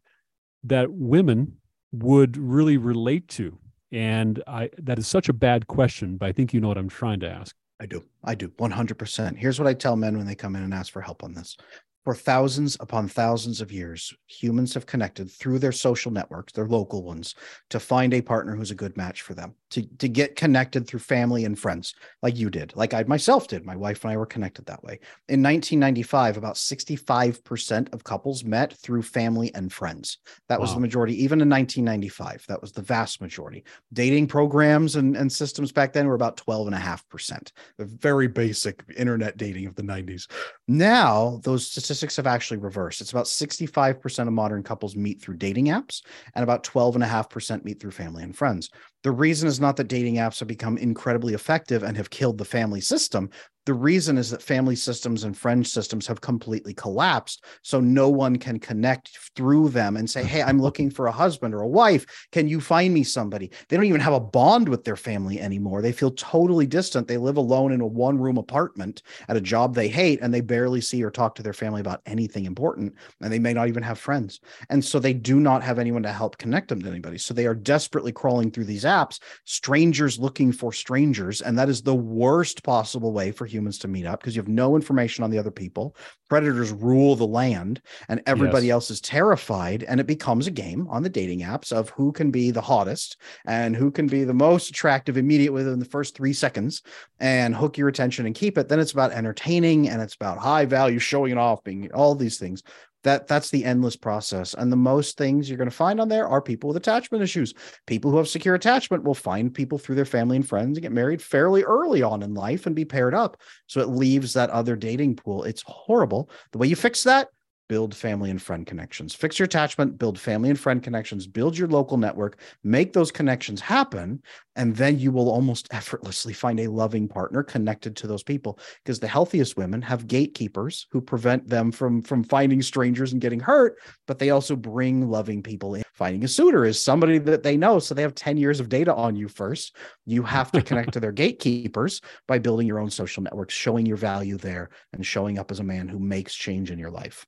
that 0.64 0.90
women 0.90 1.56
would 1.92 2.36
really 2.36 2.76
relate 2.76 3.28
to? 3.28 3.58
And 3.92 4.42
I 4.46 4.70
that 4.78 4.98
is 4.98 5.06
such 5.06 5.28
a 5.28 5.34
bad 5.34 5.66
question, 5.66 6.16
but 6.16 6.28
I 6.28 6.32
think 6.32 6.52
you 6.52 6.60
know 6.60 6.68
what 6.68 6.78
I'm 6.78 6.88
trying 6.88 7.20
to 7.20 7.30
ask. 7.30 7.54
I 7.80 7.86
do. 7.86 8.04
I 8.22 8.34
do. 8.34 8.48
100%. 8.48 9.36
Here's 9.36 9.58
what 9.58 9.66
I 9.68 9.74
tell 9.74 9.96
men 9.96 10.16
when 10.16 10.26
they 10.26 10.34
come 10.34 10.56
in 10.56 10.62
and 10.62 10.72
ask 10.72 10.92
for 10.92 11.02
help 11.02 11.24
on 11.24 11.34
this. 11.34 11.56
For 12.04 12.14
thousands 12.14 12.76
upon 12.80 13.08
thousands 13.08 13.60
of 13.60 13.72
years, 13.72 14.12
humans 14.26 14.74
have 14.74 14.84
connected 14.84 15.30
through 15.30 15.58
their 15.58 15.72
social 15.72 16.12
networks, 16.12 16.52
their 16.52 16.68
local 16.68 17.02
ones, 17.02 17.34
to 17.70 17.80
find 17.80 18.12
a 18.12 18.20
partner 18.20 18.54
who's 18.54 18.70
a 18.70 18.76
good 18.76 18.96
match 18.96 19.22
for 19.22 19.32
them, 19.32 19.54
to, 19.74 19.82
to 19.98 20.08
get 20.08 20.36
connected 20.36 20.86
through 20.86 21.00
family 21.00 21.44
and 21.44 21.58
friends, 21.58 21.94
like 22.22 22.36
you 22.36 22.50
did, 22.50 22.72
like 22.76 22.94
I 22.94 23.02
myself 23.04 23.48
did. 23.48 23.64
My 23.64 23.76
wife 23.76 24.04
and 24.04 24.12
I 24.12 24.16
were 24.16 24.26
connected 24.26 24.66
that 24.66 24.82
way. 24.82 25.00
In 25.28 25.42
1995, 25.42 26.36
about 26.36 26.56
65% 26.56 27.92
of 27.92 28.04
couples 28.04 28.44
met 28.44 28.72
through 28.72 29.02
family 29.02 29.54
and 29.54 29.72
friends. 29.72 30.18
That 30.48 30.60
was 30.60 30.74
the 30.74 30.80
majority. 30.80 31.14
Even 31.22 31.40
in 31.40 31.48
1995, 31.48 32.44
that 32.48 32.60
was 32.60 32.72
the 32.72 32.82
vast 32.82 33.20
majority. 33.20 33.64
Dating 33.92 34.26
programs 34.26 34.96
and, 34.96 35.16
and 35.16 35.30
systems 35.30 35.72
back 35.72 35.92
then 35.92 36.06
were 36.06 36.14
about 36.14 36.36
12.5%, 36.36 37.52
the 37.78 37.84
very 37.84 38.28
basic 38.28 38.84
internet 38.96 39.36
dating 39.36 39.66
of 39.66 39.74
the 39.74 39.82
90s. 39.82 40.30
Now, 40.68 41.40
those 41.42 41.66
statistics 41.66 41.94
statistics 41.94 42.16
have 42.16 42.26
actually 42.26 42.58
reversed. 42.58 43.00
It's 43.00 43.12
about 43.12 43.26
65% 43.26 44.26
of 44.26 44.32
modern 44.32 44.62
couples 44.62 44.96
meet 44.96 45.20
through 45.20 45.36
dating 45.36 45.66
apps, 45.66 46.02
and 46.34 46.42
about 46.42 46.64
12.5% 46.64 47.64
meet 47.64 47.80
through 47.80 47.90
family 47.90 48.22
and 48.22 48.36
friends. 48.36 48.70
The 49.02 49.12
reason 49.12 49.48
is 49.48 49.60
not 49.64 49.76
that 49.76 49.88
dating 49.88 50.16
apps 50.16 50.38
have 50.40 50.48
become 50.48 50.76
incredibly 50.76 51.32
effective 51.32 51.82
and 51.82 51.96
have 51.96 52.10
killed 52.10 52.36
the 52.36 52.44
family 52.44 52.82
system. 52.82 53.30
The 53.66 53.74
reason 53.74 54.18
is 54.18 54.30
that 54.30 54.42
family 54.42 54.76
systems 54.76 55.24
and 55.24 55.36
friend 55.36 55.66
systems 55.66 56.06
have 56.06 56.20
completely 56.20 56.74
collapsed. 56.74 57.44
So 57.62 57.80
no 57.80 58.10
one 58.10 58.36
can 58.36 58.58
connect 58.58 59.18
through 59.34 59.70
them 59.70 59.96
and 59.96 60.08
say, 60.08 60.22
Hey, 60.22 60.42
I'm 60.42 60.60
looking 60.60 60.90
for 60.90 61.06
a 61.06 61.12
husband 61.12 61.54
or 61.54 61.62
a 61.62 61.68
wife. 61.68 62.04
Can 62.30 62.46
you 62.46 62.60
find 62.60 62.92
me 62.92 63.04
somebody? 63.04 63.50
They 63.68 63.76
don't 63.76 63.86
even 63.86 64.02
have 64.02 64.12
a 64.12 64.20
bond 64.20 64.68
with 64.68 64.84
their 64.84 64.96
family 64.96 65.40
anymore. 65.40 65.80
They 65.80 65.92
feel 65.92 66.10
totally 66.10 66.66
distant. 66.66 67.08
They 67.08 67.16
live 67.16 67.38
alone 67.38 67.72
in 67.72 67.80
a 67.80 67.86
one 67.86 68.18
room 68.18 68.36
apartment 68.36 69.02
at 69.28 69.36
a 69.36 69.40
job 69.40 69.74
they 69.74 69.88
hate, 69.88 70.20
and 70.20 70.32
they 70.32 70.42
barely 70.42 70.82
see 70.82 71.02
or 71.02 71.10
talk 71.10 71.34
to 71.36 71.42
their 71.42 71.52
family 71.54 71.80
about 71.80 72.02
anything 72.04 72.44
important. 72.44 72.94
And 73.22 73.32
they 73.32 73.38
may 73.38 73.54
not 73.54 73.68
even 73.68 73.82
have 73.82 73.98
friends. 73.98 74.40
And 74.68 74.84
so 74.84 74.98
they 74.98 75.14
do 75.14 75.40
not 75.40 75.62
have 75.62 75.78
anyone 75.78 76.02
to 76.02 76.12
help 76.12 76.36
connect 76.36 76.68
them 76.68 76.82
to 76.82 76.88
anybody. 76.88 77.16
So 77.16 77.32
they 77.32 77.46
are 77.46 77.54
desperately 77.54 78.12
crawling 78.12 78.50
through 78.50 78.64
these 78.64 78.84
apps, 78.84 79.20
strangers 79.44 80.18
looking 80.18 80.52
for 80.52 80.70
strangers. 80.72 81.40
And 81.40 81.58
that 81.58 81.70
is 81.70 81.80
the 81.80 81.94
worst 81.94 82.62
possible 82.62 83.12
way 83.12 83.32
for 83.32 83.46
humans 83.54 83.78
to 83.78 83.88
meet 83.88 84.04
up 84.04 84.20
because 84.20 84.34
you 84.34 84.42
have 84.42 84.48
no 84.48 84.74
information 84.74 85.22
on 85.22 85.30
the 85.30 85.38
other 85.38 85.50
people. 85.50 85.96
Predators 86.28 86.72
rule 86.72 87.14
the 87.16 87.26
land 87.26 87.80
and 88.08 88.22
everybody 88.26 88.66
yes. 88.66 88.74
else 88.74 88.90
is 88.90 89.00
terrified. 89.00 89.84
And 89.84 90.00
it 90.00 90.06
becomes 90.06 90.46
a 90.46 90.50
game 90.50 90.86
on 90.88 91.02
the 91.02 91.08
dating 91.08 91.40
apps 91.40 91.72
of 91.72 91.90
who 91.90 92.12
can 92.12 92.30
be 92.30 92.50
the 92.50 92.60
hottest 92.60 93.16
and 93.46 93.76
who 93.76 93.90
can 93.90 94.06
be 94.06 94.24
the 94.24 94.34
most 94.34 94.70
attractive 94.70 95.16
immediately 95.16 95.62
within 95.62 95.78
the 95.78 95.84
first 95.84 96.16
three 96.16 96.32
seconds 96.32 96.82
and 97.20 97.54
hook 97.54 97.78
your 97.78 97.88
attention 97.88 98.26
and 98.26 98.34
keep 98.34 98.58
it. 98.58 98.68
Then 98.68 98.80
it's 98.80 98.92
about 98.92 99.12
entertaining 99.12 99.88
and 99.88 100.02
it's 100.02 100.14
about 100.14 100.38
high 100.38 100.64
value, 100.64 100.98
showing 100.98 101.32
it 101.32 101.38
off, 101.38 101.62
being 101.62 101.92
all 101.92 102.14
these 102.14 102.38
things 102.38 102.62
that 103.04 103.26
that's 103.26 103.50
the 103.50 103.64
endless 103.64 103.96
process. 103.96 104.54
And 104.54 104.72
the 104.72 104.76
most 104.76 105.16
things 105.16 105.48
you're 105.48 105.58
going 105.58 105.70
to 105.70 105.76
find 105.76 106.00
on 106.00 106.08
there 106.08 106.26
are 106.26 106.42
people 106.42 106.68
with 106.68 106.76
attachment 106.76 107.22
issues. 107.22 107.54
People 107.86 108.10
who 108.10 108.16
have 108.16 108.28
secure 108.28 108.54
attachment 108.54 109.04
will 109.04 109.14
find 109.14 109.54
people 109.54 109.78
through 109.78 109.94
their 109.94 110.04
family 110.04 110.36
and 110.36 110.48
friends 110.48 110.76
and 110.76 110.82
get 110.82 110.92
married 110.92 111.22
fairly 111.22 111.62
early 111.62 112.02
on 112.02 112.22
in 112.22 112.34
life 112.34 112.66
and 112.66 112.74
be 112.74 112.84
paired 112.84 113.14
up. 113.14 113.36
So 113.66 113.80
it 113.80 113.88
leaves 113.88 114.32
that 114.32 114.50
other 114.50 114.74
dating 114.74 115.16
pool. 115.16 115.44
It's 115.44 115.62
horrible. 115.66 116.30
The 116.52 116.58
way 116.58 116.66
you 116.66 116.76
fix 116.76 117.04
that 117.04 117.28
build 117.68 117.94
family 117.94 118.30
and 118.30 118.40
friend 118.40 118.66
connections. 118.66 119.14
Fix 119.14 119.38
your 119.38 119.46
attachment, 119.46 119.98
build 119.98 120.18
family 120.18 120.50
and 120.50 120.58
friend 120.58 120.82
connections, 120.82 121.26
build 121.26 121.56
your 121.56 121.68
local 121.68 121.96
network, 121.96 122.40
make 122.62 122.92
those 122.92 123.10
connections 123.10 123.60
happen. 123.60 124.22
And 124.56 124.76
then 124.76 124.98
you 124.98 125.10
will 125.10 125.30
almost 125.30 125.68
effortlessly 125.72 126.32
find 126.32 126.60
a 126.60 126.68
loving 126.68 127.08
partner 127.08 127.42
connected 127.42 127.96
to 127.96 128.06
those 128.06 128.22
people. 128.22 128.58
Because 128.82 129.00
the 129.00 129.08
healthiest 129.08 129.56
women 129.56 129.82
have 129.82 130.06
gatekeepers 130.06 130.86
who 130.90 131.00
prevent 131.00 131.48
them 131.48 131.72
from, 131.72 132.02
from 132.02 132.22
finding 132.24 132.62
strangers 132.62 133.12
and 133.12 133.20
getting 133.20 133.40
hurt, 133.40 133.78
but 134.06 134.18
they 134.18 134.30
also 134.30 134.56
bring 134.56 135.08
loving 135.08 135.42
people 135.42 135.74
in. 135.74 135.84
Finding 135.94 136.24
a 136.24 136.28
suitor 136.28 136.64
is 136.64 136.82
somebody 136.82 137.18
that 137.18 137.44
they 137.44 137.56
know. 137.56 137.78
So 137.78 137.94
they 137.94 138.02
have 138.02 138.16
10 138.16 138.36
years 138.36 138.58
of 138.58 138.68
data 138.68 138.92
on 138.92 139.14
you 139.14 139.28
first. 139.28 139.76
You 140.06 140.24
have 140.24 140.50
to 140.52 140.62
connect 140.62 140.92
to 140.94 141.00
their 141.04 141.12
gatekeepers 141.12 142.00
by 142.26 142.40
building 142.40 142.66
your 142.66 142.80
own 142.80 142.90
social 142.90 143.22
networks, 143.22 143.54
showing 143.54 143.86
your 143.86 143.96
value 143.96 144.36
there, 144.36 144.70
and 144.92 145.06
showing 145.06 145.38
up 145.38 145.52
as 145.52 145.60
a 145.60 145.64
man 145.64 145.86
who 145.86 146.00
makes 146.00 146.34
change 146.34 146.72
in 146.72 146.78
your 146.80 146.90
life. 146.90 147.24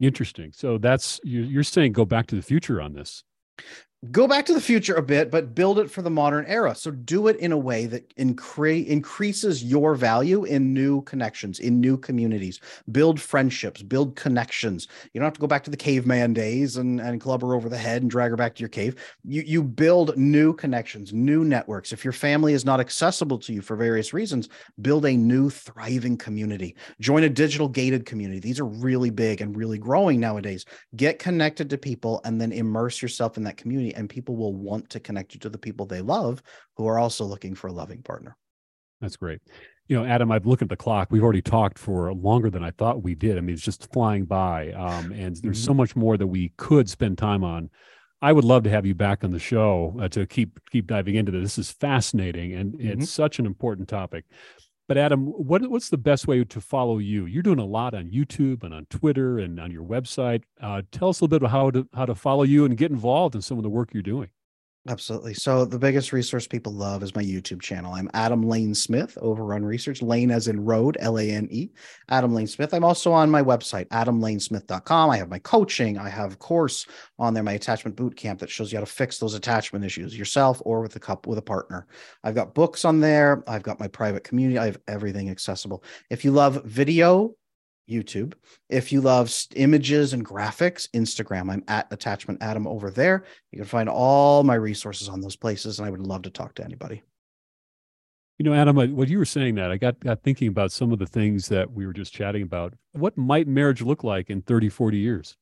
Interesting. 0.00 0.50
So 0.54 0.78
that's 0.78 1.20
you're 1.22 1.62
saying 1.62 1.92
go 1.92 2.06
back 2.06 2.26
to 2.28 2.34
the 2.36 2.42
future 2.42 2.80
on 2.80 2.94
this 2.94 3.22
go 4.10 4.26
back 4.26 4.46
to 4.46 4.54
the 4.54 4.60
future 4.60 4.94
a 4.94 5.02
bit, 5.02 5.30
but 5.30 5.54
build 5.54 5.78
it 5.78 5.90
for 5.90 6.00
the 6.00 6.08
modern 6.08 6.46
era. 6.46 6.74
So 6.74 6.90
do 6.90 7.28
it 7.28 7.36
in 7.36 7.52
a 7.52 7.58
way 7.58 7.84
that 7.86 8.16
incre- 8.16 8.86
increases 8.86 9.62
your 9.62 9.94
value 9.94 10.44
in 10.44 10.72
new 10.72 11.02
connections, 11.02 11.60
in 11.60 11.80
new 11.80 11.98
communities. 11.98 12.60
Build 12.90 13.20
friendships, 13.20 13.82
build 13.82 14.16
connections. 14.16 14.88
You 15.12 15.20
don't 15.20 15.26
have 15.26 15.34
to 15.34 15.40
go 15.40 15.46
back 15.46 15.64
to 15.64 15.70
the 15.70 15.76
caveman 15.76 16.32
days 16.32 16.78
and, 16.78 16.98
and 16.98 17.20
club 17.20 17.42
her 17.42 17.54
over 17.54 17.68
the 17.68 17.76
head 17.76 18.00
and 18.00 18.10
drag 18.10 18.30
her 18.30 18.38
back 18.38 18.54
to 18.54 18.60
your 18.60 18.70
cave. 18.70 18.96
You, 19.22 19.42
you 19.42 19.62
build 19.62 20.16
new 20.16 20.54
connections, 20.54 21.12
new 21.12 21.44
networks. 21.44 21.92
If 21.92 22.02
your 22.02 22.14
family 22.14 22.54
is 22.54 22.64
not 22.64 22.80
accessible 22.80 23.38
to 23.40 23.52
you 23.52 23.60
for 23.60 23.76
various 23.76 24.14
reasons, 24.14 24.48
build 24.80 25.04
a 25.04 25.12
new 25.12 25.50
thriving 25.50 26.16
community. 26.16 26.74
Join 27.00 27.24
a 27.24 27.28
digital 27.28 27.68
gated 27.68 28.06
community. 28.06 28.40
These 28.40 28.60
are 28.60 28.64
really 28.64 29.10
big 29.10 29.42
and 29.42 29.54
really 29.54 29.76
growing 29.76 30.20
nowadays. 30.20 30.64
Get 30.96 31.18
connected 31.18 31.68
to 31.68 31.76
people 31.76 32.22
and 32.24 32.40
then 32.40 32.50
immerse 32.50 33.02
yourself 33.02 33.36
in 33.36 33.44
that 33.44 33.58
community 33.58 33.89
and 33.94 34.08
people 34.08 34.36
will 34.36 34.54
want 34.54 34.90
to 34.90 35.00
connect 35.00 35.34
you 35.34 35.40
to 35.40 35.48
the 35.48 35.58
people 35.58 35.86
they 35.86 36.00
love 36.00 36.42
who 36.76 36.86
are 36.86 36.98
also 36.98 37.24
looking 37.24 37.54
for 37.54 37.68
a 37.68 37.72
loving 37.72 38.02
partner. 38.02 38.36
That's 39.00 39.16
great. 39.16 39.40
You 39.88 39.96
know, 39.96 40.04
Adam, 40.04 40.30
I've 40.30 40.46
looked 40.46 40.62
at 40.62 40.68
the 40.68 40.76
clock. 40.76 41.08
We've 41.10 41.22
already 41.22 41.42
talked 41.42 41.78
for 41.78 42.12
longer 42.12 42.50
than 42.50 42.62
I 42.62 42.70
thought 42.70 43.02
we 43.02 43.14
did. 43.14 43.38
I 43.38 43.40
mean, 43.40 43.54
it's 43.54 43.64
just 43.64 43.92
flying 43.92 44.24
by. 44.24 44.72
Um, 44.72 45.12
and 45.12 45.36
there's 45.36 45.58
mm-hmm. 45.58 45.66
so 45.66 45.74
much 45.74 45.96
more 45.96 46.16
that 46.16 46.26
we 46.26 46.52
could 46.56 46.88
spend 46.88 47.18
time 47.18 47.42
on. 47.42 47.70
I 48.22 48.32
would 48.32 48.44
love 48.44 48.64
to 48.64 48.70
have 48.70 48.84
you 48.84 48.94
back 48.94 49.24
on 49.24 49.30
the 49.30 49.38
show 49.38 49.96
uh, 50.00 50.08
to 50.08 50.26
keep 50.26 50.60
keep 50.70 50.86
diving 50.86 51.14
into 51.14 51.32
this. 51.32 51.56
This 51.56 51.58
is 51.58 51.70
fascinating 51.72 52.52
and 52.52 52.74
mm-hmm. 52.74 53.02
it's 53.02 53.10
such 53.10 53.38
an 53.38 53.46
important 53.46 53.88
topic. 53.88 54.26
But 54.90 54.98
Adam, 54.98 55.26
what, 55.26 55.70
what's 55.70 55.88
the 55.88 55.96
best 55.96 56.26
way 56.26 56.42
to 56.42 56.60
follow 56.60 56.98
you? 56.98 57.24
You're 57.24 57.44
doing 57.44 57.60
a 57.60 57.64
lot 57.64 57.94
on 57.94 58.10
YouTube 58.10 58.64
and 58.64 58.74
on 58.74 58.86
Twitter 58.86 59.38
and 59.38 59.60
on 59.60 59.70
your 59.70 59.84
website. 59.84 60.42
Uh, 60.60 60.82
tell 60.90 61.10
us 61.10 61.20
a 61.20 61.22
little 61.22 61.28
bit 61.28 61.42
about 61.42 61.52
how 61.52 61.70
to 61.70 61.88
how 61.94 62.06
to 62.06 62.16
follow 62.16 62.42
you 62.42 62.64
and 62.64 62.76
get 62.76 62.90
involved 62.90 63.36
in 63.36 63.40
some 63.40 63.56
of 63.56 63.62
the 63.62 63.70
work 63.70 63.94
you're 63.94 64.02
doing. 64.02 64.30
Absolutely. 64.88 65.34
So 65.34 65.66
the 65.66 65.78
biggest 65.78 66.10
resource 66.10 66.46
people 66.46 66.72
love 66.72 67.02
is 67.02 67.14
my 67.14 67.22
YouTube 67.22 67.60
channel. 67.60 67.92
I'm 67.92 68.08
Adam 68.14 68.42
Lane 68.42 68.74
Smith 68.74 69.16
over 69.20 69.52
on 69.52 69.62
research. 69.62 70.00
Lane 70.00 70.30
as 70.30 70.48
in 70.48 70.64
road, 70.64 70.96
L-A-N-E. 71.00 71.70
Adam 72.08 72.32
Lane 72.32 72.46
Smith. 72.46 72.72
I'm 72.72 72.82
also 72.82 73.12
on 73.12 73.30
my 73.30 73.42
website, 73.42 73.88
adamlanesmith.com. 73.88 75.10
I 75.10 75.18
have 75.18 75.28
my 75.28 75.38
coaching. 75.40 75.98
I 75.98 76.08
have 76.08 76.32
a 76.32 76.36
course 76.36 76.86
on 77.18 77.34
there, 77.34 77.42
my 77.42 77.52
attachment 77.52 77.94
boot 77.94 78.16
camp 78.16 78.40
that 78.40 78.48
shows 78.48 78.72
you 78.72 78.78
how 78.78 78.84
to 78.84 78.90
fix 78.90 79.18
those 79.18 79.34
attachment 79.34 79.84
issues 79.84 80.16
yourself 80.16 80.62
or 80.64 80.80
with 80.80 80.96
a 80.96 81.00
couple 81.00 81.28
with 81.28 81.38
a 81.38 81.42
partner. 81.42 81.86
I've 82.24 82.34
got 82.34 82.54
books 82.54 82.86
on 82.86 83.00
there. 83.00 83.44
I've 83.46 83.62
got 83.62 83.80
my 83.80 83.88
private 83.88 84.24
community. 84.24 84.58
I 84.58 84.64
have 84.64 84.80
everything 84.88 85.28
accessible. 85.28 85.84
If 86.08 86.24
you 86.24 86.30
love 86.30 86.64
video, 86.64 87.34
YouTube. 87.90 88.34
If 88.68 88.92
you 88.92 89.00
love 89.00 89.32
images 89.56 90.12
and 90.12 90.24
graphics, 90.24 90.88
Instagram. 90.90 91.50
I'm 91.50 91.64
at 91.68 91.92
Attachment 91.92 92.42
Adam 92.42 92.66
over 92.66 92.90
there. 92.90 93.24
You 93.52 93.58
can 93.58 93.66
find 93.66 93.88
all 93.88 94.44
my 94.44 94.54
resources 94.54 95.08
on 95.08 95.20
those 95.20 95.36
places, 95.36 95.78
and 95.78 95.86
I 95.86 95.90
would 95.90 96.00
love 96.00 96.22
to 96.22 96.30
talk 96.30 96.54
to 96.54 96.64
anybody. 96.64 97.02
You 98.38 98.44
know, 98.44 98.54
Adam, 98.54 98.74
what 98.96 99.08
you 99.08 99.18
were 99.18 99.26
saying 99.26 99.56
that 99.56 99.70
I 99.70 99.76
got, 99.76 100.00
got 100.00 100.22
thinking 100.22 100.48
about 100.48 100.72
some 100.72 100.92
of 100.92 100.98
the 100.98 101.06
things 101.06 101.48
that 101.48 101.70
we 101.70 101.84
were 101.84 101.92
just 101.92 102.14
chatting 102.14 102.42
about. 102.42 102.72
What 102.92 103.18
might 103.18 103.46
marriage 103.46 103.82
look 103.82 104.02
like 104.02 104.30
in 104.30 104.40
30, 104.40 104.70
40 104.70 104.96
years? 104.96 105.36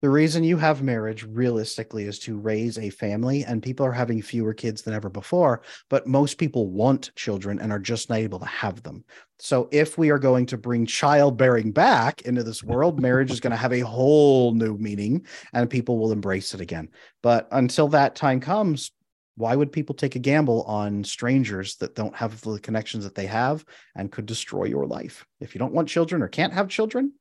The 0.00 0.10
reason 0.10 0.44
you 0.44 0.56
have 0.56 0.82
marriage 0.82 1.24
realistically 1.24 2.04
is 2.04 2.18
to 2.20 2.38
raise 2.38 2.78
a 2.78 2.90
family 2.90 3.44
and 3.44 3.62
people 3.62 3.84
are 3.84 3.92
having 3.92 4.22
fewer 4.22 4.54
kids 4.54 4.82
than 4.82 4.94
ever 4.94 5.08
before 5.08 5.62
but 5.88 6.06
most 6.06 6.38
people 6.38 6.70
want 6.70 7.10
children 7.16 7.58
and 7.58 7.72
are 7.72 7.78
just 7.78 8.08
not 8.08 8.18
able 8.18 8.38
to 8.38 8.46
have 8.46 8.82
them. 8.82 9.04
So 9.40 9.68
if 9.72 9.98
we 9.98 10.10
are 10.10 10.18
going 10.18 10.46
to 10.46 10.58
bring 10.58 10.86
childbearing 10.86 11.72
back 11.72 12.22
into 12.22 12.42
this 12.42 12.62
world 12.62 13.00
marriage 13.00 13.30
is 13.30 13.40
going 13.40 13.50
to 13.50 13.56
have 13.56 13.72
a 13.72 13.80
whole 13.80 14.52
new 14.52 14.76
meaning 14.78 15.26
and 15.52 15.68
people 15.70 15.98
will 15.98 16.12
embrace 16.12 16.54
it 16.54 16.60
again. 16.60 16.88
But 17.22 17.48
until 17.50 17.88
that 17.88 18.14
time 18.14 18.40
comes 18.40 18.92
why 19.36 19.54
would 19.54 19.70
people 19.70 19.94
take 19.94 20.16
a 20.16 20.18
gamble 20.18 20.64
on 20.64 21.04
strangers 21.04 21.76
that 21.76 21.94
don't 21.94 22.16
have 22.16 22.40
the 22.40 22.58
connections 22.58 23.04
that 23.04 23.14
they 23.14 23.26
have 23.26 23.64
and 23.94 24.10
could 24.10 24.26
destroy 24.26 24.64
your 24.64 24.84
life? 24.84 25.24
If 25.38 25.54
you 25.54 25.60
don't 25.60 25.72
want 25.72 25.88
children 25.88 26.22
or 26.22 26.28
can't 26.28 26.52
have 26.52 26.68
children 26.68 27.12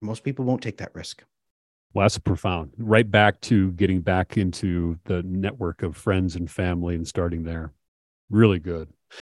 most 0.00 0.22
people 0.22 0.44
won't 0.44 0.62
take 0.62 0.78
that 0.78 0.94
risk 0.94 1.24
well, 1.94 2.04
that's 2.04 2.18
profound. 2.18 2.72
Right 2.78 3.10
back 3.10 3.40
to 3.42 3.72
getting 3.72 4.00
back 4.00 4.36
into 4.36 4.98
the 5.04 5.22
network 5.22 5.82
of 5.82 5.96
friends 5.96 6.36
and 6.36 6.50
family 6.50 6.94
and 6.94 7.06
starting 7.06 7.44
there. 7.44 7.72
Really 8.30 8.58
good. 8.58 8.88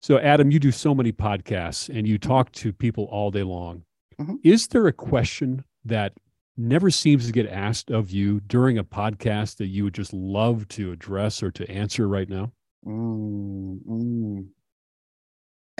So, 0.02 0.18
Adam, 0.18 0.52
you 0.52 0.60
do 0.60 0.72
so 0.72 0.96
many 0.96 1.12
podcasts 1.12 1.90
and 1.96 2.08
you 2.08 2.18
talk 2.18 2.52
to 2.54 2.74
people 2.74 3.06
all 3.12 3.32
day 3.32 3.44
long. 3.44 3.84
Mm-hmm. 4.20 4.36
Is 4.44 4.68
there 4.68 4.88
a 4.88 4.94
question 4.94 5.64
that 5.86 6.14
never 6.58 6.90
seems 6.90 7.26
to 7.26 7.32
get 7.32 7.48
asked 7.48 7.92
of 7.92 8.10
you 8.10 8.40
during 8.42 8.78
a 8.78 8.84
podcast 8.84 9.58
that 9.58 9.68
you 9.68 9.84
would 9.84 9.94
just 9.94 10.14
love 10.14 10.68
to 10.70 10.92
address 10.92 11.44
or 11.44 11.52
to 11.52 11.70
answer 11.70 12.08
right 12.08 12.30
now? 12.30 12.52
Mm, 12.86 13.80
mm 13.86 14.48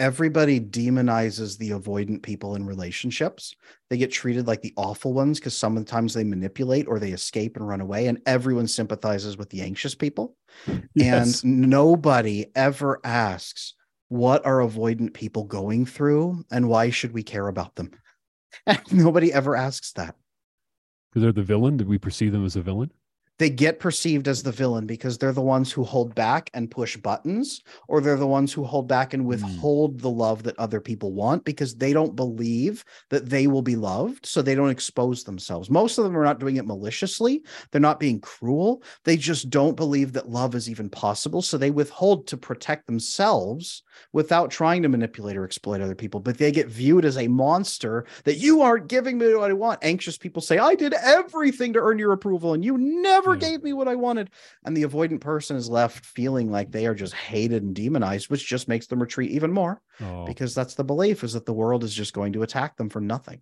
everybody 0.00 0.58
demonizes 0.58 1.58
the 1.58 1.70
avoidant 1.70 2.22
people 2.22 2.54
in 2.54 2.66
relationships. 2.66 3.54
They 3.90 3.98
get 3.98 4.10
treated 4.10 4.46
like 4.46 4.62
the 4.62 4.72
awful 4.76 5.12
ones 5.12 5.38
because 5.38 5.56
sometimes 5.56 6.14
they 6.14 6.24
manipulate 6.24 6.88
or 6.88 6.98
they 6.98 7.12
escape 7.12 7.56
and 7.56 7.68
run 7.68 7.82
away, 7.82 8.06
and 8.06 8.18
everyone 8.24 8.66
sympathizes 8.66 9.36
with 9.36 9.50
the 9.50 9.60
anxious 9.60 9.94
people. 9.94 10.34
Yes. 10.94 11.42
And 11.42 11.68
nobody 11.68 12.46
ever 12.56 12.98
asks, 13.04 13.74
What 14.08 14.44
are 14.46 14.58
avoidant 14.58 15.12
people 15.12 15.44
going 15.44 15.84
through 15.84 16.44
and 16.50 16.68
why 16.68 16.88
should 16.88 17.12
we 17.12 17.22
care 17.22 17.48
about 17.48 17.76
them? 17.76 17.90
Nobody 18.90 19.32
ever 19.32 19.54
asks 19.54 19.92
that. 19.92 20.16
Because 21.10 21.22
they're 21.22 21.32
the 21.32 21.42
villain. 21.42 21.76
Did 21.76 21.88
we 21.88 21.98
perceive 21.98 22.32
them 22.32 22.44
as 22.44 22.56
a 22.56 22.62
villain? 22.62 22.90
They 23.40 23.48
get 23.48 23.80
perceived 23.80 24.28
as 24.28 24.42
the 24.42 24.52
villain 24.52 24.86
because 24.86 25.16
they're 25.16 25.32
the 25.32 25.40
ones 25.40 25.72
who 25.72 25.82
hold 25.82 26.14
back 26.14 26.50
and 26.52 26.70
push 26.70 26.94
buttons, 26.98 27.62
or 27.88 28.02
they're 28.02 28.14
the 28.18 28.26
ones 28.26 28.52
who 28.52 28.64
hold 28.64 28.86
back 28.86 29.14
and 29.14 29.22
hmm. 29.22 29.28
withhold 29.30 29.96
mm. 29.96 30.02
the 30.02 30.10
love 30.10 30.42
that 30.42 30.58
other 30.58 30.78
people 30.78 31.14
want 31.14 31.42
because 31.46 31.74
they 31.74 31.94
don't 31.94 32.14
believe 32.14 32.84
that 33.08 33.30
they 33.30 33.46
will 33.46 33.62
be 33.62 33.76
loved. 33.76 34.26
So 34.26 34.42
they 34.42 34.54
don't 34.54 34.68
expose 34.68 35.24
themselves. 35.24 35.70
Most 35.70 35.96
of 35.96 36.04
them 36.04 36.18
are 36.18 36.22
not 36.22 36.38
doing 36.38 36.56
it 36.56 36.66
maliciously, 36.66 37.42
they're 37.70 37.80
not 37.80 37.98
being 37.98 38.20
cruel. 38.20 38.82
They 39.04 39.16
just 39.16 39.48
don't 39.48 39.74
believe 39.74 40.12
that 40.12 40.28
love 40.28 40.54
is 40.54 40.68
even 40.68 40.90
possible. 40.90 41.40
So 41.40 41.56
they 41.56 41.70
withhold 41.70 42.26
to 42.26 42.36
protect 42.36 42.86
themselves 42.86 43.82
without 44.12 44.50
trying 44.50 44.82
to 44.82 44.88
manipulate 44.90 45.38
or 45.38 45.44
exploit 45.44 45.80
other 45.80 45.94
people. 45.94 46.20
But 46.20 46.36
they 46.36 46.52
get 46.52 46.68
viewed 46.68 47.06
as 47.06 47.16
a 47.16 47.28
monster 47.28 48.04
that 48.24 48.36
you 48.36 48.60
aren't 48.60 48.88
giving 48.88 49.16
me 49.16 49.34
what 49.34 49.50
I 49.50 49.54
want. 49.54 49.78
Anxious 49.82 50.18
people 50.18 50.42
say, 50.42 50.58
I 50.58 50.74
did 50.74 50.92
everything 50.92 51.72
to 51.72 51.80
earn 51.80 51.98
your 51.98 52.12
approval 52.12 52.52
and 52.52 52.62
you 52.62 52.76
never 52.76 53.29
never 53.30 53.44
yeah. 53.44 53.50
gave 53.50 53.62
me 53.62 53.72
what 53.72 53.88
I 53.88 53.94
wanted. 53.94 54.30
And 54.64 54.76
the 54.76 54.84
avoidant 54.84 55.20
person 55.20 55.56
is 55.56 55.68
left 55.68 56.04
feeling 56.04 56.50
like 56.50 56.70
they 56.70 56.86
are 56.86 56.94
just 56.94 57.14
hated 57.14 57.62
and 57.62 57.74
demonized, 57.74 58.30
which 58.30 58.46
just 58.46 58.68
makes 58.68 58.86
them 58.86 59.00
retreat 59.00 59.30
even 59.30 59.52
more 59.52 59.80
oh. 60.00 60.26
because 60.26 60.54
that's 60.54 60.74
the 60.74 60.84
belief 60.84 61.24
is 61.24 61.32
that 61.32 61.46
the 61.46 61.52
world 61.52 61.84
is 61.84 61.94
just 61.94 62.12
going 62.12 62.32
to 62.34 62.42
attack 62.42 62.76
them 62.76 62.88
for 62.88 63.00
nothing. 63.00 63.40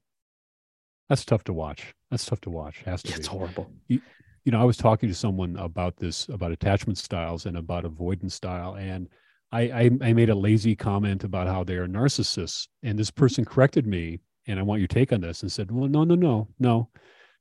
That's 1.08 1.24
tough 1.24 1.44
to 1.44 1.52
watch. 1.52 1.94
That's 2.10 2.26
tough 2.26 2.40
to 2.42 2.50
watch. 2.50 2.82
Has 2.84 3.02
to 3.04 3.14
it's 3.14 3.26
horrible. 3.26 3.70
You, 3.88 4.00
you 4.44 4.52
know, 4.52 4.60
I 4.60 4.64
was 4.64 4.76
talking 4.76 5.08
to 5.08 5.14
someone 5.14 5.56
about 5.56 5.96
this, 5.96 6.28
about 6.28 6.52
attachment 6.52 6.98
styles 6.98 7.46
and 7.46 7.56
about 7.56 7.84
avoidance 7.84 8.34
style. 8.34 8.74
And 8.74 9.08
I, 9.52 9.60
I, 9.62 9.90
I 10.02 10.12
made 10.12 10.30
a 10.30 10.34
lazy 10.34 10.76
comment 10.76 11.24
about 11.24 11.46
how 11.46 11.64
they 11.64 11.76
are 11.76 11.88
narcissists. 11.88 12.68
And 12.82 12.98
this 12.98 13.10
person 13.10 13.44
corrected 13.44 13.86
me, 13.86 14.20
and 14.46 14.58
I 14.58 14.62
want 14.62 14.80
your 14.80 14.88
take 14.88 15.12
on 15.12 15.22
this, 15.22 15.42
and 15.42 15.50
said, 15.50 15.70
Well, 15.70 15.88
no, 15.88 16.04
no, 16.04 16.14
no, 16.14 16.48
no, 16.58 16.88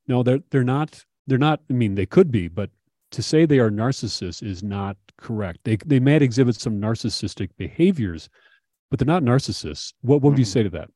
no, 0.08 0.24
they're 0.24 0.40
they're 0.50 0.64
not 0.64 1.04
they're 1.28 1.38
not 1.38 1.62
i 1.70 1.74
mean 1.74 1.96
they 1.96 2.06
could 2.06 2.32
be 2.32 2.48
but 2.48 2.70
to 3.12 3.24
say 3.24 3.46
they 3.46 3.60
are 3.60 3.72
narcissists 3.72 4.44
is 4.44 4.64
not 4.64 4.98
correct. 5.18 5.60
They 5.64 5.78
they 5.86 6.00
may 6.00 6.18
exhibit 6.18 6.56
some 6.56 6.80
narcissistic 6.80 7.50
behaviors 7.58 8.30
but 8.90 9.00
they're 9.00 9.06
not 9.06 9.24
narcissists. 9.24 9.94
What, 10.02 10.22
what 10.22 10.32
would 10.32 10.40
you 10.40 10.46
say 10.46 10.64
to 10.64 10.70
that? 10.70 10.90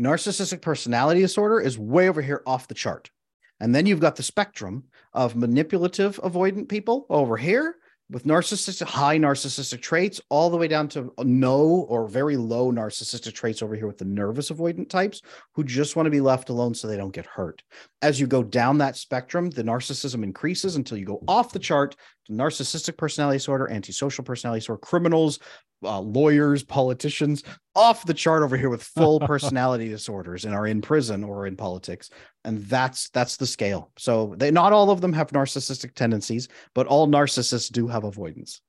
Narcissistic 0.00 0.62
personality 0.62 1.20
disorder 1.20 1.58
is 1.60 1.76
way 1.76 2.08
over 2.08 2.22
here 2.22 2.42
off 2.46 2.68
the 2.68 2.74
chart. 2.74 3.10
And 3.58 3.74
then 3.74 3.84
you've 3.84 4.00
got 4.00 4.14
the 4.14 4.22
spectrum 4.22 4.84
of 5.12 5.34
manipulative 5.34 6.20
avoidant 6.22 6.68
people 6.68 7.06
over 7.10 7.36
here 7.36 7.76
with 8.10 8.24
narcissistic 8.24 8.86
high 8.86 9.16
narcissistic 9.16 9.80
traits 9.80 10.20
all 10.28 10.50
the 10.50 10.56
way 10.56 10.66
down 10.66 10.88
to 10.88 11.12
no 11.18 11.86
or 11.88 12.08
very 12.08 12.36
low 12.36 12.72
narcissistic 12.72 13.32
traits 13.32 13.62
over 13.62 13.76
here 13.76 13.86
with 13.86 13.98
the 13.98 14.04
nervous 14.04 14.50
avoidant 14.50 14.88
types 14.88 15.22
who 15.54 15.62
just 15.62 15.94
want 15.94 16.06
to 16.06 16.10
be 16.10 16.20
left 16.20 16.48
alone 16.48 16.74
so 16.74 16.88
they 16.88 16.96
don't 16.96 17.14
get 17.14 17.26
hurt. 17.26 17.62
As 18.02 18.18
you 18.18 18.26
go 18.26 18.42
down 18.42 18.78
that 18.78 18.96
spectrum 18.96 19.50
the 19.50 19.62
narcissism 19.62 20.24
increases 20.24 20.76
until 20.76 20.98
you 20.98 21.04
go 21.04 21.22
off 21.28 21.52
the 21.52 21.58
chart 21.58 21.94
to 22.26 22.32
narcissistic 22.32 22.96
personality 22.96 23.38
disorder 23.38 23.70
antisocial 23.70 24.24
personality 24.24 24.60
disorder 24.60 24.80
criminals 24.80 25.38
uh, 25.82 26.00
lawyers, 26.00 26.62
politicians 26.62 27.42
off 27.74 28.04
the 28.04 28.14
chart 28.14 28.42
over 28.42 28.56
here 28.56 28.68
with 28.68 28.82
full 28.82 29.20
personality 29.32 29.88
disorders 29.88 30.44
and 30.44 30.54
are 30.54 30.66
in 30.66 30.82
prison 30.82 31.24
or 31.24 31.46
in 31.46 31.56
politics. 31.56 32.10
And 32.44 32.64
that's 32.66 33.10
that's 33.10 33.36
the 33.36 33.46
scale. 33.46 33.90
So 33.98 34.34
they 34.36 34.50
not 34.50 34.72
all 34.72 34.90
of 34.90 35.00
them 35.00 35.12
have 35.12 35.28
narcissistic 35.28 35.94
tendencies, 35.94 36.48
but 36.74 36.86
all 36.86 37.06
narcissists 37.06 37.70
do 37.70 37.86
have 37.88 38.04
avoidance. 38.04 38.60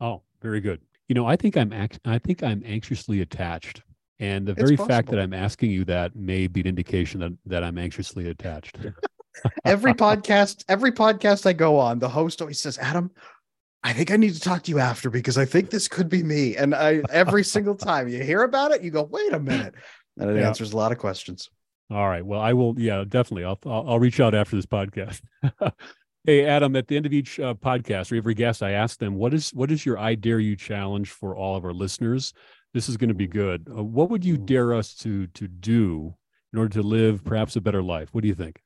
Oh, 0.00 0.22
very 0.42 0.60
good. 0.60 0.80
You 1.08 1.14
know, 1.14 1.26
I 1.26 1.36
think 1.36 1.56
I'm 1.56 1.72
act- 1.72 2.00
I 2.04 2.18
think 2.18 2.42
I'm 2.42 2.62
anxiously 2.64 3.20
attached. 3.20 3.82
And 4.20 4.46
the 4.46 4.54
very 4.54 4.76
fact 4.76 5.10
that 5.10 5.18
I'm 5.18 5.34
asking 5.34 5.70
you 5.70 5.84
that 5.86 6.14
may 6.14 6.46
be 6.46 6.60
an 6.60 6.66
indication 6.66 7.20
that, 7.20 7.32
that 7.46 7.64
I'm 7.64 7.76
anxiously 7.78 8.28
attached. 8.28 8.78
every 9.64 9.92
podcast, 9.92 10.64
every 10.68 10.92
podcast 10.92 11.46
I 11.46 11.52
go 11.52 11.78
on, 11.78 11.98
the 11.98 12.08
host 12.08 12.40
always 12.40 12.60
says, 12.60 12.78
Adam, 12.78 13.10
I 13.84 13.92
think 13.92 14.10
I 14.10 14.16
need 14.16 14.32
to 14.32 14.40
talk 14.40 14.62
to 14.62 14.70
you 14.70 14.78
after 14.78 15.10
because 15.10 15.36
I 15.36 15.44
think 15.44 15.68
this 15.68 15.88
could 15.88 16.08
be 16.08 16.22
me. 16.22 16.56
And 16.56 16.74
I 16.74 17.02
every 17.10 17.44
single 17.44 17.74
time 17.74 18.08
you 18.08 18.24
hear 18.24 18.42
about 18.42 18.70
it, 18.72 18.82
you 18.82 18.90
go, 18.90 19.02
wait 19.02 19.32
a 19.34 19.38
minute. 19.38 19.74
And 20.18 20.30
it 20.30 20.40
yeah. 20.40 20.48
answers 20.48 20.72
a 20.72 20.76
lot 20.76 20.90
of 20.90 20.98
questions. 20.98 21.50
All 21.90 22.08
right. 22.08 22.24
Well, 22.24 22.40
I 22.40 22.54
will. 22.54 22.74
Yeah, 22.78 23.04
definitely. 23.06 23.44
I'll 23.44 23.58
I'll, 23.66 23.90
I'll 23.90 23.98
reach 23.98 24.20
out 24.20 24.34
after 24.34 24.56
this 24.56 24.64
podcast. 24.64 25.20
hey, 26.24 26.46
Adam. 26.46 26.76
At 26.76 26.88
the 26.88 26.96
end 26.96 27.04
of 27.04 27.12
each 27.12 27.38
uh, 27.38 27.54
podcast 27.54 28.10
or 28.10 28.16
every 28.16 28.32
guest, 28.32 28.62
I 28.62 28.70
ask 28.70 28.98
them 28.98 29.16
what 29.16 29.34
is 29.34 29.50
what 29.50 29.70
is 29.70 29.84
your 29.84 29.98
I 29.98 30.14
dare 30.14 30.40
you 30.40 30.56
challenge 30.56 31.10
for 31.10 31.36
all 31.36 31.54
of 31.54 31.64
our 31.64 31.74
listeners. 31.74 32.32
This 32.72 32.88
is 32.88 32.96
going 32.96 33.08
to 33.08 33.14
be 33.14 33.26
good. 33.26 33.68
Uh, 33.70 33.84
what 33.84 34.08
would 34.08 34.24
you 34.24 34.38
dare 34.38 34.72
us 34.72 34.94
to 34.96 35.26
to 35.26 35.46
do 35.46 36.14
in 36.54 36.58
order 36.58 36.72
to 36.72 36.82
live 36.82 37.22
perhaps 37.22 37.54
a 37.56 37.60
better 37.60 37.82
life? 37.82 38.08
What 38.12 38.22
do 38.22 38.28
you 38.28 38.34
think? 38.34 38.62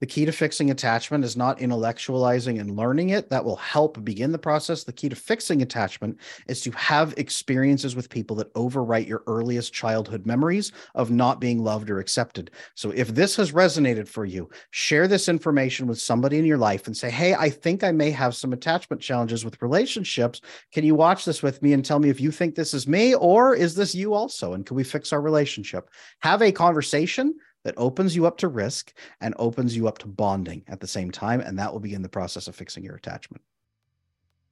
The 0.00 0.06
key 0.06 0.26
to 0.26 0.32
fixing 0.32 0.70
attachment 0.70 1.24
is 1.24 1.38
not 1.38 1.58
intellectualizing 1.58 2.60
and 2.60 2.76
learning 2.76 3.10
it. 3.10 3.30
That 3.30 3.44
will 3.44 3.56
help 3.56 4.04
begin 4.04 4.30
the 4.30 4.38
process. 4.38 4.84
The 4.84 4.92
key 4.92 5.08
to 5.08 5.16
fixing 5.16 5.62
attachment 5.62 6.18
is 6.48 6.60
to 6.62 6.70
have 6.72 7.14
experiences 7.16 7.96
with 7.96 8.10
people 8.10 8.36
that 8.36 8.52
overwrite 8.54 9.08
your 9.08 9.22
earliest 9.26 9.72
childhood 9.72 10.26
memories 10.26 10.72
of 10.94 11.10
not 11.10 11.40
being 11.40 11.62
loved 11.62 11.88
or 11.88 11.98
accepted. 11.98 12.50
So 12.74 12.90
if 12.90 13.08
this 13.08 13.36
has 13.36 13.52
resonated 13.52 14.06
for 14.06 14.26
you, 14.26 14.50
share 14.70 15.08
this 15.08 15.30
information 15.30 15.86
with 15.86 15.98
somebody 15.98 16.38
in 16.38 16.44
your 16.44 16.58
life 16.58 16.86
and 16.86 16.96
say, 16.96 17.08
Hey, 17.10 17.34
I 17.34 17.48
think 17.48 17.82
I 17.82 17.92
may 17.92 18.10
have 18.10 18.36
some 18.36 18.52
attachment 18.52 19.00
challenges 19.00 19.46
with 19.46 19.62
relationships. 19.62 20.42
Can 20.72 20.84
you 20.84 20.94
watch 20.94 21.24
this 21.24 21.42
with 21.42 21.62
me 21.62 21.72
and 21.72 21.82
tell 21.82 22.00
me 22.00 22.10
if 22.10 22.20
you 22.20 22.30
think 22.30 22.54
this 22.54 22.74
is 22.74 22.86
me 22.86 23.14
or 23.14 23.54
is 23.54 23.74
this 23.74 23.94
you 23.94 24.12
also? 24.12 24.52
And 24.52 24.66
can 24.66 24.76
we 24.76 24.84
fix 24.84 25.12
our 25.12 25.22
relationship? 25.22 25.88
Have 26.20 26.42
a 26.42 26.52
conversation 26.52 27.34
that 27.66 27.74
opens 27.76 28.14
you 28.14 28.26
up 28.26 28.38
to 28.38 28.46
risk 28.46 28.92
and 29.20 29.34
opens 29.40 29.76
you 29.76 29.88
up 29.88 29.98
to 29.98 30.06
bonding 30.06 30.62
at 30.68 30.78
the 30.78 30.86
same 30.86 31.10
time. 31.10 31.40
And 31.40 31.58
that 31.58 31.72
will 31.72 31.80
begin 31.80 32.00
the 32.00 32.08
process 32.08 32.46
of 32.46 32.54
fixing 32.54 32.84
your 32.84 32.94
attachment. 32.94 33.42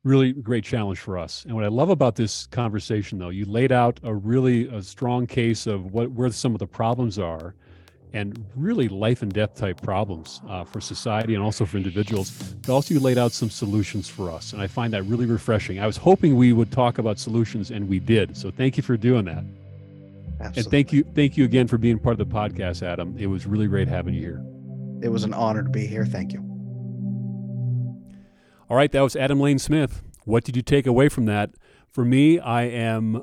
Really 0.02 0.32
great 0.32 0.64
challenge 0.64 0.98
for 0.98 1.16
us. 1.16 1.44
And 1.44 1.54
what 1.54 1.62
I 1.62 1.68
love 1.68 1.90
about 1.90 2.16
this 2.16 2.48
conversation, 2.48 3.20
though, 3.20 3.28
you 3.28 3.44
laid 3.44 3.70
out 3.70 4.00
a 4.02 4.12
really 4.12 4.66
a 4.66 4.82
strong 4.82 5.28
case 5.28 5.68
of 5.68 5.92
what 5.92 6.10
where 6.10 6.28
some 6.32 6.54
of 6.54 6.58
the 6.58 6.66
problems 6.66 7.16
are 7.16 7.54
and 8.12 8.44
really 8.56 8.88
life 8.88 9.22
and 9.22 9.32
death 9.32 9.54
type 9.54 9.80
problems 9.80 10.40
uh, 10.48 10.64
for 10.64 10.80
society 10.80 11.34
and 11.34 11.42
also 11.42 11.64
for 11.64 11.76
individuals. 11.76 12.32
But 12.62 12.72
also, 12.72 12.94
you 12.94 13.00
laid 13.00 13.16
out 13.16 13.30
some 13.30 13.48
solutions 13.48 14.08
for 14.08 14.28
us, 14.28 14.52
and 14.52 14.60
I 14.60 14.66
find 14.66 14.92
that 14.92 15.04
really 15.04 15.26
refreshing. 15.26 15.78
I 15.78 15.86
was 15.86 15.96
hoping 15.96 16.36
we 16.36 16.52
would 16.52 16.72
talk 16.72 16.98
about 16.98 17.20
solutions, 17.20 17.70
and 17.70 17.88
we 17.88 18.00
did. 18.00 18.36
So, 18.36 18.50
thank 18.50 18.76
you 18.76 18.82
for 18.82 18.96
doing 18.96 19.24
that. 19.26 19.44
Absolutely. 20.40 20.60
And 20.60 20.70
thank 20.70 20.92
you, 20.92 21.04
thank 21.14 21.36
you 21.36 21.44
again 21.44 21.68
for 21.68 21.78
being 21.78 21.98
part 21.98 22.18
of 22.18 22.28
the 22.28 22.34
podcast, 22.34 22.82
Adam. 22.82 23.16
It 23.18 23.26
was 23.26 23.46
really 23.46 23.66
great 23.66 23.88
having 23.88 24.14
you 24.14 24.20
here. 24.20 24.44
It 25.02 25.08
was 25.08 25.24
an 25.24 25.34
honor 25.34 25.62
to 25.62 25.70
be 25.70 25.86
here. 25.86 26.04
Thank 26.04 26.32
you. 26.32 26.40
All 28.70 28.76
right, 28.76 28.90
that 28.92 29.00
was 29.02 29.14
Adam 29.14 29.40
Lane 29.40 29.58
Smith. 29.58 30.02
What 30.24 30.44
did 30.44 30.56
you 30.56 30.62
take 30.62 30.86
away 30.86 31.08
from 31.08 31.26
that? 31.26 31.50
For 31.90 32.04
me, 32.04 32.38
I 32.38 32.62
am 32.62 33.16
uh, 33.16 33.20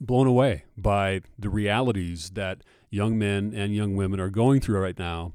blown 0.00 0.26
away 0.26 0.64
by 0.76 1.22
the 1.38 1.50
realities 1.50 2.30
that 2.30 2.62
young 2.90 3.18
men 3.18 3.52
and 3.54 3.74
young 3.74 3.96
women 3.96 4.20
are 4.20 4.30
going 4.30 4.60
through 4.60 4.80
right 4.80 4.98
now, 4.98 5.32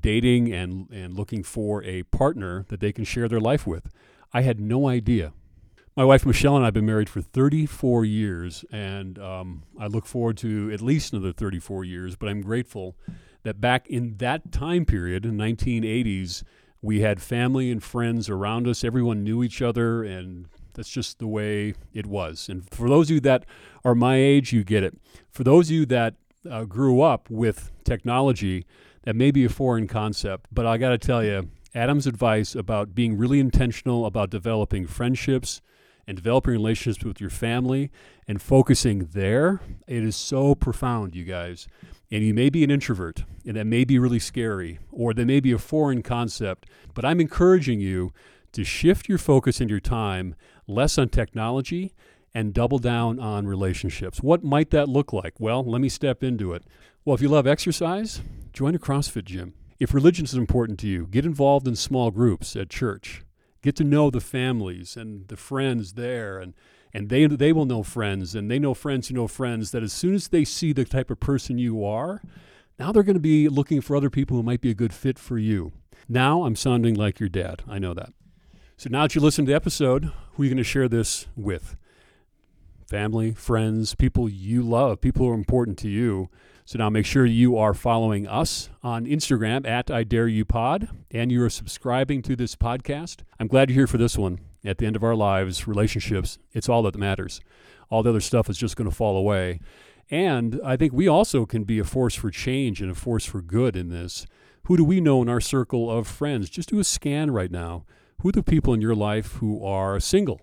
dating 0.00 0.52
and 0.52 0.88
and 0.90 1.14
looking 1.14 1.42
for 1.42 1.82
a 1.82 2.04
partner 2.04 2.64
that 2.68 2.80
they 2.80 2.92
can 2.92 3.04
share 3.04 3.28
their 3.28 3.40
life 3.40 3.66
with. 3.66 3.90
I 4.32 4.42
had 4.42 4.60
no 4.60 4.88
idea 4.88 5.32
my 5.96 6.04
wife 6.04 6.26
Michelle 6.26 6.56
and 6.56 6.64
I 6.64 6.68
have 6.68 6.74
been 6.74 6.86
married 6.86 7.08
for 7.08 7.20
34 7.20 8.04
years, 8.04 8.64
and 8.72 9.16
um, 9.18 9.62
I 9.78 9.86
look 9.86 10.06
forward 10.06 10.36
to 10.38 10.72
at 10.72 10.80
least 10.80 11.12
another 11.12 11.32
34 11.32 11.84
years. 11.84 12.16
But 12.16 12.28
I'm 12.28 12.42
grateful 12.42 12.96
that 13.44 13.60
back 13.60 13.88
in 13.88 14.16
that 14.16 14.50
time 14.50 14.84
period, 14.86 15.24
in 15.24 15.36
1980s, 15.36 16.42
we 16.82 17.00
had 17.00 17.22
family 17.22 17.70
and 17.70 17.82
friends 17.82 18.28
around 18.28 18.66
us. 18.66 18.82
Everyone 18.82 19.22
knew 19.22 19.44
each 19.44 19.62
other, 19.62 20.02
and 20.02 20.48
that's 20.72 20.90
just 20.90 21.20
the 21.20 21.28
way 21.28 21.74
it 21.92 22.06
was. 22.06 22.48
And 22.48 22.68
for 22.70 22.88
those 22.88 23.08
of 23.08 23.14
you 23.14 23.20
that 23.20 23.44
are 23.84 23.94
my 23.94 24.16
age, 24.16 24.52
you 24.52 24.64
get 24.64 24.82
it. 24.82 24.98
For 25.30 25.44
those 25.44 25.68
of 25.68 25.76
you 25.76 25.86
that 25.86 26.14
uh, 26.50 26.64
grew 26.64 27.02
up 27.02 27.30
with 27.30 27.70
technology, 27.84 28.66
that 29.04 29.14
may 29.14 29.30
be 29.30 29.44
a 29.44 29.48
foreign 29.48 29.86
concept, 29.86 30.48
but 30.50 30.66
I 30.66 30.76
got 30.76 30.90
to 30.90 30.98
tell 30.98 31.22
you, 31.22 31.50
Adam's 31.72 32.06
advice 32.06 32.54
about 32.54 32.94
being 32.94 33.16
really 33.16 33.38
intentional 33.38 34.06
about 34.06 34.30
developing 34.30 34.86
friendships 34.86 35.60
and 36.06 36.16
developing 36.16 36.52
relationships 36.52 37.04
with 37.04 37.20
your 37.20 37.30
family 37.30 37.90
and 38.26 38.40
focusing 38.40 39.08
there, 39.12 39.60
it 39.86 40.02
is 40.02 40.16
so 40.16 40.54
profound, 40.54 41.14
you 41.14 41.24
guys. 41.24 41.66
And 42.10 42.22
you 42.22 42.34
may 42.34 42.50
be 42.50 42.62
an 42.62 42.70
introvert, 42.70 43.24
and 43.46 43.56
that 43.56 43.66
may 43.66 43.84
be 43.84 43.98
really 43.98 44.18
scary, 44.18 44.78
or 44.90 45.14
that 45.14 45.24
may 45.24 45.40
be 45.40 45.52
a 45.52 45.58
foreign 45.58 46.02
concept, 46.02 46.68
but 46.94 47.04
I'm 47.04 47.20
encouraging 47.20 47.80
you 47.80 48.12
to 48.52 48.64
shift 48.64 49.08
your 49.08 49.18
focus 49.18 49.60
and 49.60 49.68
your 49.68 49.80
time 49.80 50.34
less 50.66 50.96
on 50.96 51.08
technology 51.08 51.92
and 52.32 52.54
double 52.54 52.78
down 52.78 53.18
on 53.18 53.46
relationships. 53.46 54.22
What 54.22 54.44
might 54.44 54.70
that 54.70 54.88
look 54.88 55.12
like? 55.12 55.38
Well, 55.38 55.64
let 55.64 55.80
me 55.80 55.88
step 55.88 56.22
into 56.22 56.52
it. 56.52 56.64
Well, 57.04 57.14
if 57.14 57.22
you 57.22 57.28
love 57.28 57.46
exercise, 57.46 58.22
join 58.52 58.74
a 58.74 58.78
CrossFit 58.78 59.24
gym. 59.24 59.54
If 59.78 59.92
religion 59.92 60.24
is 60.24 60.34
important 60.34 60.78
to 60.80 60.88
you, 60.88 61.06
get 61.06 61.26
involved 61.26 61.68
in 61.68 61.76
small 61.76 62.10
groups 62.10 62.56
at 62.56 62.70
church 62.70 63.22
get 63.64 63.74
to 63.76 63.82
know 63.82 64.10
the 64.10 64.20
families 64.20 64.94
and 64.94 65.26
the 65.28 65.38
friends 65.38 65.94
there 65.94 66.38
and 66.38 66.52
and 66.92 67.08
they 67.08 67.26
they 67.26 67.50
will 67.50 67.64
know 67.64 67.82
friends 67.82 68.34
and 68.34 68.50
they 68.50 68.58
know 68.58 68.74
friends 68.74 69.08
who 69.08 69.14
know 69.14 69.26
friends 69.26 69.70
that 69.70 69.82
as 69.82 69.90
soon 69.90 70.14
as 70.14 70.28
they 70.28 70.44
see 70.44 70.74
the 70.74 70.84
type 70.84 71.10
of 71.10 71.18
person 71.18 71.56
you 71.56 71.82
are 71.82 72.20
now 72.78 72.92
they're 72.92 73.02
going 73.02 73.16
to 73.16 73.20
be 73.20 73.48
looking 73.48 73.80
for 73.80 73.96
other 73.96 74.10
people 74.10 74.36
who 74.36 74.42
might 74.42 74.60
be 74.60 74.70
a 74.70 74.74
good 74.74 74.92
fit 74.92 75.18
for 75.18 75.38
you. 75.38 75.72
Now 76.10 76.44
i'm 76.44 76.56
sounding 76.56 76.94
like 76.94 77.18
your 77.18 77.30
dad. 77.30 77.62
I 77.66 77.78
know 77.78 77.94
that. 77.94 78.12
So 78.76 78.90
now 78.90 79.02
that 79.02 79.14
you 79.14 79.22
listen 79.22 79.46
to 79.46 79.50
the 79.50 79.56
episode 79.56 80.12
who 80.32 80.42
are 80.42 80.44
you 80.44 80.50
going 80.50 80.58
to 80.58 80.64
share 80.64 80.88
this 80.88 81.26
with? 81.34 81.74
Family 82.86 83.32
friends 83.32 83.94
people 83.94 84.28
you 84.28 84.62
love 84.62 85.00
people 85.00 85.24
who 85.24 85.32
are 85.32 85.34
important 85.34 85.78
to 85.78 85.88
you 85.88 86.28
so 86.66 86.78
now 86.78 86.88
make 86.88 87.04
sure 87.04 87.26
you 87.26 87.58
are 87.58 87.74
following 87.74 88.26
us 88.26 88.70
on 88.82 89.04
Instagram 89.04 89.66
at 89.66 89.90
I 89.90 90.02
Dare 90.02 90.28
You 90.28 90.46
Pod 90.46 90.88
and 91.10 91.30
you 91.30 91.42
are 91.42 91.50
subscribing 91.50 92.22
to 92.22 92.34
this 92.34 92.56
podcast. 92.56 93.20
I'm 93.38 93.48
glad 93.48 93.68
you're 93.68 93.80
here 93.80 93.86
for 93.86 93.98
this 93.98 94.16
one. 94.16 94.40
At 94.64 94.78
the 94.78 94.86
end 94.86 94.96
of 94.96 95.04
our 95.04 95.14
lives, 95.14 95.68
relationships, 95.68 96.38
it's 96.54 96.70
all 96.70 96.82
that 96.84 96.96
matters. 96.96 97.42
All 97.90 98.02
the 98.02 98.08
other 98.08 98.20
stuff 98.20 98.48
is 98.48 98.56
just 98.56 98.76
going 98.76 98.88
to 98.88 98.96
fall 98.96 99.18
away. 99.18 99.60
And 100.10 100.58
I 100.64 100.78
think 100.78 100.94
we 100.94 101.06
also 101.06 101.44
can 101.44 101.64
be 101.64 101.78
a 101.78 101.84
force 101.84 102.14
for 102.14 102.30
change 102.30 102.80
and 102.80 102.90
a 102.90 102.94
force 102.94 103.26
for 103.26 103.42
good 103.42 103.76
in 103.76 103.90
this. 103.90 104.26
Who 104.64 104.78
do 104.78 104.84
we 104.84 105.02
know 105.02 105.20
in 105.20 105.28
our 105.28 105.42
circle 105.42 105.90
of 105.90 106.06
friends? 106.06 106.48
Just 106.48 106.70
do 106.70 106.78
a 106.78 106.84
scan 106.84 107.30
right 107.30 107.50
now. 107.50 107.84
Who 108.22 108.30
are 108.30 108.32
the 108.32 108.42
people 108.42 108.72
in 108.72 108.80
your 108.80 108.94
life 108.94 109.34
who 109.34 109.62
are 109.62 110.00
single, 110.00 110.40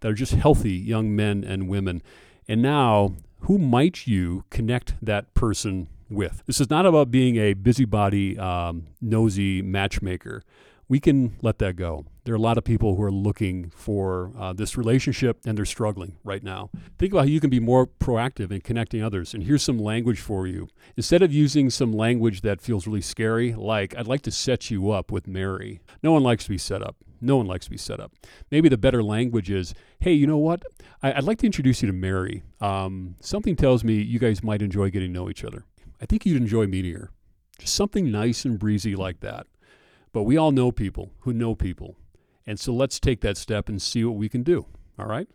that 0.00 0.10
are 0.10 0.14
just 0.14 0.32
healthy 0.32 0.72
young 0.72 1.14
men 1.14 1.44
and 1.44 1.68
women? 1.68 2.02
And 2.48 2.60
now 2.60 3.14
who 3.40 3.58
might 3.58 4.06
you 4.06 4.44
connect 4.50 4.94
that 5.02 5.34
person 5.34 5.88
with? 6.08 6.42
This 6.46 6.60
is 6.60 6.70
not 6.70 6.86
about 6.86 7.10
being 7.10 7.36
a 7.36 7.54
busybody, 7.54 8.38
um, 8.38 8.88
nosy 9.00 9.62
matchmaker. 9.62 10.42
We 10.88 11.00
can 11.00 11.36
let 11.42 11.58
that 11.58 11.76
go. 11.76 12.06
There 12.24 12.34
are 12.34 12.36
a 12.36 12.40
lot 12.40 12.58
of 12.58 12.64
people 12.64 12.96
who 12.96 13.02
are 13.02 13.12
looking 13.12 13.70
for 13.70 14.32
uh, 14.38 14.52
this 14.52 14.76
relationship 14.76 15.40
and 15.46 15.56
they're 15.56 15.64
struggling 15.64 16.16
right 16.24 16.42
now. 16.42 16.70
Think 16.98 17.12
about 17.12 17.20
how 17.20 17.26
you 17.26 17.40
can 17.40 17.50
be 17.50 17.60
more 17.60 17.86
proactive 17.86 18.50
in 18.50 18.60
connecting 18.60 19.02
others. 19.02 19.34
And 19.34 19.44
here's 19.44 19.62
some 19.62 19.78
language 19.78 20.20
for 20.20 20.46
you. 20.46 20.68
Instead 20.96 21.22
of 21.22 21.32
using 21.32 21.70
some 21.70 21.92
language 21.92 22.40
that 22.42 22.60
feels 22.60 22.86
really 22.86 23.00
scary, 23.00 23.54
like, 23.54 23.96
I'd 23.96 24.06
like 24.06 24.22
to 24.22 24.30
set 24.30 24.70
you 24.70 24.90
up 24.90 25.10
with 25.10 25.26
Mary, 25.26 25.80
no 26.02 26.12
one 26.12 26.22
likes 26.22 26.44
to 26.44 26.50
be 26.50 26.58
set 26.58 26.82
up. 26.82 26.96
No 27.20 27.36
one 27.36 27.46
likes 27.46 27.64
to 27.64 27.70
be 27.70 27.78
set 27.78 27.98
up. 27.98 28.12
Maybe 28.50 28.68
the 28.68 28.78
better 28.78 29.02
language 29.02 29.50
is, 29.50 29.74
hey, 29.98 30.12
you 30.12 30.26
know 30.26 30.38
what? 30.38 30.62
I, 31.02 31.14
would 31.14 31.24
like 31.24 31.38
to 31.38 31.46
introduce 31.46 31.82
you 31.82 31.86
to 31.88 31.92
Mary. 31.92 32.44
Um, 32.60 33.16
something 33.20 33.56
tells 33.56 33.82
me 33.82 33.94
you 33.94 34.18
guys 34.18 34.44
might 34.44 34.62
enjoy 34.62 34.90
getting 34.90 35.12
to 35.12 35.20
know 35.20 35.28
each 35.28 35.44
other. 35.44 35.64
I 36.00 36.06
think 36.06 36.24
you'd 36.24 36.40
enjoy 36.40 36.66
meeting 36.66 36.94
her. 36.94 37.10
Just 37.58 37.74
something 37.74 38.10
nice 38.10 38.44
and 38.44 38.58
breezy 38.58 38.94
like 38.94 39.20
that. 39.20 39.46
But 40.12 40.22
we 40.22 40.36
all 40.36 40.52
know 40.52 40.72
people 40.72 41.12
who 41.20 41.32
know 41.32 41.54
people. 41.54 41.96
And 42.46 42.58
so 42.58 42.72
let's 42.72 42.98
take 42.98 43.20
that 43.20 43.36
step 43.36 43.68
and 43.68 43.80
see 43.80 44.04
what 44.04 44.16
we 44.16 44.28
can 44.28 44.42
do. 44.42 44.66
All 44.98 45.06
right? 45.06 45.28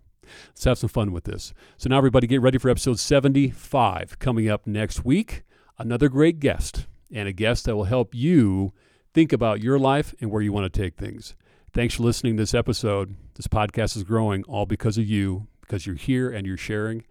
Let's 0.49 0.63
have 0.63 0.77
some 0.77 0.89
fun 0.89 1.11
with 1.11 1.25
this. 1.25 1.53
So 1.77 1.89
now, 1.89 1.97
everybody, 1.97 2.27
get 2.27 2.41
ready 2.41 2.57
for 2.57 2.69
episode 2.69 2.99
75 2.99 4.19
coming 4.19 4.49
up 4.49 4.65
next 4.65 5.05
week. 5.05 5.43
Another 5.77 6.09
great 6.09 6.39
guest, 6.39 6.87
and 7.13 7.27
a 7.27 7.33
guest 7.33 7.65
that 7.65 7.75
will 7.75 7.85
help 7.85 8.15
you 8.15 8.73
think 9.13 9.33
about 9.33 9.61
your 9.61 9.77
life 9.77 10.13
and 10.21 10.31
where 10.31 10.41
you 10.41 10.51
want 10.51 10.71
to 10.71 10.81
take 10.81 10.95
things. 10.95 11.35
Thanks 11.73 11.95
for 11.95 12.03
listening 12.03 12.37
to 12.37 12.43
this 12.43 12.53
episode. 12.53 13.15
This 13.35 13.47
podcast 13.47 13.97
is 13.97 14.03
growing 14.03 14.43
all 14.43 14.65
because 14.65 14.97
of 14.97 15.05
you, 15.05 15.47
because 15.61 15.85
you're 15.85 15.95
here 15.95 16.29
and 16.29 16.45
you're 16.45 16.57
sharing, 16.57 17.03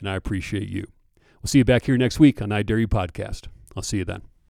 and 0.00 0.08
I 0.08 0.14
appreciate 0.14 0.68
you. 0.68 0.86
We'll 1.42 1.48
see 1.48 1.58
you 1.58 1.64
back 1.64 1.84
here 1.84 1.96
next 1.96 2.18
week 2.18 2.40
on 2.40 2.52
I 2.52 2.62
Dare 2.62 2.78
You 2.78 2.88
Podcast. 2.88 3.48
I'll 3.76 3.82
see 3.82 3.98
you 3.98 4.04
then. 4.04 4.35